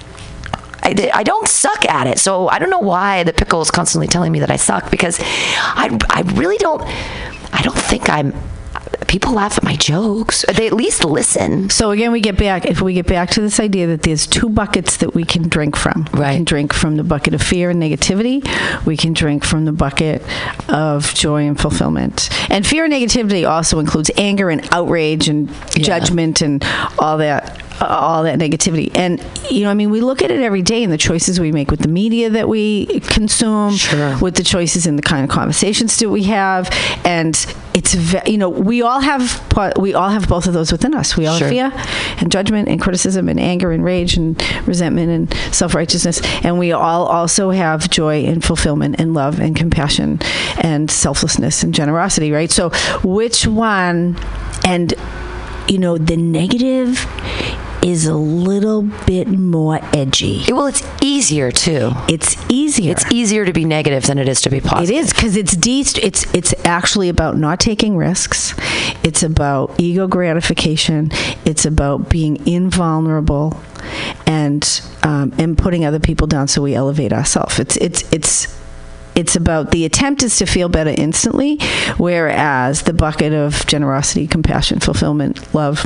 [0.82, 2.18] I, I don't suck at it.
[2.18, 5.18] So I don't know why the pickle is constantly telling me that I suck because
[5.20, 6.82] I, I really don't,
[7.52, 8.34] I don't think I'm,
[9.06, 10.44] people laugh at my jokes.
[10.54, 11.70] They at least listen.
[11.70, 12.66] So again, we get back.
[12.66, 15.76] If we get back to this idea that there's two buckets that we can drink
[15.76, 16.06] from.
[16.12, 16.30] Right.
[16.30, 18.44] We can drink from the bucket of fear and negativity.
[18.86, 20.22] We can drink from the bucket
[20.68, 22.28] of joy and fulfillment.
[22.50, 26.64] And fear and negativity also includes anger and outrage and judgment and
[26.98, 27.62] all that.
[27.82, 30.90] All that negativity, and you know, I mean, we look at it every day in
[30.90, 34.18] the choices we make with the media that we consume, Sure.
[34.18, 36.68] with the choices in the kind of conversations that we have,
[37.06, 37.34] and
[37.72, 37.94] it's
[38.28, 39.46] you know, we all have
[39.78, 41.16] we all have both of those within us.
[41.16, 41.46] We all Sure.
[41.48, 41.82] have fear
[42.18, 47.06] and judgment and criticism and anger and rage and resentment and self-righteousness and we all
[47.06, 50.18] also have joy and fulfillment and love and compassion
[50.58, 52.70] and selflessness and generosity right so
[53.04, 54.16] which one
[54.64, 54.94] and
[55.68, 57.06] you know the negative
[57.82, 61.92] is a little bit more edgy Well, it's easier too.
[62.08, 64.90] it's easier It's easier to be negative than it is to be positive.
[64.96, 68.54] It is because it's de- it's it's actually about not taking risks.
[69.02, 71.10] It's about ego gratification.
[71.44, 73.58] It's about being invulnerable,
[74.26, 74.62] and
[75.02, 77.58] um, and putting other people down so we elevate ourselves.
[77.58, 78.60] It's it's it's.
[79.16, 81.58] It's about the attempt is to feel better instantly,
[81.98, 85.84] whereas the bucket of generosity, compassion, fulfillment, love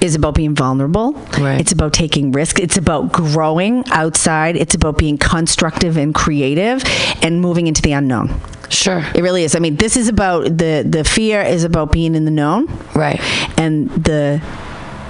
[0.00, 1.12] is about being vulnerable.
[1.38, 1.60] Right.
[1.60, 2.58] It's about taking risk.
[2.58, 4.56] It's about growing outside.
[4.56, 6.82] It's about being constructive and creative
[7.22, 8.40] and moving into the unknown.
[8.68, 9.04] Sure.
[9.14, 9.54] It really is.
[9.56, 13.20] I mean, this is about the the fear is about being in the known, Right.
[13.58, 14.40] and the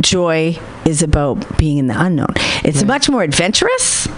[0.02, 2.32] joy is about being in the unknown.
[2.64, 4.08] It's much more adventurous.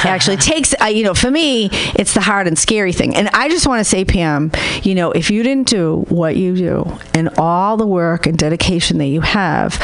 [0.04, 3.14] Actually, takes uh, you know for me, it's the hard and scary thing.
[3.14, 4.50] And I just want to say, Pam,
[4.82, 8.98] you know, if you didn't do what you do and all the work and dedication
[8.98, 9.78] that you have.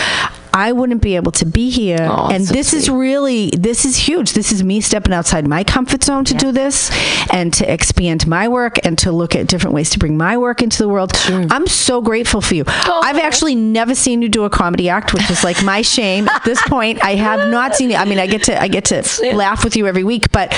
[0.57, 2.09] I wouldn't be able to be here.
[2.11, 4.33] Oh, and so this is really this is huge.
[4.33, 6.91] This is me stepping outside my comfort zone to do this
[7.31, 10.63] and to expand my work and to look at different ways to bring my work
[10.63, 11.13] into the world.
[11.29, 12.65] I'm so grateful for you.
[12.67, 16.43] I've actually never seen you do a comedy act, which is like my shame at
[16.45, 17.05] this point.
[17.05, 18.01] I have not seen it.
[18.01, 19.03] I mean, I get to I get to
[19.35, 20.57] laugh with you every week, but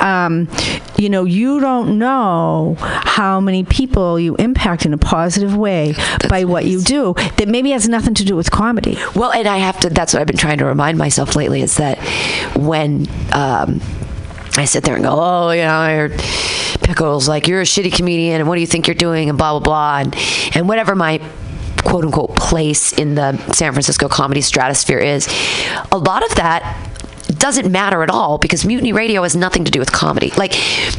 [0.00, 0.48] um,
[0.96, 5.94] you know, you don't know how many people you impact in a positive way
[6.28, 8.96] by what you do that maybe has nothing to do with comedy.
[9.16, 11.76] Well, and I have to, that's what I've been trying to remind myself lately is
[11.76, 11.98] that
[12.56, 13.80] when um,
[14.56, 16.18] I sit there and go, oh, you know, you're
[16.82, 19.52] pickles, like you're a shitty comedian, and what do you think you're doing, and blah,
[19.52, 19.98] blah, blah.
[19.98, 20.16] And,
[20.54, 21.20] and whatever my
[21.82, 25.28] quote unquote place in the San Francisco comedy stratosphere is,
[25.92, 26.88] a lot of that
[27.38, 30.30] doesn't matter at all because mutiny radio has nothing to do with comedy.
[30.36, 30.54] Like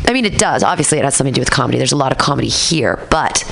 [0.07, 0.63] i mean it does.
[0.63, 1.77] Obviously it has something to do with comedy.
[1.77, 3.05] There's a lot of comedy here.
[3.09, 3.43] But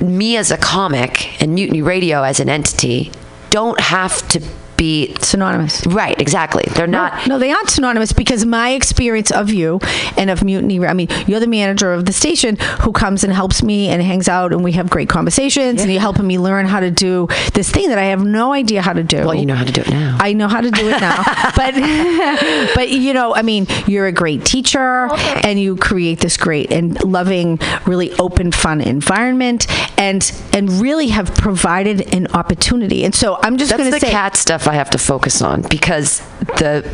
[0.00, 3.10] me as a comic and mutiny radio as an entity
[3.50, 4.40] don't have to
[4.76, 5.86] be Synonymous.
[5.86, 9.80] right exactly they're not No, they aren't synonymous because my experience of you
[10.16, 13.62] and of Mutiny, I mean, you're the manager of the station who comes and helps
[13.62, 16.80] me and hangs out and we have great conversations and you're helping me learn how
[16.80, 19.24] to do this thing that I have no idea how to do.
[19.24, 21.22] well you know how to do it now I know how to do it now,
[21.56, 21.74] but
[22.74, 25.08] but you know, I mean, you're a great teacher,
[25.42, 29.66] and you create this great and loving, really open, fun environment,
[29.98, 33.04] and and really have provided an opportunity.
[33.04, 35.42] And so I'm just that's going to the say, cat stuff i have to focus
[35.42, 36.20] on because
[36.58, 36.88] the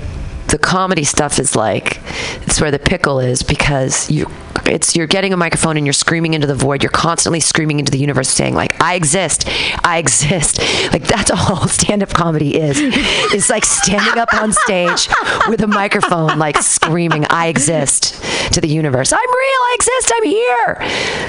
[0.48, 2.00] the comedy stuff is like
[2.42, 4.26] it's where the pickle is because you
[4.66, 7.90] it's you're getting a microphone and you're screaming into the void you're constantly screaming into
[7.90, 9.48] the universe saying like i exist
[9.84, 10.60] i exist.
[10.92, 12.76] Like that's all stand-up comedy is.
[12.78, 15.08] It's like standing up on stage
[15.48, 18.22] with a microphone like screaming i exist
[18.52, 19.12] to the universe.
[19.12, 20.74] I'm real i exist i'm here.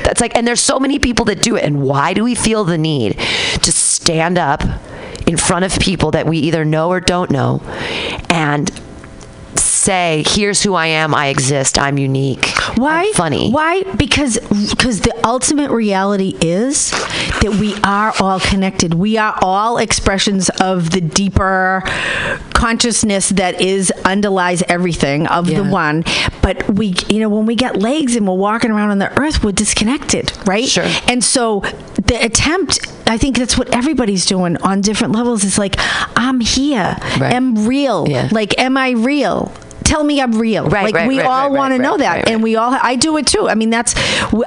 [0.04, 2.64] That's like and there's so many people that do it and why do we feel
[2.64, 3.18] the need
[3.62, 4.62] to stand up
[5.28, 7.62] in front of people that we either know or don't know
[8.30, 8.72] and
[9.56, 12.46] say here's who i am i exist i'm unique
[12.76, 13.04] Why?
[13.08, 13.84] I'm funny Why?
[13.98, 14.40] Because
[14.70, 16.92] because the ultimate reality is
[17.44, 18.94] that we are all connected.
[18.94, 21.84] We are all expressions of the deeper
[22.54, 26.04] consciousness that is underlies everything of the one.
[26.42, 29.44] But we, you know, when we get legs and we're walking around on the earth,
[29.44, 30.68] we're disconnected, right?
[30.68, 30.88] Sure.
[31.08, 31.60] And so
[31.96, 32.88] the attempt.
[33.14, 35.44] I think that's what everybody's doing on different levels.
[35.44, 35.76] It's like,
[36.16, 36.98] I'm here.
[37.20, 37.32] Right.
[37.32, 38.08] Am real.
[38.10, 38.28] Yeah.
[38.32, 39.54] Like, am I real?
[39.84, 40.68] Tell me I'm real.
[40.68, 42.74] Right, Like right, we right, all right, want to know that, and we all.
[42.74, 43.48] I do it too.
[43.48, 43.94] I mean, that's.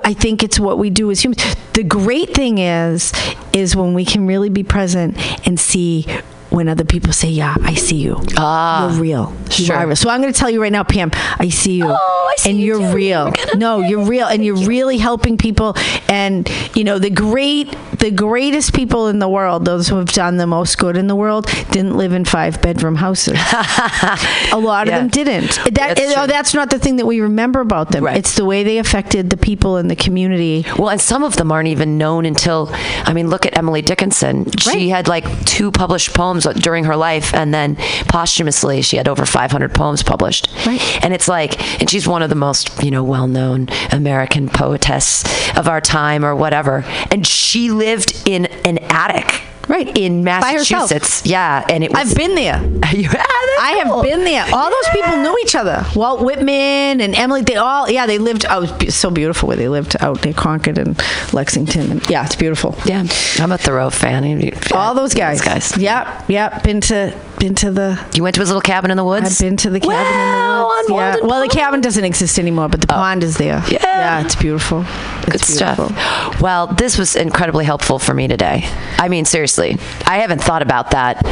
[0.03, 1.45] I think it's what we do as humans.
[1.75, 3.13] The great thing is,
[3.53, 5.17] is when we can really be present
[5.47, 6.07] and see
[6.51, 8.21] when other people say, "Yeah, I see you.
[8.37, 9.37] Ah, you're real.
[9.51, 9.77] You sure.
[9.77, 11.11] are real." So I'm going to tell you right now, Pam.
[11.39, 11.87] I see you.
[11.87, 12.97] Oh, I see and you you're too.
[12.97, 13.33] real.
[13.55, 15.75] No, you're real, and you're really helping people.
[16.09, 20.37] And you know, the great, the greatest people in the world, those who have done
[20.37, 23.39] the most good in the world, didn't live in five bedroom houses.
[24.53, 25.57] A lot of them didn't.
[25.65, 26.27] That That's know, oh, true.
[26.27, 28.05] that's not the thing that we remember about them.
[28.05, 28.17] Right.
[28.17, 30.65] It's the way they affected the people in the community.
[30.79, 34.51] Well, and some of them aren't even known until, I mean, look at Emily Dickinson.
[34.59, 37.77] She had like two published poems during her life, and then
[38.09, 40.49] posthumously, she had over 500 poems published.
[40.65, 40.81] Right.
[41.05, 45.25] And it's like, and she's one of the most, you know, well known American poetess
[45.57, 46.85] of our time or whatever.
[47.11, 49.43] And she lived in an attic.
[49.69, 49.97] Right.
[49.97, 50.25] In.
[50.25, 51.25] Massachusetts.
[51.25, 51.65] Yeah.
[51.69, 52.11] And it was.
[52.11, 52.63] I've been there.
[52.97, 53.11] You-
[53.59, 54.45] I have been there.
[54.53, 55.85] All those people knew each other.
[55.95, 59.57] Walt Whitman and Emily, they all, yeah, they lived, oh, it was so beautiful where
[59.57, 61.01] they lived out near Concord and
[61.33, 61.91] Lexington.
[61.91, 62.77] And, yeah, it's beautiful.
[62.85, 63.07] Yeah.
[63.39, 64.53] I'm a Thoreau fan.
[64.73, 65.41] All those guys.
[65.41, 65.77] guys.
[65.77, 66.63] Yep, yep.
[66.63, 69.27] Been to, been to the, You went to his little cabin in the woods?
[69.27, 71.19] I've been to the cabin Wow, in the woods.
[71.23, 71.27] Yeah.
[71.27, 72.97] Well, the cabin doesn't exist anymore, but the oh.
[72.97, 73.63] pond is there.
[73.69, 73.79] Yeah.
[73.83, 74.85] Yeah, it's beautiful.
[75.25, 75.77] Good It's stuff.
[75.79, 76.41] beautiful.
[76.41, 78.69] Well, this was incredibly helpful for me today.
[78.99, 81.23] I mean, seriously, I haven't thought about that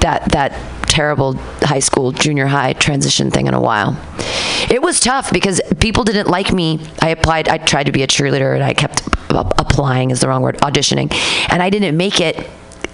[0.00, 0.52] that that
[0.90, 3.96] terrible high school junior high transition thing in a while.
[4.70, 6.80] It was tough because people didn't like me.
[7.00, 7.48] I applied.
[7.48, 11.12] I tried to be a cheerleader, and I kept applying is the wrong word, auditioning,
[11.50, 12.50] and I didn't make it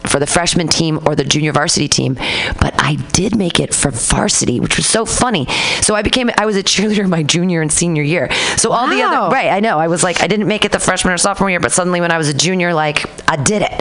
[0.07, 2.15] for the freshman team or the junior varsity team,
[2.61, 5.47] but I did make it for varsity, which was so funny.
[5.83, 8.31] So I became I was a cheerleader my junior and senior year.
[8.57, 9.79] So all the other right, I know.
[9.79, 12.11] I was like I didn't make it the freshman or sophomore year, but suddenly when
[12.11, 13.73] I was a junior, like I did it,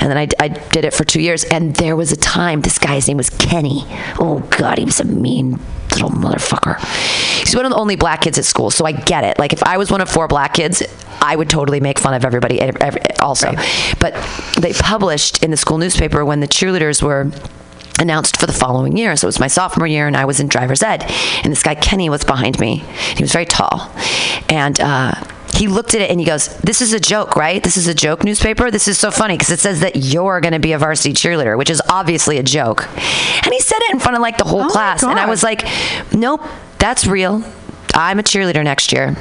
[0.00, 1.44] and then I, I did it for two years.
[1.44, 3.82] And there was a time this guy's name was Kenny.
[4.18, 5.60] Oh God, he was a mean
[5.92, 6.78] little motherfucker.
[7.54, 9.38] He's one of the only black kids at school, so I get it.
[9.38, 10.82] Like if I was one of four black kids,
[11.20, 13.52] I would totally make fun of everybody ev- ev- also.
[14.00, 14.12] But
[14.58, 17.30] they published in the school newspaper when the cheerleaders were
[18.00, 19.14] announced for the following year.
[19.14, 21.04] So it was my sophomore year, and I was in driver's ed.
[21.44, 22.78] And this guy Kenny was behind me.
[23.16, 23.88] He was very tall,
[24.48, 25.14] and uh,
[25.54, 27.62] he looked at it and he goes, "This is a joke, right?
[27.62, 28.68] This is a joke newspaper.
[28.72, 31.56] This is so funny because it says that you're going to be a varsity cheerleader,
[31.56, 32.88] which is obviously a joke."
[33.44, 35.44] And he said it in front of like the whole Oh class, and I was
[35.44, 35.64] like,
[36.12, 36.42] "Nope,
[36.84, 37.42] that's real.
[37.94, 39.16] I'm a cheerleader next year.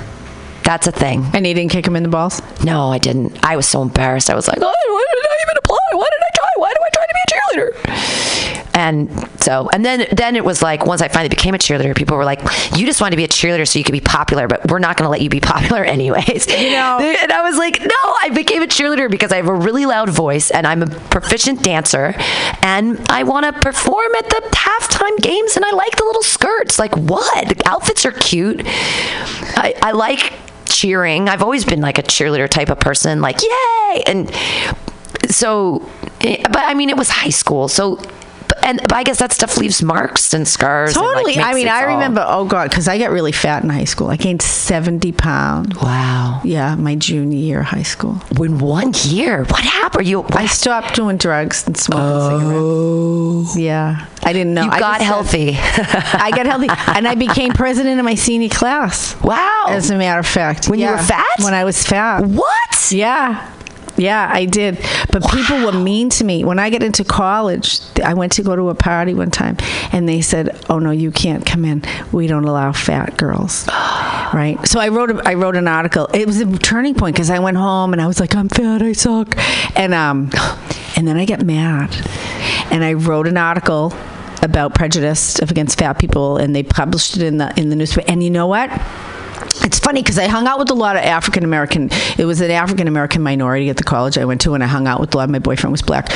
[0.63, 2.41] That's a thing." And he didn't kick him in the balls.
[2.61, 3.39] No, I didn't.
[3.41, 4.29] I was so embarrassed.
[4.29, 5.77] I was like, oh, why did I even apply?
[5.93, 6.51] Why did I try?
[6.57, 8.62] Why do I try to be a cheerleader?
[8.75, 12.17] And so, and then, then it was like, once I finally became a cheerleader, people
[12.17, 12.41] were like,
[12.75, 14.97] you just want to be a cheerleader so you could be popular, but we're not
[14.97, 16.47] going to let you be popular anyways.
[16.47, 17.87] You know- and I was like, no,
[18.23, 21.61] I became a cheerleader because I have a really loud voice and I'm a proficient
[21.63, 22.15] dancer
[22.63, 26.79] and I want to perform at the halftime games and I like the little skirts.
[26.79, 27.49] Like, what?
[27.49, 28.61] The outfits are cute.
[28.65, 30.33] I, I like
[30.65, 31.29] cheering.
[31.29, 34.03] I've always been like a cheerleader type of person, like, yay!
[34.07, 34.31] And
[35.29, 35.87] so,
[36.21, 37.67] eh, but I mean, it was high school.
[37.67, 37.99] So,
[38.63, 40.95] and but I guess that stuff leaves marks and scars.
[40.95, 41.37] and, like, Totally.
[41.43, 42.25] I mean, I remember.
[42.27, 44.09] Oh God, because I got really fat in high school.
[44.09, 45.75] I gained seventy pounds.
[45.81, 46.41] Wow.
[46.43, 48.21] Yeah, my junior year of high school.
[48.39, 50.07] In one year, what happened?
[50.07, 53.43] You, I stopped doing drugs and smoking oh.
[53.45, 53.59] cigarettes.
[53.59, 54.61] Yeah, I didn't know.
[54.61, 54.65] Oh.
[54.65, 55.49] you I got said- healthy.
[55.57, 59.15] I got healthy, and I became president of my senior class.
[59.21, 59.65] wow.
[59.69, 61.25] As a matter of fact, When you were fat?
[61.39, 62.25] When I was fat.
[62.25, 62.91] what?
[62.91, 63.49] Yeah.
[63.97, 64.79] Yeah, I did.
[65.11, 66.43] But people were mean to me.
[66.43, 69.57] When I got into college, I went to go to a party one time
[69.91, 71.83] and they said, "Oh no, you can't come in.
[72.11, 73.67] We don't allow fat girls."
[74.33, 74.57] right?
[74.65, 76.07] So I wrote a, I wrote an article.
[76.13, 78.81] It was a turning point because I went home and I was like, "I'm fat.
[78.81, 79.35] I suck."
[79.77, 80.31] And um
[80.95, 81.95] and then I get mad.
[82.71, 83.93] And I wrote an article
[84.41, 88.09] about prejudice against fat people and they published it in the in the newspaper.
[88.09, 88.69] And you know what?
[89.63, 91.89] It's funny because I hung out with a lot of African American.
[92.17, 94.87] It was an African American minority at the college I went to, and I hung
[94.87, 95.29] out with a lot.
[95.29, 96.09] My boyfriend was black,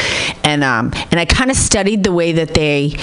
[0.45, 2.97] and um, and I kind of studied the way that they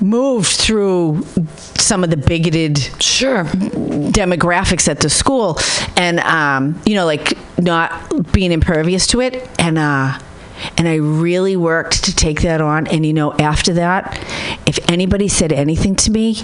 [0.00, 1.26] moved through
[1.74, 3.44] some of the bigoted Sure.
[3.44, 5.58] demographics at the school,
[5.96, 10.18] and um, you know, like not being impervious to it, and uh,
[10.76, 12.86] and I really worked to take that on.
[12.86, 14.18] And you know, after that,
[14.66, 16.42] if anybody said anything to me.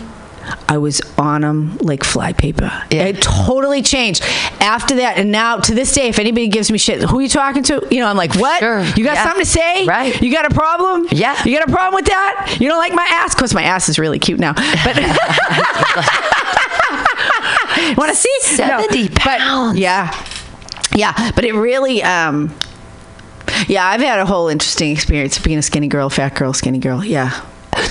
[0.69, 2.71] I was on them like flypaper.
[2.91, 3.05] Yeah.
[3.05, 4.23] It totally changed
[4.61, 7.29] after that, and now to this day, if anybody gives me shit, who are you
[7.29, 7.87] talking to?
[7.91, 8.61] You know, I'm like, what?
[8.61, 8.81] Sure.
[8.83, 9.25] You got Yeah.
[9.25, 9.85] something to say?
[9.87, 10.21] Right.
[10.23, 11.07] You got a problem?
[11.13, 11.37] Yeah.
[11.45, 12.57] You got a problem with that?
[12.61, 13.35] You don't like my ass?
[13.35, 14.97] Cause my ass is really cute now, but.
[17.97, 18.37] Want to see?
[18.43, 19.79] 70 but- pounds.
[19.79, 20.13] yeah.
[20.95, 21.31] Yeah.
[21.35, 22.55] But it really, um,
[23.69, 26.79] yeah, I've had a whole interesting experience of being a skinny girl, fat girl, skinny
[26.79, 27.05] girl.
[27.05, 27.41] Yeah.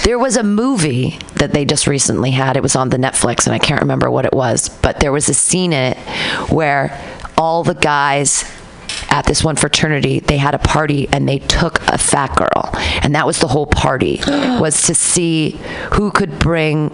[0.03, 2.57] There was a movie that they just recently had.
[2.57, 5.29] It was on the Netflix, and I can't remember what it was, but there was
[5.29, 5.97] a scene in it
[6.51, 6.99] where
[7.37, 8.43] all the guys
[9.09, 12.69] at this one fraternity they had a party and they took a fat girl
[13.01, 15.51] and that was the whole party was to see
[15.93, 16.89] who could bring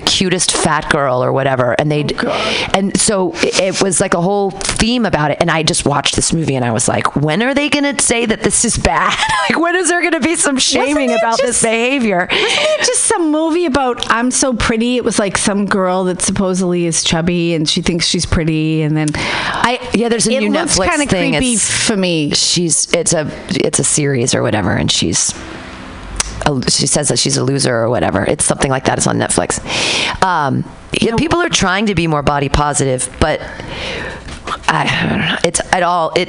[0.00, 4.50] cutest fat girl or whatever and they oh, and so it, was like a whole
[4.50, 7.54] theme about it and i just watched this movie and i was like when are
[7.54, 9.16] they going to say that this is bad
[9.50, 13.04] like when is there going to be some shaming about this behavior Wasn't it just
[13.04, 14.96] some movie about I'm so pretty?
[14.96, 18.96] It was like some girl that supposedly is chubby and she thinks she's pretty, and
[18.96, 21.32] then I Yeah, there's a new Netflix kind of thing.
[21.32, 22.30] creepy It's- for me.
[22.34, 25.32] she's it's a it's a series or whatever and she's
[26.46, 28.24] a, she says that she's a loser or whatever.
[28.24, 28.98] It's something like that.
[28.98, 29.60] It's on netflix.
[30.22, 30.64] Um,
[31.00, 33.40] yeah, people are trying to be more body positive but
[34.68, 34.84] I,
[35.16, 36.28] know, it's at all it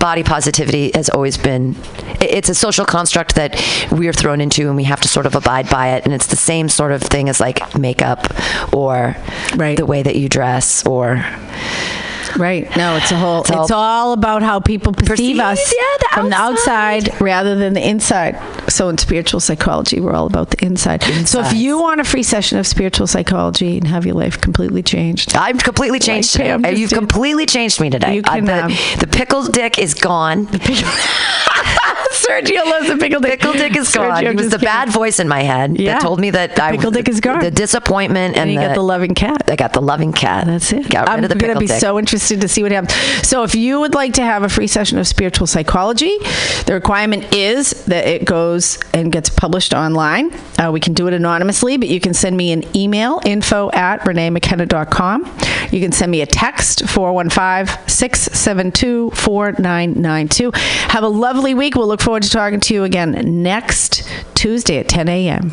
[0.00, 1.76] body positivity has always been
[2.20, 3.54] it's a social construct that
[3.92, 6.04] we're thrown into and we have to sort of abide by it.
[6.04, 8.26] And it's the same sort of thing as like makeup
[8.74, 9.16] or
[9.56, 9.76] Right.
[9.76, 11.24] the way that you dress or
[12.38, 12.64] Right.
[12.76, 13.40] No, it's a whole.
[13.42, 17.02] It's, all- all, about how people perceive, Perceive, us yeah, the from outside.
[17.04, 18.38] the outside rather than the inside.
[18.70, 21.02] So in spiritual psychology, we're all about the inside.
[21.26, 24.82] So if you want a free session of spiritual psychology and have your life completely
[24.82, 26.76] changed, I've completely changed Pam today.
[26.78, 28.14] You've completely changed me today.
[28.16, 30.46] You can, the, um, the pickled dick is gone.
[32.12, 33.40] Sergio loves the pickle dick.
[33.40, 34.10] Pickle dick is gone.
[34.22, 34.66] Sergio, It was the kidding.
[34.66, 35.94] bad voice in my head Yeah.
[35.94, 37.40] that told me that The I pickle dick is gone.
[37.40, 39.50] The disappointment and, And you the, got the loving cat.
[39.50, 40.46] I got the loving cat.
[40.46, 40.88] That's it.
[40.90, 42.94] Got rid I'm of the going to be so interested to see what happens.
[43.26, 46.16] So, if you would like to have a free session of spiritual psychology,
[46.66, 50.32] the requirement is that it goes and gets published online.
[50.58, 54.00] Uh, we can do it anonymously, but you can send me an email info at
[54.00, 55.24] reneemckenna.com.
[55.70, 60.52] You can send me a text 415 672 4992.
[60.88, 61.74] Have a lovely week.
[61.74, 65.52] We'll look forward to talking to you again next Tuesday at 10 a.m.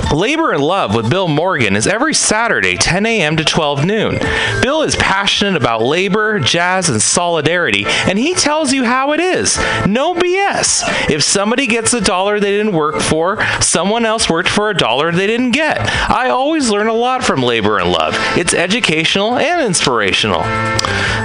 [0.13, 3.37] Labor and Love with Bill Morgan is every Saturday, 10 a.m.
[3.37, 4.19] to 12 noon.
[4.61, 9.57] Bill is passionate about labor, jazz, and solidarity, and he tells you how it is.
[9.87, 10.83] No BS.
[11.09, 15.13] If somebody gets a dollar they didn't work for, someone else worked for a dollar
[15.13, 15.79] they didn't get.
[16.09, 18.15] I always learn a lot from Labor and Love.
[18.35, 20.41] It's educational and inspirational.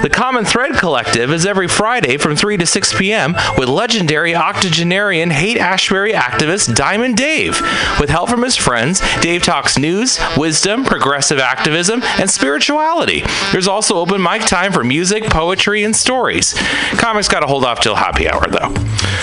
[0.02, 3.34] The Common Thread Collective is every Friday from 3 to 6 p.m.
[3.58, 7.60] with legendary octogenarian Haight Ashbury activist Diamond Dave.
[7.98, 13.24] With help from his friends, Dave talks news, wisdom, progressive activism, and spirituality.
[13.50, 16.52] There's also open mic time for music, poetry, and stories.
[16.98, 18.74] Comics got to hold off till happy hour, though.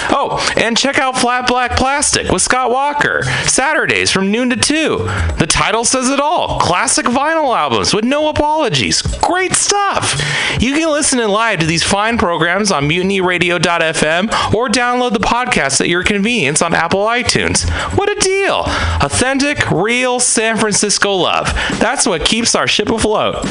[0.09, 4.97] Oh, and check out Flat Black Plastic with Scott Walker, Saturdays from noon to 2.
[5.37, 9.03] The title says it all classic vinyl albums with no apologies.
[9.03, 10.19] Great stuff!
[10.59, 15.79] You can listen in live to these fine programs on mutinyradio.fm or download the podcast
[15.79, 17.69] at your convenience on Apple iTunes.
[17.95, 18.63] What a deal!
[18.65, 21.47] Authentic, real San Francisco love.
[21.79, 23.43] That's what keeps our ship afloat.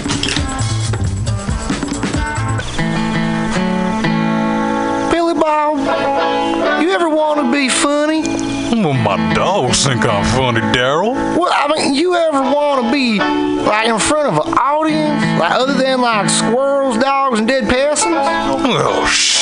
[5.13, 5.79] Billy Bob,
[6.83, 8.23] you ever want to be funny?
[8.83, 11.13] Well, my dogs think I'm funny, Daryl.
[11.37, 15.53] Well, I mean, you ever want to be like in front of an audience, like
[15.53, 18.17] other than like squirrels, dogs, and dead peasants?
[18.17, 19.42] Oh, shit.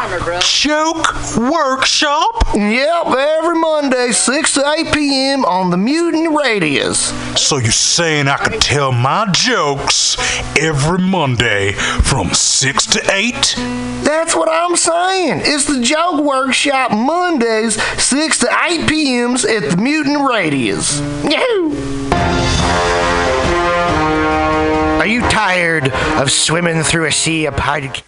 [0.41, 2.55] Joke Workshop?
[2.55, 5.45] Yep, every Monday, 6 to 8 p.m.
[5.45, 7.09] on the Mutant Radius.
[7.39, 10.17] So you're saying I could tell my jokes
[10.57, 13.55] every Monday from 6 to 8?
[14.03, 15.41] That's what I'm saying.
[15.43, 20.99] It's the Joke Workshop Mondays, 6 to 8 p.m.s at the Mutant Radius.
[21.23, 21.75] Yahoo!
[24.99, 28.01] Are you tired of swimming through a sea of pod-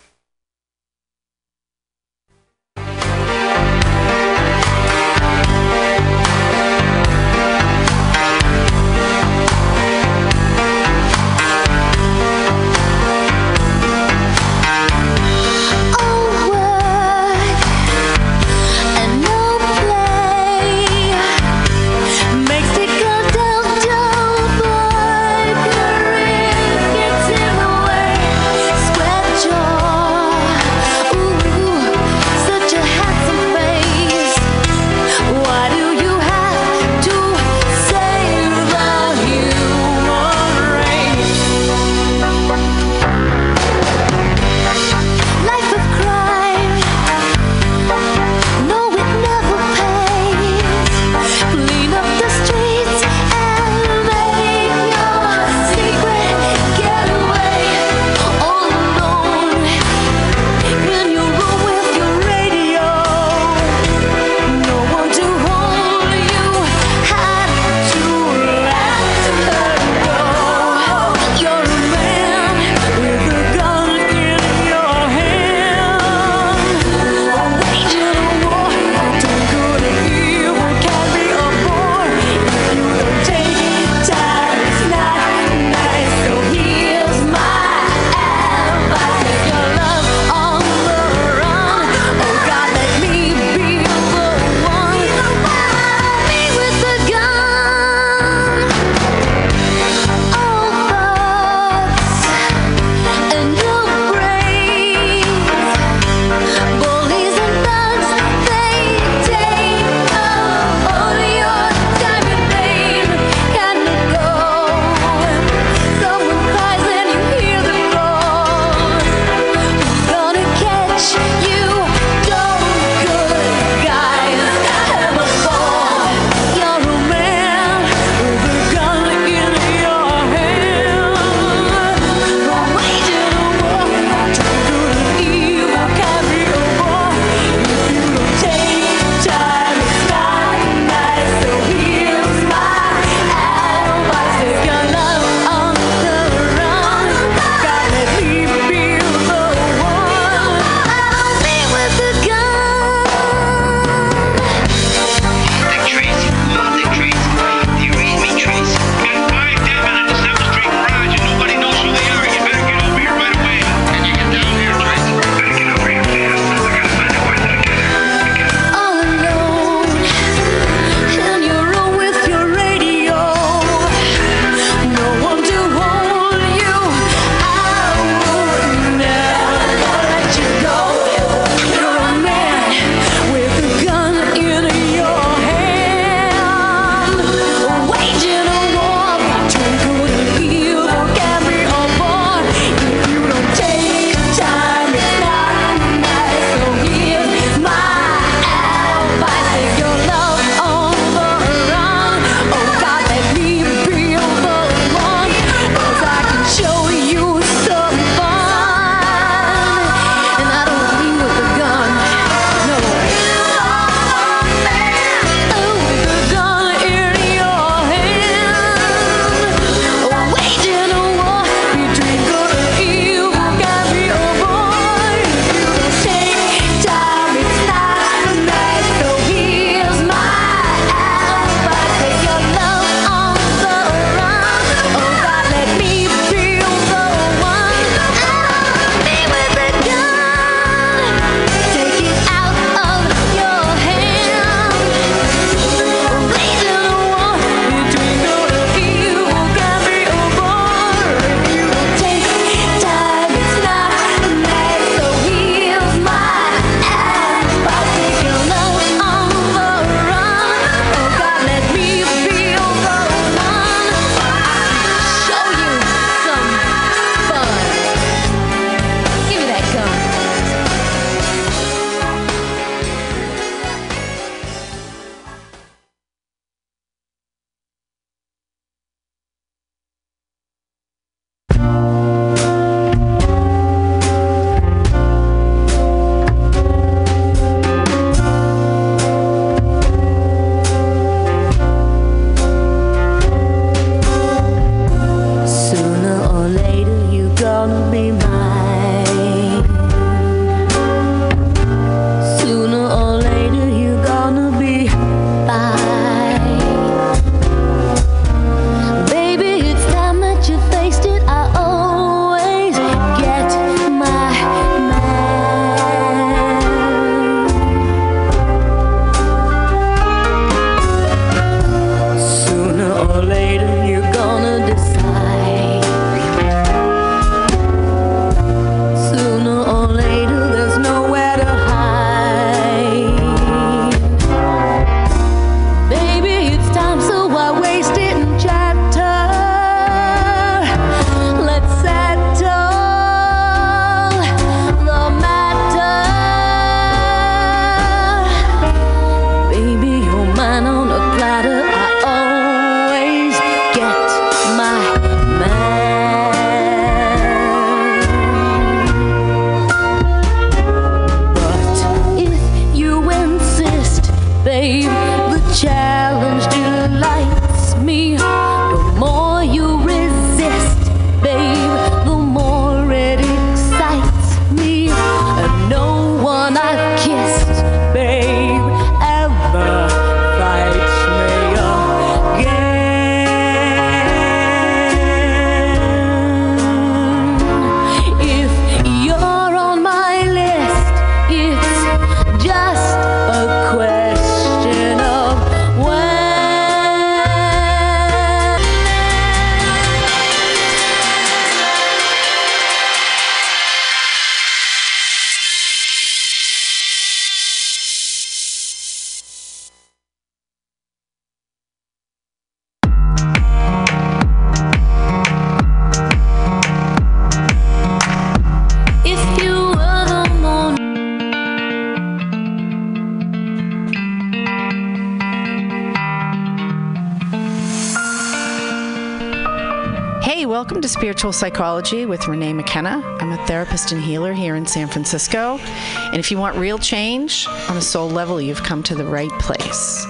[431.34, 433.02] Psychology with Renee McKenna.
[433.20, 435.58] I'm a therapist and healer here in San Francisco.
[435.58, 439.32] And if you want real change on a soul level, you've come to the right
[439.40, 440.06] place.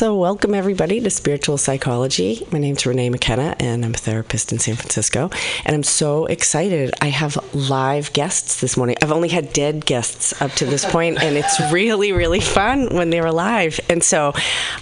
[0.00, 2.46] So, welcome everybody to Spiritual Psychology.
[2.50, 5.28] My name's Renee McKenna, and I'm a therapist in San Francisco.
[5.66, 6.90] And I'm so excited.
[7.02, 8.96] I have live guests this morning.
[9.02, 13.10] I've only had dead guests up to this point, and it's really, really fun when
[13.10, 13.78] they're alive.
[13.90, 14.32] And so,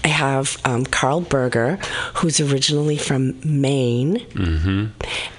[0.05, 1.81] I have um, Carl Berger,
[2.15, 4.24] who's originally from Maine,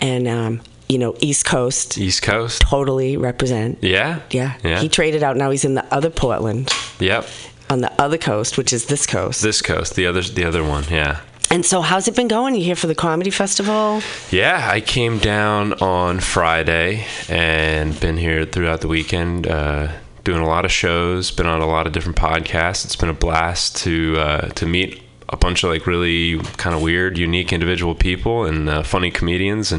[0.01, 1.97] and um, you know, East Coast.
[1.97, 2.61] East Coast.
[2.63, 3.77] Totally represent.
[3.81, 4.19] Yeah.
[4.31, 4.57] Yeah.
[4.61, 4.81] Yeah.
[4.81, 5.37] He traded out.
[5.37, 6.69] Now he's in the other Portland,
[6.99, 7.25] Yep.
[7.69, 9.41] On the other coast, which is this coast.
[9.41, 9.95] This coast.
[9.95, 10.21] The other.
[10.21, 10.85] The other one.
[10.89, 11.21] Yeah.
[11.51, 12.55] And so, how's it been going?
[12.55, 14.01] You here for the comedy festival?
[14.31, 14.69] Yeah.
[14.71, 19.47] I came down on Friday and been here throughout the weekend.
[19.47, 19.91] Uh,
[20.23, 21.31] doing a lot of shows.
[21.31, 22.85] Been on a lot of different podcasts.
[22.85, 26.81] It's been a blast to uh, to meet a bunch of like really kind of
[26.81, 29.77] weird, unique individual people and uh, funny comedians and